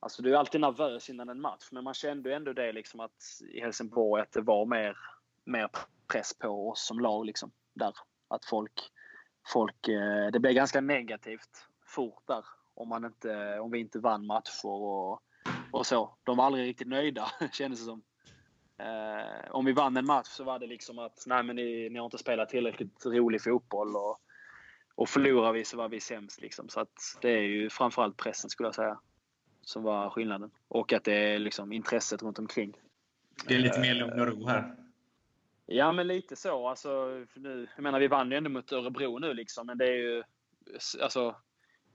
Alltså 0.00 0.22
du 0.22 0.34
är 0.34 0.38
alltid 0.38 0.60
nervös 0.60 1.10
innan 1.10 1.28
en 1.28 1.40
match 1.40 1.68
men 1.72 1.84
man 1.84 1.94
kände 1.94 2.28
ju 2.28 2.34
ändå 2.34 2.52
det 2.52 2.72
liksom 2.72 3.00
att 3.00 3.40
i 3.52 3.60
Helsingborg 3.60 4.22
att 4.22 4.32
det 4.32 4.40
var 4.40 4.66
mer, 4.66 4.96
mer 5.44 5.70
press 6.12 6.34
på 6.34 6.70
oss 6.70 6.86
som 6.86 7.00
lag 7.00 7.26
liksom 7.26 7.52
där. 7.74 7.94
Att 8.30 8.44
folk, 8.44 8.90
folk, 9.52 9.88
eh, 9.88 10.30
det 10.32 10.40
blev 10.40 10.54
ganska 10.54 10.80
negativt 10.80 11.68
fort 11.86 12.26
där 12.26 12.44
om, 12.74 12.88
man 12.88 13.04
inte, 13.04 13.58
om 13.58 13.70
vi 13.70 13.78
inte 13.78 13.98
vann 13.98 14.26
matcher 14.26 14.66
och, 14.66 15.22
och 15.70 15.86
så. 15.86 16.14
De 16.24 16.36
var 16.36 16.44
aldrig 16.44 16.66
riktigt 16.66 16.88
nöjda 16.88 17.26
kändes 17.52 17.80
det 17.80 17.84
som. 17.84 18.02
Eh, 18.78 19.50
om 19.50 19.64
vi 19.64 19.72
vann 19.72 19.96
en 19.96 20.06
match 20.06 20.28
så 20.28 20.44
var 20.44 20.58
det 20.58 20.66
liksom 20.66 20.98
att 20.98 21.24
nej 21.26 21.42
men 21.42 21.56
ni, 21.56 21.88
ni 21.90 21.98
har 21.98 22.04
inte 22.04 22.18
spelat 22.18 22.48
tillräckligt 22.48 23.06
rolig 23.06 23.42
fotboll 23.42 23.96
och, 23.96 24.20
och 24.94 25.08
förlorar 25.08 25.52
vi 25.52 25.64
så 25.64 25.76
var 25.76 25.88
vi 25.88 26.00
sämst. 26.00 26.40
Liksom. 26.40 26.68
Så 26.68 26.80
att 26.80 27.18
det 27.20 27.30
är 27.30 27.42
ju 27.42 27.70
framförallt 27.70 28.16
pressen 28.16 28.50
skulle 28.50 28.66
jag 28.66 28.74
säga 28.74 29.00
som 29.62 29.82
var 29.82 30.10
skillnaden. 30.10 30.50
Och 30.68 30.92
att 30.92 31.04
det 31.04 31.14
är 31.14 31.38
liksom 31.38 31.72
intresset 31.72 32.22
runt 32.22 32.38
omkring. 32.38 32.76
Det 33.46 33.54
är 33.54 33.58
lite 33.58 33.80
mer 33.80 33.94
lugn 33.94 34.20
och 34.20 34.26
ro 34.26 34.46
här. 34.46 34.76
Ja, 35.72 35.92
men 35.92 36.06
lite 36.06 36.36
så. 36.36 36.68
Alltså, 36.68 37.24
nu, 37.34 37.68
jag 37.76 37.82
menar, 37.82 38.00
vi 38.00 38.08
vann 38.08 38.30
ju 38.30 38.36
ändå 38.36 38.50
mot 38.50 38.72
Örebro 38.72 39.18
nu, 39.18 39.34
liksom, 39.34 39.66
men 39.66 39.78
det 39.78 39.84
är 39.84 39.96
ju... 39.96 40.22
Alltså, 41.02 41.36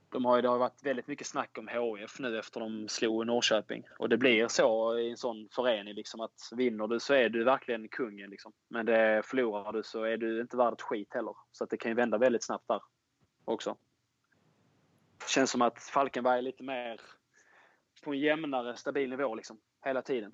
de 0.08 0.24
har 0.24 0.36
ju, 0.36 0.42
det 0.42 0.48
har 0.48 0.58
varit 0.58 0.82
väldigt 0.82 1.06
mycket 1.06 1.26
snack 1.26 1.58
om 1.58 1.68
HF 1.68 2.18
nu 2.18 2.38
efter 2.38 2.60
de 2.60 2.88
slog 2.88 3.26
Norrköping. 3.26 3.88
Och 3.98 4.08
det 4.08 4.16
blir 4.16 4.48
så 4.48 4.98
i 4.98 5.10
en 5.10 5.16
sån 5.16 5.48
förening 5.52 5.94
liksom 5.94 6.20
att 6.20 6.50
vinner 6.56 6.86
du 6.86 7.00
så 7.00 7.14
är 7.14 7.28
du 7.28 7.44
verkligen 7.44 7.88
kungen 7.88 8.30
liksom. 8.30 8.52
Men 8.68 8.86
det, 8.86 9.22
förlorar 9.24 9.72
du 9.72 9.82
så 9.82 10.02
är 10.02 10.16
du 10.16 10.40
inte 10.40 10.56
värd 10.56 10.72
ett 10.72 10.82
skit 10.82 11.14
heller. 11.14 11.34
Så 11.52 11.64
att 11.64 11.70
det 11.70 11.76
kan 11.76 11.90
ju 11.90 11.94
vända 11.94 12.18
väldigt 12.18 12.44
snabbt 12.44 12.68
där 12.68 12.80
också. 13.44 13.76
Det 15.18 15.28
känns 15.28 15.50
som 15.50 15.62
att 15.62 15.82
Falkenberg 15.82 16.38
är 16.38 16.42
lite 16.42 16.62
mer 16.62 17.00
på 18.04 18.12
en 18.12 18.18
jämnare, 18.18 18.76
stabil 18.76 19.10
nivå 19.10 19.34
liksom. 19.34 19.60
Hela 19.84 20.02
tiden. 20.02 20.32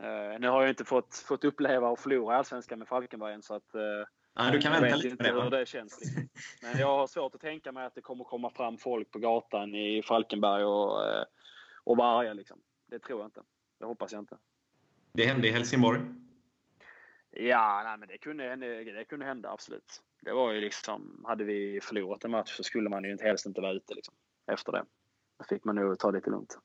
Uh, 0.00 0.40
nu 0.40 0.48
har 0.48 0.60
jag 0.60 0.70
inte 0.70 0.84
fått, 0.84 1.14
fått 1.14 1.44
uppleva 1.44 1.88
och 1.88 1.98
förlora 1.98 2.36
Allsvenskan 2.36 2.78
med 2.78 2.88
Falkenberg 2.88 3.34
än 3.34 3.42
så 3.42 3.54
att 3.54 3.74
uh, 3.74 4.06
Ja, 4.36 4.50
du 4.50 4.60
kan 4.60 4.72
jag 4.72 4.80
vänta 4.80 4.96
vet 4.96 5.04
lite 5.04 5.28
inte 5.28 5.42
hur 5.42 5.50
det 5.50 5.66
känns. 5.66 6.00
Liksom. 6.00 6.28
Men 6.62 6.78
jag 6.78 6.86
har 6.86 7.06
svårt 7.06 7.34
att 7.34 7.40
tänka 7.40 7.72
mig 7.72 7.86
att 7.86 7.94
det 7.94 8.00
kommer 8.00 8.24
komma 8.24 8.50
fram 8.50 8.78
folk 8.78 9.10
på 9.10 9.18
gatan 9.18 9.74
i 9.74 10.02
Falkenberg 10.02 10.64
och, 10.64 11.06
eh, 11.06 11.24
och 11.84 11.96
vara 11.96 12.18
arga. 12.18 12.32
Liksom. 12.32 12.60
Det 12.86 12.98
tror 12.98 13.20
jag 13.20 13.26
inte. 13.26 13.42
Det 13.78 13.86
hoppas 13.86 14.12
jag 14.12 14.22
inte. 14.22 14.38
Det 15.12 15.24
hände 15.24 15.48
i 15.48 15.50
Helsingborg. 15.50 16.00
Ja, 17.30 17.82
nej, 17.84 17.98
men 17.98 18.08
det 18.08 18.18
kunde, 18.18 18.44
hända- 18.44 18.66
det 18.66 19.04
kunde 19.04 19.26
hända 19.26 19.50
absolut. 19.50 20.02
Det 20.20 20.32
var 20.32 20.52
ju 20.52 20.60
liksom, 20.60 21.24
hade 21.28 21.44
vi 21.44 21.80
förlorat 21.82 22.24
en 22.24 22.30
match 22.30 22.56
så 22.56 22.62
skulle 22.62 22.88
man 22.88 23.04
ju 23.04 23.12
inte 23.12 23.24
helst 23.24 23.46
inte 23.46 23.60
vara 23.60 23.72
ute 23.72 23.94
liksom, 23.94 24.14
efter 24.52 24.72
det. 24.72 24.84
Då 25.38 25.44
fick 25.44 25.64
man 25.64 25.76
nog 25.76 25.98
ta 25.98 26.10
det 26.10 26.18
lite 26.18 26.30
lugnt. 26.30 26.58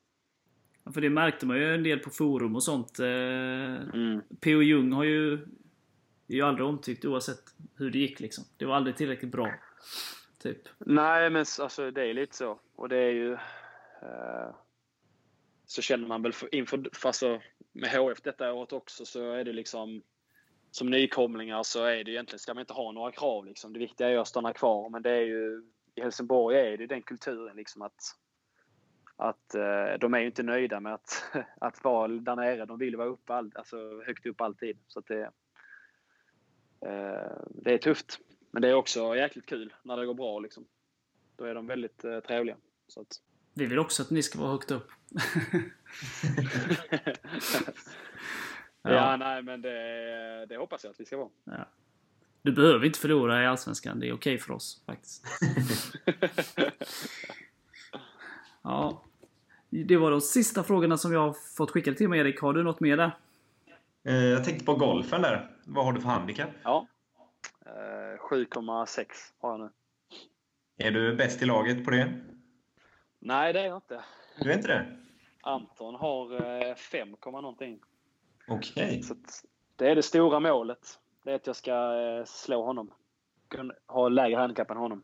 För 0.93 1.01
det 1.01 1.09
märkte 1.09 1.45
man 1.45 1.57
ju 1.57 1.73
en 1.73 1.83
del 1.83 1.99
på 1.99 2.09
forum 2.09 2.55
och 2.55 2.63
sånt. 2.63 2.99
Eh, 2.99 3.05
Mm. 3.93 4.21
P.O. 4.41 4.61
Jung 4.61 4.91
har 4.91 5.03
ju, 5.03 5.33
är 6.27 6.35
ju 6.35 6.41
aldrig 6.41 6.67
omtyckt 6.67 7.05
oavsett 7.05 7.43
hur 7.75 7.91
det 7.91 7.97
gick 7.97 8.19
liksom. 8.19 8.43
Det 8.57 8.65
var 8.65 8.75
aldrig 8.75 8.95
tillräckligt 8.95 9.31
bra. 9.31 9.53
Typ. 10.41 10.61
Nej, 10.77 11.29
men 11.29 11.45
alltså, 11.59 11.91
det 11.91 12.01
är 12.09 12.13
lite 12.13 12.35
så. 12.35 12.59
Och 12.75 12.89
det 12.89 12.97
är 12.97 13.11
ju... 13.11 13.33
Eh, 14.01 14.49
så 15.65 15.81
känner 15.81 16.07
man 16.07 16.21
väl 16.21 16.33
för, 16.33 16.55
inför... 16.55 16.89
För 16.93 17.09
alltså, 17.09 17.41
med 17.71 17.89
HF 17.89 18.21
detta 18.21 18.53
året 18.53 18.73
också 18.73 19.05
så 19.05 19.31
är 19.31 19.43
det 19.43 19.53
liksom... 19.53 20.01
Som 20.71 20.89
nykomlingar 20.89 21.63
så 21.63 21.83
är 21.83 22.03
det 22.03 22.11
egentligen, 22.11 22.39
ska 22.39 22.53
man 22.53 22.61
inte 22.61 22.73
ha 22.73 22.91
några 22.91 23.11
krav. 23.11 23.45
Liksom. 23.45 23.73
Det 23.73 23.79
viktiga 23.79 24.09
är 24.09 24.17
att 24.17 24.27
stanna 24.27 24.53
kvar. 24.53 24.89
Men 24.89 25.01
det 25.01 25.11
är 25.11 25.21
ju... 25.21 25.63
I 25.95 26.01
Helsingborg 26.01 26.57
är 26.57 26.77
det 26.77 26.87
den 26.87 27.01
kulturen 27.01 27.55
liksom 27.55 27.81
att... 27.81 28.15
Att 29.21 29.55
eh, 29.55 29.99
de 29.99 30.13
är 30.13 30.19
ju 30.19 30.25
inte 30.25 30.43
nöjda 30.43 30.79
med 30.79 30.93
att, 30.93 31.23
att 31.59 31.83
vara 31.83 32.07
där 32.07 32.35
nere. 32.35 32.65
De 32.65 32.77
vill 32.77 32.95
vara 32.95 33.17
all, 33.25 33.51
alltså, 33.55 34.03
högt 34.05 34.25
upp 34.25 34.41
alltid. 34.41 34.77
Så 34.87 34.99
det, 34.99 35.21
eh, 36.81 37.41
det 37.49 37.73
är 37.73 37.77
tufft. 37.77 38.19
Men 38.51 38.61
det 38.61 38.69
är 38.69 38.73
också 38.73 39.15
jäkligt 39.15 39.45
kul 39.45 39.73
när 39.83 39.97
det 39.97 40.05
går 40.05 40.13
bra. 40.13 40.39
Liksom. 40.39 40.65
Då 41.35 41.45
är 41.45 41.55
de 41.55 41.67
väldigt 41.67 42.03
eh, 42.03 42.19
trevliga. 42.19 42.57
Så 42.87 43.01
att... 43.01 43.07
Vi 43.53 43.65
vill 43.65 43.79
också 43.79 44.03
att 44.03 44.09
ni 44.09 44.23
ska 44.23 44.39
vara 44.39 44.51
högt 44.51 44.71
upp. 44.71 44.87
ja. 48.81 49.17
nej, 49.17 49.43
men 49.43 49.61
det, 49.61 50.45
det 50.49 50.57
hoppas 50.57 50.83
jag 50.83 50.91
att 50.91 50.99
vi 50.99 51.05
ska 51.05 51.17
vara. 51.17 51.29
Ja. 51.43 51.67
Du 52.41 52.51
behöver 52.51 52.85
inte 52.85 52.99
förlora 52.99 53.43
i 53.43 53.45
Allsvenskan. 53.45 53.99
Det 53.99 54.07
är 54.07 54.13
okej 54.13 54.37
för 54.37 54.53
oss 54.53 54.83
faktiskt. 54.85 55.25
Ja. 58.61 59.08
Det 59.69 59.97
var 59.97 60.11
de 60.11 60.21
sista 60.21 60.63
frågorna 60.63 60.97
som 60.97 61.13
jag 61.13 61.19
har 61.19 61.35
fått 61.57 61.71
skickade 61.71 61.97
till 61.97 62.09
mig 62.09 62.19
Erik. 62.19 62.41
Har 62.41 62.53
du 62.53 62.63
något 62.63 62.79
mer 62.79 62.97
där? 62.97 63.17
Eh, 64.03 64.15
Jag 64.15 64.43
tänkte 64.45 64.65
på 64.65 64.75
golfen 64.75 65.21
där. 65.21 65.51
Vad 65.65 65.85
har 65.85 65.93
du 65.93 66.01
för 66.01 66.09
handikapp? 66.09 66.49
ja. 66.63 66.87
Eh, 67.65 68.19
7,6 68.29 69.05
har 69.39 69.49
jag 69.51 69.59
nu. 69.59 69.69
Är 70.77 70.91
du 70.91 71.15
bäst 71.15 71.41
i 71.41 71.45
laget 71.45 71.85
på 71.85 71.91
det? 71.91 72.13
Nej, 73.19 73.53
det 73.53 73.59
är 73.59 73.65
jag 73.65 73.77
inte. 73.77 74.03
Du 74.41 74.51
är 74.51 74.55
inte 74.55 74.67
det? 74.67 74.97
Anton 75.41 75.95
har 75.95 76.33
eh, 76.69 76.75
5, 76.75 77.15
komma 77.19 77.41
någonting. 77.41 77.79
Okej. 78.47 79.03
Så 79.03 79.13
att 79.13 79.45
det 79.75 79.91
är 79.91 79.95
det 79.95 80.03
stora 80.03 80.39
målet. 80.39 80.99
Det 81.23 81.31
är 81.31 81.35
att 81.35 81.47
jag 81.47 81.55
ska 81.55 81.71
eh, 82.01 82.25
slå 82.25 82.65
honom. 82.65 82.91
Ha 83.87 84.09
lägre 84.09 84.39
handikapp 84.39 84.71
än 84.71 84.77
honom. 84.77 85.03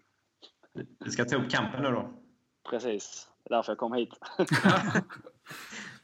Du 0.99 1.11
ska 1.11 1.25
ta 1.25 1.35
upp 1.35 1.49
kampen 1.51 1.83
nu 1.83 1.89
då? 1.91 2.13
Precis. 2.69 3.27
Det 3.45 3.53
är 3.53 3.55
därför 3.57 3.71
jag 3.71 3.77
kom 3.77 3.93
hit. 3.93 4.09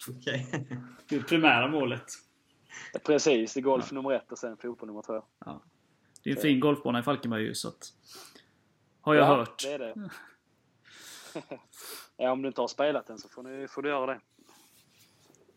Okej. 0.09 0.67
Det 1.09 1.15
är 1.15 1.21
primära 1.21 1.67
målet. 1.67 2.05
Precis. 3.05 3.53
Det 3.53 3.59
är 3.59 3.61
golf 3.61 3.91
nummer 3.91 4.11
ett 4.11 4.31
och 4.31 4.37
sen 4.37 4.57
fotboll 4.57 4.87
nummer 4.87 5.01
två. 5.01 5.23
Det 6.23 6.29
är 6.29 6.35
en 6.35 6.41
fin 6.41 6.59
golfbana 6.59 6.99
i 6.99 7.03
Falkenberg 7.03 7.43
ju, 7.43 7.55
så 7.55 7.67
att... 7.67 7.93
Har 9.01 9.15
jag 9.15 9.27
ja, 9.27 9.35
hört. 9.35 9.63
det 9.63 9.73
är 9.73 9.79
det. 9.79 10.09
ja, 12.17 12.31
om 12.31 12.41
du 12.41 12.47
inte 12.47 12.61
har 12.61 12.67
spelat 12.67 13.07
den 13.07 13.17
så 13.17 13.29
får, 13.29 13.43
ni, 13.43 13.67
får 13.67 13.81
du 13.81 13.89
göra 13.89 14.05
det. 14.05 14.19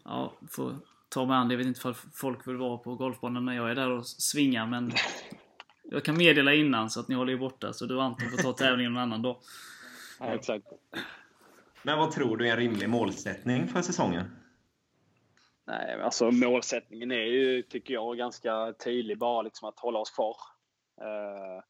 Ja, 0.04 0.32
får 0.50 0.76
ta 1.08 1.26
mig 1.26 1.36
an 1.36 1.48
det. 1.48 1.54
Jag 1.54 1.58
vet 1.58 1.66
inte 1.66 1.88
om 1.88 1.94
folk 2.14 2.48
vill 2.48 2.56
vara 2.56 2.78
på 2.78 2.94
golfbanan 2.94 3.44
när 3.44 3.56
jag 3.56 3.70
är 3.70 3.74
där 3.74 3.90
och 3.90 4.06
svingar, 4.06 4.66
men... 4.66 4.92
Jag 5.90 6.04
kan 6.04 6.16
meddela 6.16 6.54
innan 6.54 6.90
så 6.90 7.00
att 7.00 7.08
ni 7.08 7.14
håller 7.14 7.32
er 7.32 7.36
borta, 7.36 7.72
så 7.72 7.86
du 7.86 7.96
och 7.96 8.02
Anton 8.02 8.30
får 8.30 8.38
ta 8.38 8.52
tävlingen 8.52 8.92
någon 8.92 9.02
annan 9.02 9.22
dag. 9.22 9.36
Ja, 10.20 10.26
exakt. 10.26 10.66
Men 11.86 11.98
vad 11.98 12.10
tror 12.10 12.36
du 12.36 12.48
är 12.48 12.52
en 12.52 12.56
rimlig 12.56 12.88
målsättning 12.88 13.68
för 13.68 13.82
säsongen? 13.82 14.24
Nej, 15.66 16.00
alltså 16.00 16.30
målsättningen 16.30 17.12
är 17.12 17.24
ju, 17.24 17.62
tycker 17.62 17.94
jag, 17.94 18.16
ganska 18.16 18.72
tydlig. 18.84 19.18
Bara 19.18 19.42
liksom 19.42 19.68
att 19.68 19.78
hålla 19.78 19.98
oss 19.98 20.10
kvar. 20.10 20.36
Eh, 21.00 21.64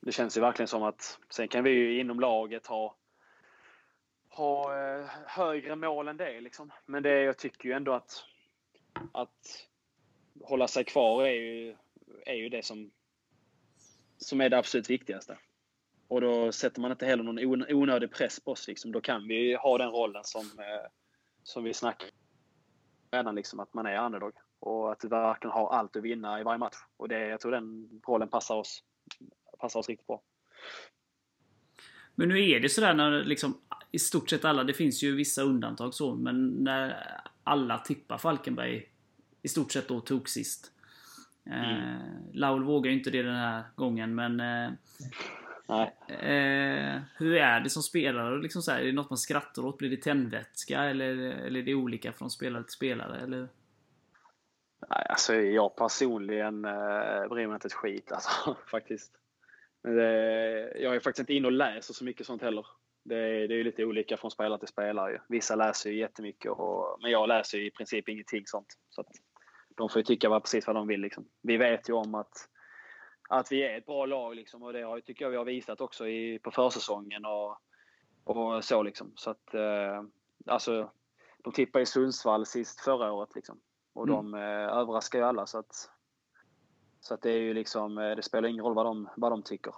det 0.00 0.12
känns 0.12 0.36
ju 0.36 0.40
verkligen 0.40 0.68
som 0.68 0.82
att 0.82 1.18
sen 1.30 1.48
kan 1.48 1.64
vi 1.64 1.70
ju 1.70 2.00
inom 2.00 2.20
laget 2.20 2.66
ha, 2.66 2.96
ha 4.28 4.78
eh, 4.78 5.06
högre 5.26 5.76
mål 5.76 6.08
än 6.08 6.16
det. 6.16 6.40
Liksom. 6.40 6.72
Men 6.86 7.02
det, 7.02 7.22
jag 7.22 7.38
tycker 7.38 7.68
ju 7.68 7.74
ändå 7.74 7.92
att, 7.92 8.24
att 9.12 9.68
hålla 10.42 10.68
sig 10.68 10.84
kvar 10.84 11.24
är 11.24 11.32
ju, 11.32 11.76
är 12.26 12.34
ju 12.34 12.48
det 12.48 12.64
som, 12.64 12.90
som 14.18 14.40
är 14.40 14.48
det 14.48 14.58
absolut 14.58 14.90
viktigaste. 14.90 15.38
Och 16.08 16.20
då 16.20 16.52
sätter 16.52 16.80
man 16.80 16.90
inte 16.90 17.06
heller 17.06 17.22
någon 17.24 17.38
on- 17.38 17.72
onödig 17.72 18.12
press 18.12 18.40
på 18.40 18.50
oss. 18.50 18.68
Liksom. 18.68 18.92
Då 18.92 19.00
kan 19.00 19.28
vi 19.28 19.54
ha 19.54 19.78
den 19.78 19.90
rollen 19.90 20.24
som, 20.24 20.40
eh, 20.40 20.90
som 21.42 21.64
vi 21.64 21.74
snackar 21.74 22.08
redan 23.12 23.34
liksom 23.34 23.60
att 23.60 23.74
man 23.74 23.86
är 23.86 24.04
underdog 24.06 24.32
och 24.60 24.92
att 24.92 25.04
vi 25.04 25.08
verkligen 25.08 25.52
har 25.52 25.72
allt 25.72 25.96
att 25.96 26.02
vinna 26.02 26.40
i 26.40 26.42
varje 26.42 26.58
match. 26.58 26.76
Och 26.96 27.08
det, 27.08 27.28
jag 27.28 27.40
tror 27.40 27.52
den 27.52 28.00
rollen 28.06 28.28
passar 28.28 28.54
oss, 28.54 28.82
passar 29.58 29.80
oss 29.80 29.88
riktigt 29.88 30.06
bra. 30.06 30.22
Men 32.14 32.28
nu 32.28 32.50
är 32.50 32.60
det 32.60 32.68
sådär 32.68 32.94
när 32.94 33.24
liksom 33.24 33.60
i 33.90 33.98
stort 33.98 34.30
sett 34.30 34.44
alla, 34.44 34.64
det 34.64 34.74
finns 34.74 35.02
ju 35.02 35.16
vissa 35.16 35.42
undantag 35.42 35.94
så, 35.94 36.14
men 36.14 36.48
när 36.48 37.06
alla 37.44 37.78
tippar 37.78 38.18
Falkenberg 38.18 38.88
i 39.42 39.48
stort 39.48 39.72
sett 39.72 39.88
då 39.88 40.00
tog 40.00 40.28
sist. 40.28 40.72
Eh, 41.46 41.98
Laul 42.32 42.64
vågar 42.64 42.90
ju 42.90 42.98
inte 42.98 43.10
det 43.10 43.22
den 43.22 43.36
här 43.36 43.64
gången, 43.76 44.14
men 44.14 44.40
eh. 44.40 44.72
Eh, 46.08 47.00
hur 47.16 47.34
är 47.36 47.60
det 47.60 47.70
som 47.70 47.82
spelare? 47.82 48.38
Liksom 48.42 48.62
så 48.62 48.70
här, 48.72 48.80
är 48.80 48.84
det 48.86 48.92
något 48.92 49.10
man 49.10 49.18
skrattar 49.18 49.64
åt? 49.64 49.78
Blir 49.78 49.90
det 49.90 50.02
tändvätska? 50.02 50.80
Eller, 50.84 51.06
eller 51.16 51.60
är 51.60 51.64
det 51.64 51.74
olika 51.74 52.12
från 52.12 52.30
spelare 52.30 52.62
till 52.62 52.72
spelare? 52.72 53.20
Eller? 53.20 53.48
Nej, 54.90 55.06
alltså 55.08 55.34
jag 55.34 55.76
personligen 55.76 56.64
eh, 56.64 57.28
bryr 57.28 57.46
mig 57.46 57.54
inte 57.54 57.66
ett 57.66 57.72
skit 57.72 58.12
alltså, 58.12 58.56
faktiskt. 58.70 59.12
Men 59.82 59.96
det, 59.96 60.72
jag 60.78 60.94
är 60.96 61.00
faktiskt 61.00 61.18
inte 61.20 61.34
inne 61.34 61.46
och 61.46 61.52
läser 61.52 61.94
så 61.94 62.04
mycket 62.04 62.26
sånt 62.26 62.42
heller. 62.42 62.66
Det, 63.04 63.14
är- 63.16 63.48
det 63.48 63.54
är 63.54 63.58
ju 63.58 63.64
lite 63.64 63.84
olika 63.84 64.16
från 64.16 64.30
spelare 64.30 64.58
till 64.58 64.68
spelare. 64.68 65.20
Vissa 65.28 65.54
läser 65.56 65.90
ju 65.90 65.98
jättemycket, 65.98 66.50
och, 66.50 66.98
men 67.02 67.10
jag 67.10 67.28
läser 67.28 67.58
ju 67.58 67.66
i 67.66 67.70
princip 67.70 68.08
ingenting 68.08 68.42
sånt. 68.46 68.66
Så 68.90 69.00
att 69.00 69.06
de 69.76 69.88
får 69.88 69.98
ju 70.00 70.04
tycka 70.04 70.28
vad, 70.28 70.42
precis 70.42 70.66
vad 70.66 70.76
de 70.76 70.86
vill. 70.86 71.00
Liksom. 71.00 71.24
Vi 71.42 71.56
vet 71.56 71.88
ju 71.88 71.92
om 71.92 72.14
att, 72.14 72.48
att 73.28 73.52
vi 73.52 73.62
är 73.62 73.78
ett 73.78 73.86
bra 73.86 74.06
lag 74.06 74.36
liksom, 74.36 74.62
och 74.62 74.72
det 74.72 74.82
har, 74.82 75.00
tycker 75.00 75.24
jag 75.24 75.30
vi 75.30 75.36
har 75.36 75.44
visat 75.44 75.80
också 75.80 76.08
i, 76.08 76.38
på 76.38 76.50
försäsongen 76.50 77.24
och, 77.24 77.56
och 78.24 78.64
så. 78.64 78.82
Liksom. 78.82 79.12
Så 79.16 79.30
att, 79.30 79.54
eh, 79.54 80.02
alltså, 80.46 80.90
de 81.44 81.52
tippade 81.52 81.82
i 81.82 81.86
Sundsvall 81.86 82.46
sist 82.46 82.80
förra 82.80 83.12
året. 83.12 83.34
Liksom. 83.34 83.58
Och 83.92 84.08
Mm. 84.08 84.16
de 84.16 84.34
eh, 84.34 84.78
överraskar 84.78 85.18
ju 85.18 85.24
alla. 85.24 85.46
Så 85.46 85.58
att, 85.58 85.90
så 87.00 87.14
att 87.14 87.22
det 87.22 87.30
är 87.30 87.38
ju 87.40 87.54
liksom, 87.54 87.98
eh, 87.98 88.16
det 88.16 88.22
spelar 88.22 88.48
ingen 88.48 88.64
roll 88.64 88.74
vad 88.74 88.86
de, 88.86 89.08
vad 89.16 89.32
de 89.32 89.42
tycker. 89.42 89.74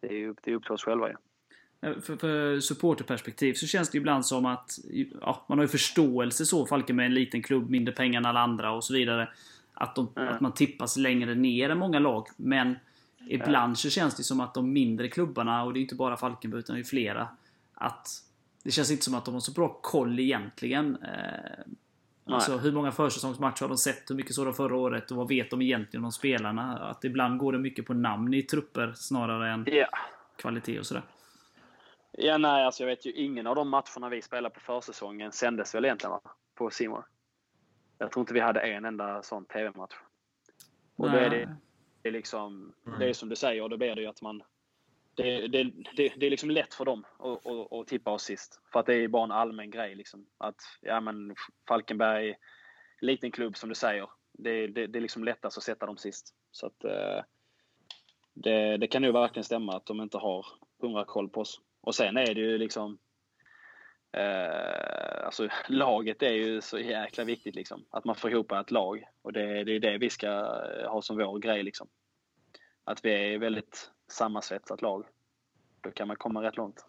Det 0.00 0.06
är 0.08 0.12
ju 0.12 0.34
det 0.42 0.50
är 0.50 0.54
upp 0.54 0.62
till 0.62 0.72
oss 0.72 0.84
själva 0.84 1.08
ju. 1.08 1.14
Eh, 1.82 2.00
För, 2.00 2.16
för 2.16 2.60
supporterperspektiv 2.60 3.54
så 3.54 3.66
känns 3.66 3.90
det 3.90 3.98
ibland 3.98 4.26
som 4.26 4.46
att 4.46 4.70
ja, 5.20 5.44
man 5.48 5.58
har 5.58 5.64
ju 5.64 5.68
förståelse 5.68 6.44
så. 6.44 6.66
Falkenberg 6.66 7.04
är 7.04 7.08
en 7.08 7.14
liten 7.14 7.42
klubb, 7.42 7.70
mindre 7.70 7.94
pengar 7.94 8.20
än 8.20 8.26
alla 8.26 8.40
andra 8.40 8.72
och 8.72 8.84
så 8.84 8.94
vidare. 8.94 9.28
Att, 9.74 9.94
de, 9.96 10.08
Mm. 10.16 10.28
att 10.34 10.40
man 10.40 10.52
tippas 10.52 10.96
längre 10.96 11.34
ner 11.34 11.70
än 11.70 11.78
många 11.78 11.98
lag. 11.98 12.26
Men 12.36 12.76
ibland 13.28 13.78
så 13.78 13.90
känns 13.90 14.14
det 14.16 14.22
som 14.22 14.40
att 14.40 14.54
de 14.54 14.72
mindre 14.72 15.08
klubbarna, 15.08 15.62
och 15.64 15.72
det 15.72 15.78
är 15.78 15.82
inte 15.82 15.94
bara 15.94 16.16
Falkenberg 16.16 16.58
utan 16.58 16.76
det 16.76 16.82
är 16.82 16.84
flera. 16.84 17.28
Att 17.74 18.08
det 18.62 18.70
känns 18.70 18.90
inte 18.90 19.04
som 19.04 19.14
att 19.14 19.24
de 19.24 19.34
har 19.34 19.40
så 19.40 19.52
bra 19.52 19.78
koll 19.82 20.20
egentligen. 20.20 20.96
Eh, 21.02 22.34
alltså 22.34 22.56
hur 22.58 22.72
många 22.72 22.92
försäsongsmatcher 22.92 23.60
har 23.60 23.68
de 23.68 23.78
sett? 23.78 24.10
Hur 24.10 24.14
mycket 24.14 24.34
såg 24.34 24.46
de 24.46 24.54
förra 24.54 24.76
året? 24.76 25.10
Och 25.10 25.16
vad 25.16 25.28
vet 25.28 25.50
de 25.50 25.62
egentligen 25.62 26.04
om 26.04 26.12
spelarna? 26.12 26.78
Att 26.78 27.04
ibland 27.04 27.38
går 27.38 27.52
det 27.52 27.58
mycket 27.58 27.86
på 27.86 27.94
namn 27.94 28.34
i 28.34 28.42
trupper 28.42 28.92
snarare 28.96 29.50
än 29.52 29.64
Ja. 29.66 29.86
kvalitet 30.36 30.78
och 30.78 30.86
sådär. 30.86 31.02
Ja, 32.18 32.38
nej, 32.38 32.64
alltså 32.64 32.82
jag 32.82 32.88
vet 32.88 33.06
ju 33.06 33.12
ingen 33.12 33.46
av 33.46 33.54
de 33.54 33.68
matcherna 33.68 34.08
vi 34.10 34.22
spelade 34.22 34.54
på 34.54 34.60
försäsongen 34.60 35.32
sändes 35.32 35.74
väl 35.74 35.84
egentligen 35.84 36.10
va? 36.10 36.20
på 36.54 36.70
Simor. 36.70 37.04
Jag 37.98 38.12
tror 38.12 38.22
inte 38.22 38.34
vi 38.34 38.40
hade 38.40 38.60
en 38.60 38.84
enda 38.84 39.22
sån 39.22 39.44
TV-match. 39.44 39.94
Och 40.96 41.10
då 41.10 41.16
är 41.16 41.30
det, 41.30 41.56
det 42.02 42.08
är 42.08 42.12
liksom, 42.12 42.74
det 42.98 43.08
är 43.08 43.12
som 43.12 43.28
du 43.28 43.36
säger, 43.36 43.68
då 43.68 43.76
blir 43.76 43.94
det 43.94 44.00
ju 44.00 44.06
att 44.06 44.22
man 44.22 44.42
det, 45.14 45.48
det, 45.48 45.64
det, 45.96 46.12
det 46.16 46.26
är 46.26 46.30
liksom 46.30 46.50
lätt 46.50 46.74
för 46.74 46.84
dem 46.84 47.04
att, 47.18 47.46
att, 47.46 47.72
att 47.72 47.86
tippa 47.86 48.10
oss 48.10 48.22
sist. 48.22 48.60
För 48.72 48.80
att 48.80 48.86
det 48.86 48.94
är 48.94 49.08
bara 49.08 49.24
en 49.24 49.30
allmän 49.30 49.70
grej. 49.70 49.94
Liksom. 49.94 50.26
Att 50.38 50.60
ja, 50.80 51.00
men 51.00 51.34
Falkenberg, 51.68 52.34
liten 53.00 53.30
klubb 53.30 53.56
som 53.56 53.68
du 53.68 53.74
säger, 53.74 54.08
det, 54.32 54.66
det, 54.66 54.86
det 54.86 54.98
är 54.98 55.00
liksom 55.00 55.24
lättast 55.24 55.58
att 55.58 55.64
sätta 55.64 55.86
dem 55.86 55.96
sist. 55.96 56.34
Så 56.50 56.66
att, 56.66 56.84
eh, 56.84 57.24
det, 58.34 58.76
det 58.76 58.86
kan 58.86 59.02
nog 59.02 59.12
verkligen 59.12 59.44
stämma 59.44 59.76
att 59.76 59.86
de 59.86 60.00
inte 60.00 60.18
har 60.18 60.46
hundra 60.80 61.04
koll 61.04 61.28
på 61.28 61.40
oss. 61.40 61.60
Och 61.80 61.94
sen 61.94 62.16
är 62.16 62.34
det 62.34 62.40
ju 62.40 62.58
liksom 62.58 62.98
eh, 64.16 65.24
alltså 65.26 65.48
laget 65.68 66.22
är 66.22 66.32
ju 66.32 66.60
så 66.60 66.78
jäkla 66.78 67.24
viktigt 67.24 67.54
liksom. 67.54 67.84
Att 67.90 68.04
man 68.04 68.14
får 68.14 68.30
ihop 68.30 68.52
ett 68.52 68.70
lag. 68.70 69.04
Och 69.22 69.32
det, 69.32 69.64
det 69.64 69.72
är 69.72 69.80
det 69.80 69.98
vi 69.98 70.10
ska 70.10 70.28
ha 70.88 71.02
som 71.02 71.16
vår 71.16 71.38
grej 71.38 71.62
liksom. 71.62 71.88
Att 72.84 73.04
vi 73.04 73.34
är 73.34 73.38
väldigt 73.38 73.90
sammansvetsat 74.08 74.82
lag. 74.82 75.06
Då 75.80 75.90
kan 75.90 76.08
man 76.08 76.16
komma 76.16 76.42
rätt 76.42 76.56
långt. 76.56 76.84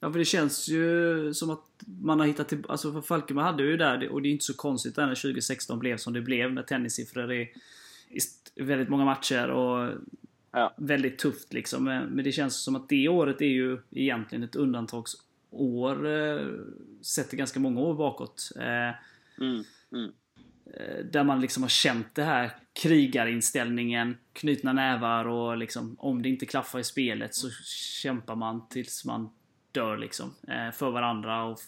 Ja, 0.00 0.12
för 0.12 0.18
det 0.18 0.24
känns 0.24 0.68
ju 0.68 1.34
som 1.34 1.50
att 1.50 1.64
man 1.86 2.20
har 2.20 2.26
hittat 2.26 2.48
till... 2.48 2.64
Alltså 2.68 2.92
för 2.92 3.00
Falkenberg 3.00 3.44
hade 3.44 3.62
ju 3.62 3.76
där, 3.76 4.08
och 4.08 4.22
det 4.22 4.28
är 4.28 4.32
inte 4.32 4.44
så 4.44 4.56
konstigt 4.56 4.96
när 4.96 5.06
2016 5.06 5.78
blev 5.78 5.96
som 5.96 6.12
det 6.12 6.20
blev 6.20 6.52
med 6.52 6.66
tennissiffror 6.66 7.32
i, 7.32 7.54
i 8.54 8.62
väldigt 8.62 8.88
många 8.88 9.04
matcher 9.04 9.50
och 9.50 9.90
Ja. 10.54 10.74
väldigt 10.76 11.18
tufft 11.18 11.52
liksom. 11.52 11.84
Men 11.84 12.24
det 12.24 12.32
känns 12.32 12.64
som 12.64 12.76
att 12.76 12.88
det 12.88 13.08
året 13.08 13.40
är 13.40 13.46
ju 13.46 13.78
egentligen 13.90 14.42
ett 14.44 14.56
undantagsår. 14.56 15.20
Eh, 15.52 16.46
sett 17.02 17.28
till 17.28 17.38
ganska 17.38 17.60
många 17.60 17.80
år 17.80 17.94
bakåt. 17.94 18.50
Eh, 18.56 18.94
Mm, 19.40 19.64
mm. 19.92 20.12
Eh, 20.76 21.04
Där 21.04 21.24
man 21.24 21.40
liksom 21.40 21.62
har 21.62 21.70
känt 21.70 22.14
det 22.14 22.22
här 22.24 22.50
krigarinställningen, 22.82 24.16
knutna 24.32 24.72
nävar 24.72 25.24
och 25.24 25.56
liksom 25.56 25.96
om 25.98 26.22
det 26.22 26.28
inte 26.28 26.46
klaffar 26.46 26.78
i 26.78 26.84
spelet 26.84 27.34
så 27.34 27.50
kämpar 28.02 28.36
man 28.36 28.68
tills 28.68 29.04
man 29.04 29.30
dör 29.72 29.96
liksom. 29.96 30.34
För 30.74 30.90
varandra 30.90 31.44
och 31.44 31.58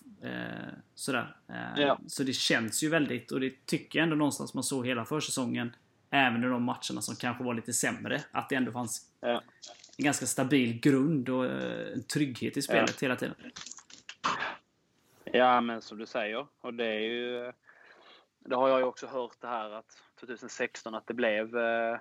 sådär. 0.95 1.37
Ja. 1.77 1.99
Så 2.07 2.23
det 2.23 2.33
känns 2.33 2.83
ju 2.83 2.89
väldigt, 2.89 3.33
och 3.33 3.41
det 3.41 3.67
tycker 3.67 3.99
jag 3.99 4.05
ändå 4.05 4.17
någonstans 4.17 4.55
man 4.55 4.65
såg 4.65 4.87
hela 4.87 5.05
försäsongen. 5.05 5.77
Även 6.11 6.45
i 6.45 6.47
de 6.47 6.63
matcherna 6.63 7.01
som 7.03 7.17
kanske 7.17 7.45
var 7.45 7.55
lite 7.55 7.73
sämre. 7.73 8.21
Att 8.31 8.49
det 8.49 8.55
ändå 8.55 8.73
fanns 8.73 9.07
Ja. 9.21 9.43
en 9.99 10.05
ganska 10.05 10.27
stabil 10.27 10.81
grund 10.81 11.29
och 11.29 11.45
en 11.93 12.03
trygghet 12.03 12.57
i 12.57 12.63
spelet 12.63 13.03
hela 13.03 13.17
tiden. 13.17 13.35
Ja, 15.37 15.61
men 15.61 15.83
som 15.83 15.99
du 15.99 16.07
säger. 16.07 16.47
Och 16.61 16.75
det 16.75 16.85
är 16.87 17.01
ju... 17.01 17.53
Det 18.39 18.57
har 18.57 18.69
jag 18.69 18.79
ju 18.79 18.85
också 18.85 19.07
hört 19.07 19.41
det 19.41 19.47
här 19.47 19.71
att 19.71 19.87
2016 20.21 20.95
att 20.95 21.07
det 21.07 21.15
blev... 21.15 21.57
Eh, 21.57 21.99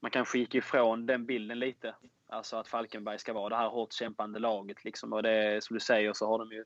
man 0.00 0.10
kanske 0.10 0.38
gick 0.38 0.54
ifrån 0.54 1.06
den 1.06 1.26
bilden 1.26 1.58
lite. 1.58 1.94
Alltså 2.28 2.56
att 2.56 2.68
Falkenberg 2.68 3.18
ska 3.18 3.32
vara 3.32 3.48
det 3.48 3.56
här 3.56 3.68
hårt 3.68 3.92
kämpande 3.92 4.38
laget 4.38 4.84
liksom. 4.84 5.12
Och 5.12 5.22
det 5.22 5.64
som 5.64 5.74
du 5.74 5.80
säger 5.80 6.12
så 6.12 6.26
har 6.26 6.38
de 6.38 6.52
ju... 6.52 6.64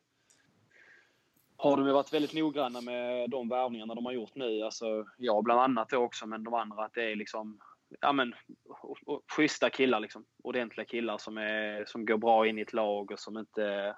Har 1.56 1.76
de 1.76 1.86
ju 1.86 1.92
varit 1.92 2.12
väldigt 2.12 2.34
noggranna 2.34 2.80
med 2.80 3.30
de 3.30 3.48
värvningarna 3.48 3.94
de 3.94 4.04
har 4.06 4.12
gjort 4.12 4.34
nu. 4.34 4.62
Alltså, 4.62 5.06
jag 5.16 5.44
bland 5.44 5.60
annat 5.60 5.88
då 5.88 5.98
också, 5.98 6.26
men 6.26 6.44
de 6.44 6.54
andra 6.54 6.84
att 6.84 6.94
det 6.94 7.12
är 7.12 7.16
liksom... 7.16 7.60
Ja 8.00 8.12
men, 8.12 8.34
och- 8.68 8.98
och 9.06 9.22
schyssta 9.36 9.70
killar 9.70 10.00
liksom. 10.00 10.26
Ordentliga 10.42 10.86
killar 10.86 11.18
som, 11.18 11.38
är, 11.38 11.84
som 11.84 12.06
går 12.06 12.18
bra 12.18 12.46
in 12.46 12.58
i 12.58 12.62
ett 12.62 12.72
lag 12.72 13.10
och 13.10 13.20
som 13.20 13.38
inte 13.38 13.96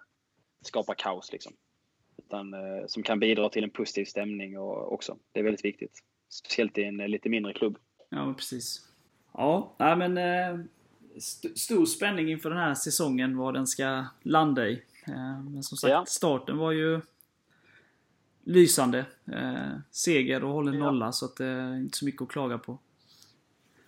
skapar 0.65 0.95
kaos 0.95 1.33
liksom 1.33 1.53
utan 2.29 2.55
eh, 2.55 2.87
som 2.87 3.03
kan 3.03 3.21
bidra 3.21 3.49
till 3.49 3.65
en 3.65 3.71
positiv 3.71 4.05
stämning 4.05 4.59
och 4.59 4.93
också. 4.93 5.17
Det 5.33 5.41
är 5.41 5.45
väldigt 5.45 5.65
viktigt. 5.65 6.03
Speciellt 6.29 6.79
i 6.79 6.85
en 6.85 7.01
eh, 7.01 7.09
lite 7.09 7.29
mindre 7.29 7.53
klubb. 7.53 7.79
Ja, 8.09 8.25
men 8.27 8.35
precis. 8.35 8.87
Ja, 9.35 9.75
nej 9.79 9.97
men... 9.97 10.19
Eh, 10.19 10.65
st- 11.17 11.57
stor 11.57 11.87
spänning 11.87 12.31
inför 12.31 12.51
den 12.51 12.59
här 12.59 12.75
säsongen 12.75 13.37
vad 13.37 13.55
den 13.55 13.67
ska 13.67 14.05
landa 14.23 14.69
i. 14.69 14.83
Eh, 15.07 15.43
men 15.43 15.63
som 15.63 15.77
sagt, 15.79 15.91
Ja. 15.91 16.05
starten 16.09 16.57
var 16.59 16.73
ju 16.73 17.01
lysande. 18.45 18.99
Eh, 19.33 19.79
seger 19.91 20.45
och 20.45 20.53
hållen 20.53 20.75
Ja. 20.75 20.85
nolla, 20.85 21.13
så 21.13 21.25
att 21.27 21.37
det 21.37 21.47
är 21.47 21.77
inte 21.77 21.99
så 21.99 22.05
mycket 22.05 22.23
att 22.23 22.29
klaga 22.29 22.59
på. 22.59 22.79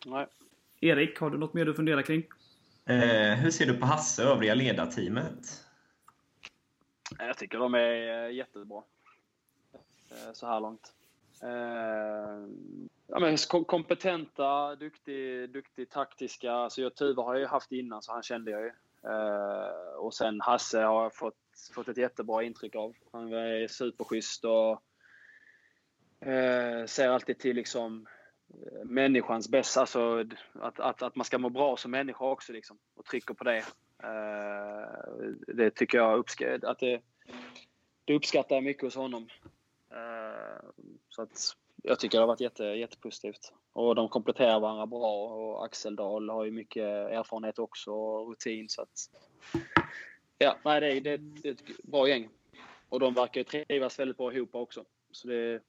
Nej. 0.07 0.27
Erik, 0.81 1.19
har 1.19 1.31
du 1.31 1.39
något 1.39 1.55
mer 1.55 1.65
du 1.65 1.75
funderar 1.75 2.03
kring? 2.03 2.23
Eh, 2.87 3.35
hur 3.39 3.51
ser 3.51 3.67
du 3.67 3.75
på 3.75 3.87
Hasse 3.87 4.25
och 4.27 4.31
övriga 4.33 4.55
ledarteamet? 4.55 5.65
Jag 7.19 7.39
tycker 7.39 7.59
de 7.59 7.75
är 7.75 8.25
eh, 8.27 8.35
jättebra. 8.35 8.83
Eh, 10.11 10.33
så 10.33 10.47
här 10.47 10.61
långt. 10.61 10.93
Eh, 11.43 12.49
ja, 13.07 13.19
men 13.21 13.37
kompetenta, 13.67 14.77
duktig, 14.77 15.51
duktig 15.51 15.91
taktiska. 15.91 16.53
Alltså 16.53 16.83
jag, 16.83 16.95
Tuve 16.95 17.23
har 17.23 17.35
jag 17.35 17.41
ju 17.41 17.47
haft 17.47 17.73
innan, 17.73 18.03
så 18.03 18.13
han 18.13 18.23
kände 18.23 18.51
jag 18.51 18.63
ju. 18.63 18.73
Och 19.97 20.15
sen 20.15 20.41
Hasse 20.41 20.81
har 20.81 21.03
jag 21.03 21.15
fått, 21.15 21.35
fått 21.75 21.89
ett 21.89 21.97
jättebra 21.97 22.43
intryck 22.43 22.75
av. 22.75 22.95
Han 23.13 23.33
är 23.33 23.69
superschysst 23.69 24.45
och 24.45 24.83
ser 26.87 27.09
alltid 27.09 27.39
till 27.39 27.57
liksom 27.57 28.07
människans 28.85 29.49
bästa. 29.49 29.81
Alltså 29.81 30.25
att, 30.55 30.81
att, 30.81 31.03
att 31.03 31.17
man 31.17 31.25
ska 31.25 31.39
må 31.39 31.49
bra 31.49 31.77
som 31.77 31.91
människa 31.91 32.25
också 32.25 32.53
liksom. 32.53 32.79
Och 32.95 33.05
trycker 33.05 33.35
på 33.35 33.45
det. 33.45 33.65
Eh, 34.03 35.29
det 35.55 35.71
tycker 35.71 35.99
jag 35.99 36.19
uppsk- 36.19 36.67
att 36.67 36.79
det, 36.79 37.01
det 38.05 38.15
uppskattar 38.15 38.57
jag 38.57 38.65
mycket 38.65 38.83
hos 38.83 38.97
honom. 38.97 39.29
Eh, 39.91 40.71
så 41.09 41.23
att 41.23 41.57
jag 41.83 41.99
tycker 41.99 42.19
det 42.19 42.23
har 42.23 42.29
varit 42.29 42.41
jätte, 42.41 42.65
jättepositivt. 42.65 43.53
Och 43.73 43.95
de 43.95 44.09
kompletterar 44.09 44.61
varandra 44.61 44.87
bra 44.87 45.29
och 45.29 45.65
Axel 45.65 45.97
Dahl 45.97 46.29
har 46.31 46.45
ju 46.45 46.51
mycket 46.51 46.83
erfarenhet 46.85 47.59
också 47.59 47.93
och 47.93 48.29
rutin. 48.29 48.69
Så 48.69 48.83
att, 48.83 49.11
ja, 50.39 50.57
nej, 50.65 50.81
det, 50.81 50.91
är, 50.91 51.01
det, 51.01 51.17
det 51.17 51.49
är 51.49 51.53
ett 51.53 51.83
bra 51.83 52.09
gäng. 52.09 52.29
Och 52.89 53.01
de 53.01 53.15
verkar 53.15 53.41
ju 53.41 53.45
trivas 53.45 53.99
väldigt 53.99 54.17
bra 54.17 54.33
ihop 54.33 54.55
också. 54.55 54.85
Så 55.11 55.29
det, 55.29 55.63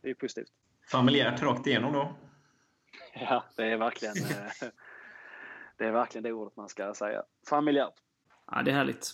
det 0.00 0.10
är 0.10 0.14
positivt. 0.14 0.52
Familjärt 0.90 1.42
rakt 1.42 1.66
igenom 1.66 1.92
då? 1.92 2.14
Ja, 3.14 3.44
det 3.56 3.64
är 3.64 3.76
verkligen 3.76 4.16
eh, 4.16 4.68
det 5.78 5.84
är 5.84 5.92
verkligen 5.92 6.22
det 6.22 6.32
ordet 6.32 6.56
man 6.56 6.68
ska 6.68 6.94
säga. 6.94 7.22
Familjärt. 7.48 7.94
Ja, 8.50 8.62
det 8.62 8.70
är 8.70 8.74
härligt. 8.74 9.10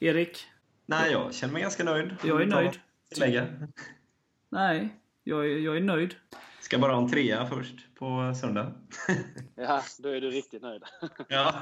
Erik? 0.00 0.46
Nej, 0.86 1.12
jag 1.12 1.34
känner 1.34 1.52
mig 1.52 1.62
ganska 1.62 1.84
nöjd. 1.84 2.16
Jag 2.24 2.42
är 2.42 2.46
nöjd. 2.46 2.80
Tillägga. 3.10 3.46
Nej, 4.48 4.88
jag, 5.24 5.46
är- 5.46 5.58
jag 5.58 5.76
är 5.76 5.80
nöjd. 5.80 6.14
Ska 6.60 6.78
bara 6.78 6.92
ha 6.94 7.02
en 7.02 7.10
trea 7.10 7.46
först 7.46 7.94
på 7.94 8.34
söndag. 8.40 8.72
Ja, 9.54 9.82
då 9.98 10.08
är 10.08 10.20
du 10.20 10.30
riktigt 10.30 10.62
nöjd. 10.62 10.82
ja. 11.28 11.54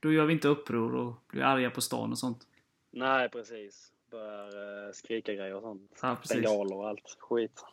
Då 0.00 0.12
gör 0.12 0.24
vi 0.26 0.32
inte 0.32 0.48
uppror 0.48 0.94
och 0.94 1.22
blir 1.28 1.42
arga 1.42 1.70
på 1.70 1.80
stan 1.80 2.10
och 2.12 2.18
sånt. 2.18 2.46
Nej, 2.90 3.28
precis. 3.28 3.92
Börjar 4.10 4.46
eh, 4.86 4.92
skrika 4.92 5.34
grejer 5.34 5.54
och 5.54 5.62
sånt. 5.62 5.98
Ja, 6.02 6.16
precis. 6.20 6.36
Bengaler 6.36 6.76
och 6.76 6.88
allt 6.88 7.16
skit. 7.18 7.64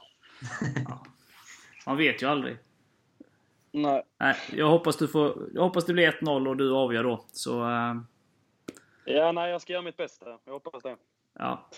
Man 1.85 1.97
vet 1.97 2.21
ju 2.21 2.25
aldrig. 2.27 2.57
Nej. 3.71 4.03
Nej, 4.19 4.35
jag 4.53 4.69
hoppas, 4.69 4.97
du 4.97 5.07
får, 5.07 5.49
jag 5.53 5.61
hoppas 5.61 5.85
det 5.85 5.93
blir 5.93 6.11
1-0 6.11 6.47
och 6.47 6.57
du 6.57 6.73
avgör 6.73 7.03
då. 7.03 7.25
Så, 7.31 7.61
eh, 7.69 7.95
Ja, 9.05 9.31
nej, 9.31 9.51
jag 9.51 9.61
ska 9.61 9.73
göra 9.73 9.83
mitt 9.83 9.97
bästa. 9.97 10.39
Jag 10.45 10.53
hoppas 10.53 10.83
det. 10.83 10.97
ja. 11.39 11.69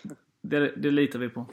Det, 0.42 0.74
det 0.76 0.92
litar 0.92 1.20
vi 1.20 1.30
på. 1.30 1.46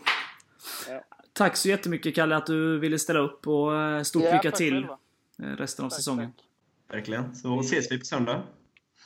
Ja. 0.89 1.05
Tack 1.32 1.57
så 1.57 1.68
jättemycket 1.68 2.14
Kalle 2.14 2.37
att 2.37 2.47
du 2.47 2.78
ville 2.78 2.99
ställa 2.99 3.20
upp 3.20 3.47
och 3.47 3.76
eh, 3.76 4.03
stort 4.03 4.22
Ja, 4.22 4.32
lycka 4.34 4.51
till 4.51 4.74
själva. 4.74 4.99
eh, 5.43 5.57
resten 5.57 5.84
av 5.84 5.89
Tack, 5.91 5.97
säsongen. 5.97 6.32
tack. 6.32 6.97
Verkligen. 6.97 7.34
Så 7.34 7.61
ses 7.61 7.93
vi 7.93 7.99
på 7.99 8.05
söndag. 8.05 8.43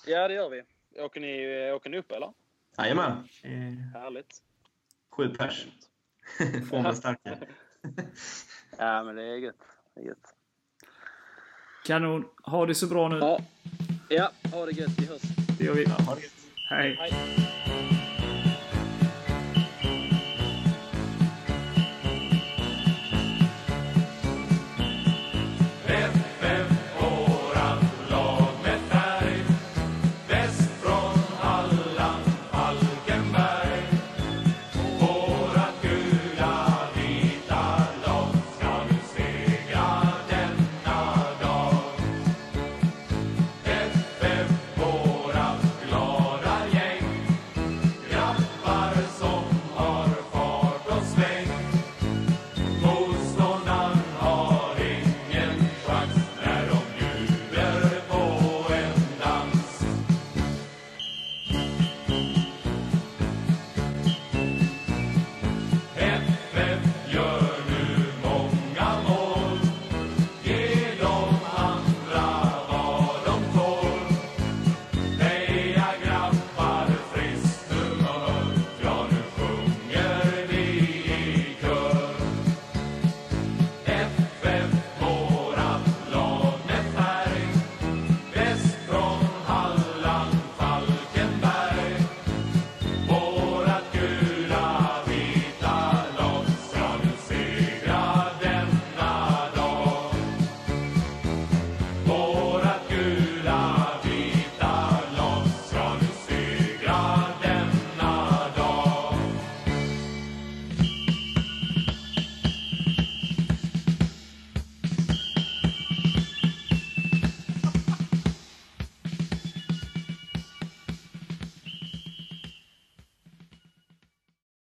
Ja, 0.06 0.28
det 0.28 0.34
gör 0.34 0.50
vi. 0.50 0.62
Åker 1.02 1.20
ni, 1.20 1.72
åker 1.72 1.90
ni 1.90 1.98
upp 1.98 2.12
eller? 2.12 2.32
Jajamän. 2.78 3.12
Eh, 3.42 4.00
Härligt. 4.00 4.42
Sju 5.10 5.28
pers. 5.28 5.66
Får 6.70 6.82
man 6.82 6.96
starka. 6.96 7.36
Ja, 8.78 9.02
men 9.04 9.16
det 9.16 9.22
är 9.22 9.36
gött. 9.36 9.56
Det 9.94 10.00
är 10.00 10.04
gött. 10.04 10.34
Kanon. 11.86 12.24
Ha 12.42 12.66
det 12.66 12.74
så 12.74 12.86
bra 12.86 13.08
nu. 13.08 13.18
Ja. 13.18 13.40
ja, 14.08 14.30
ha 14.52 14.66
det 14.66 14.72
gött. 14.72 14.90
Vi 14.98 15.06
hörs. 15.06 15.22
Det 15.58 15.64
gör 15.64 15.74
vi. 15.74 15.82
Ja, 15.84 16.04
ha 16.06 16.14
det 16.14 16.20
gött. 16.20 16.32
Hej. 16.70 16.96
Hej. 17.00 17.12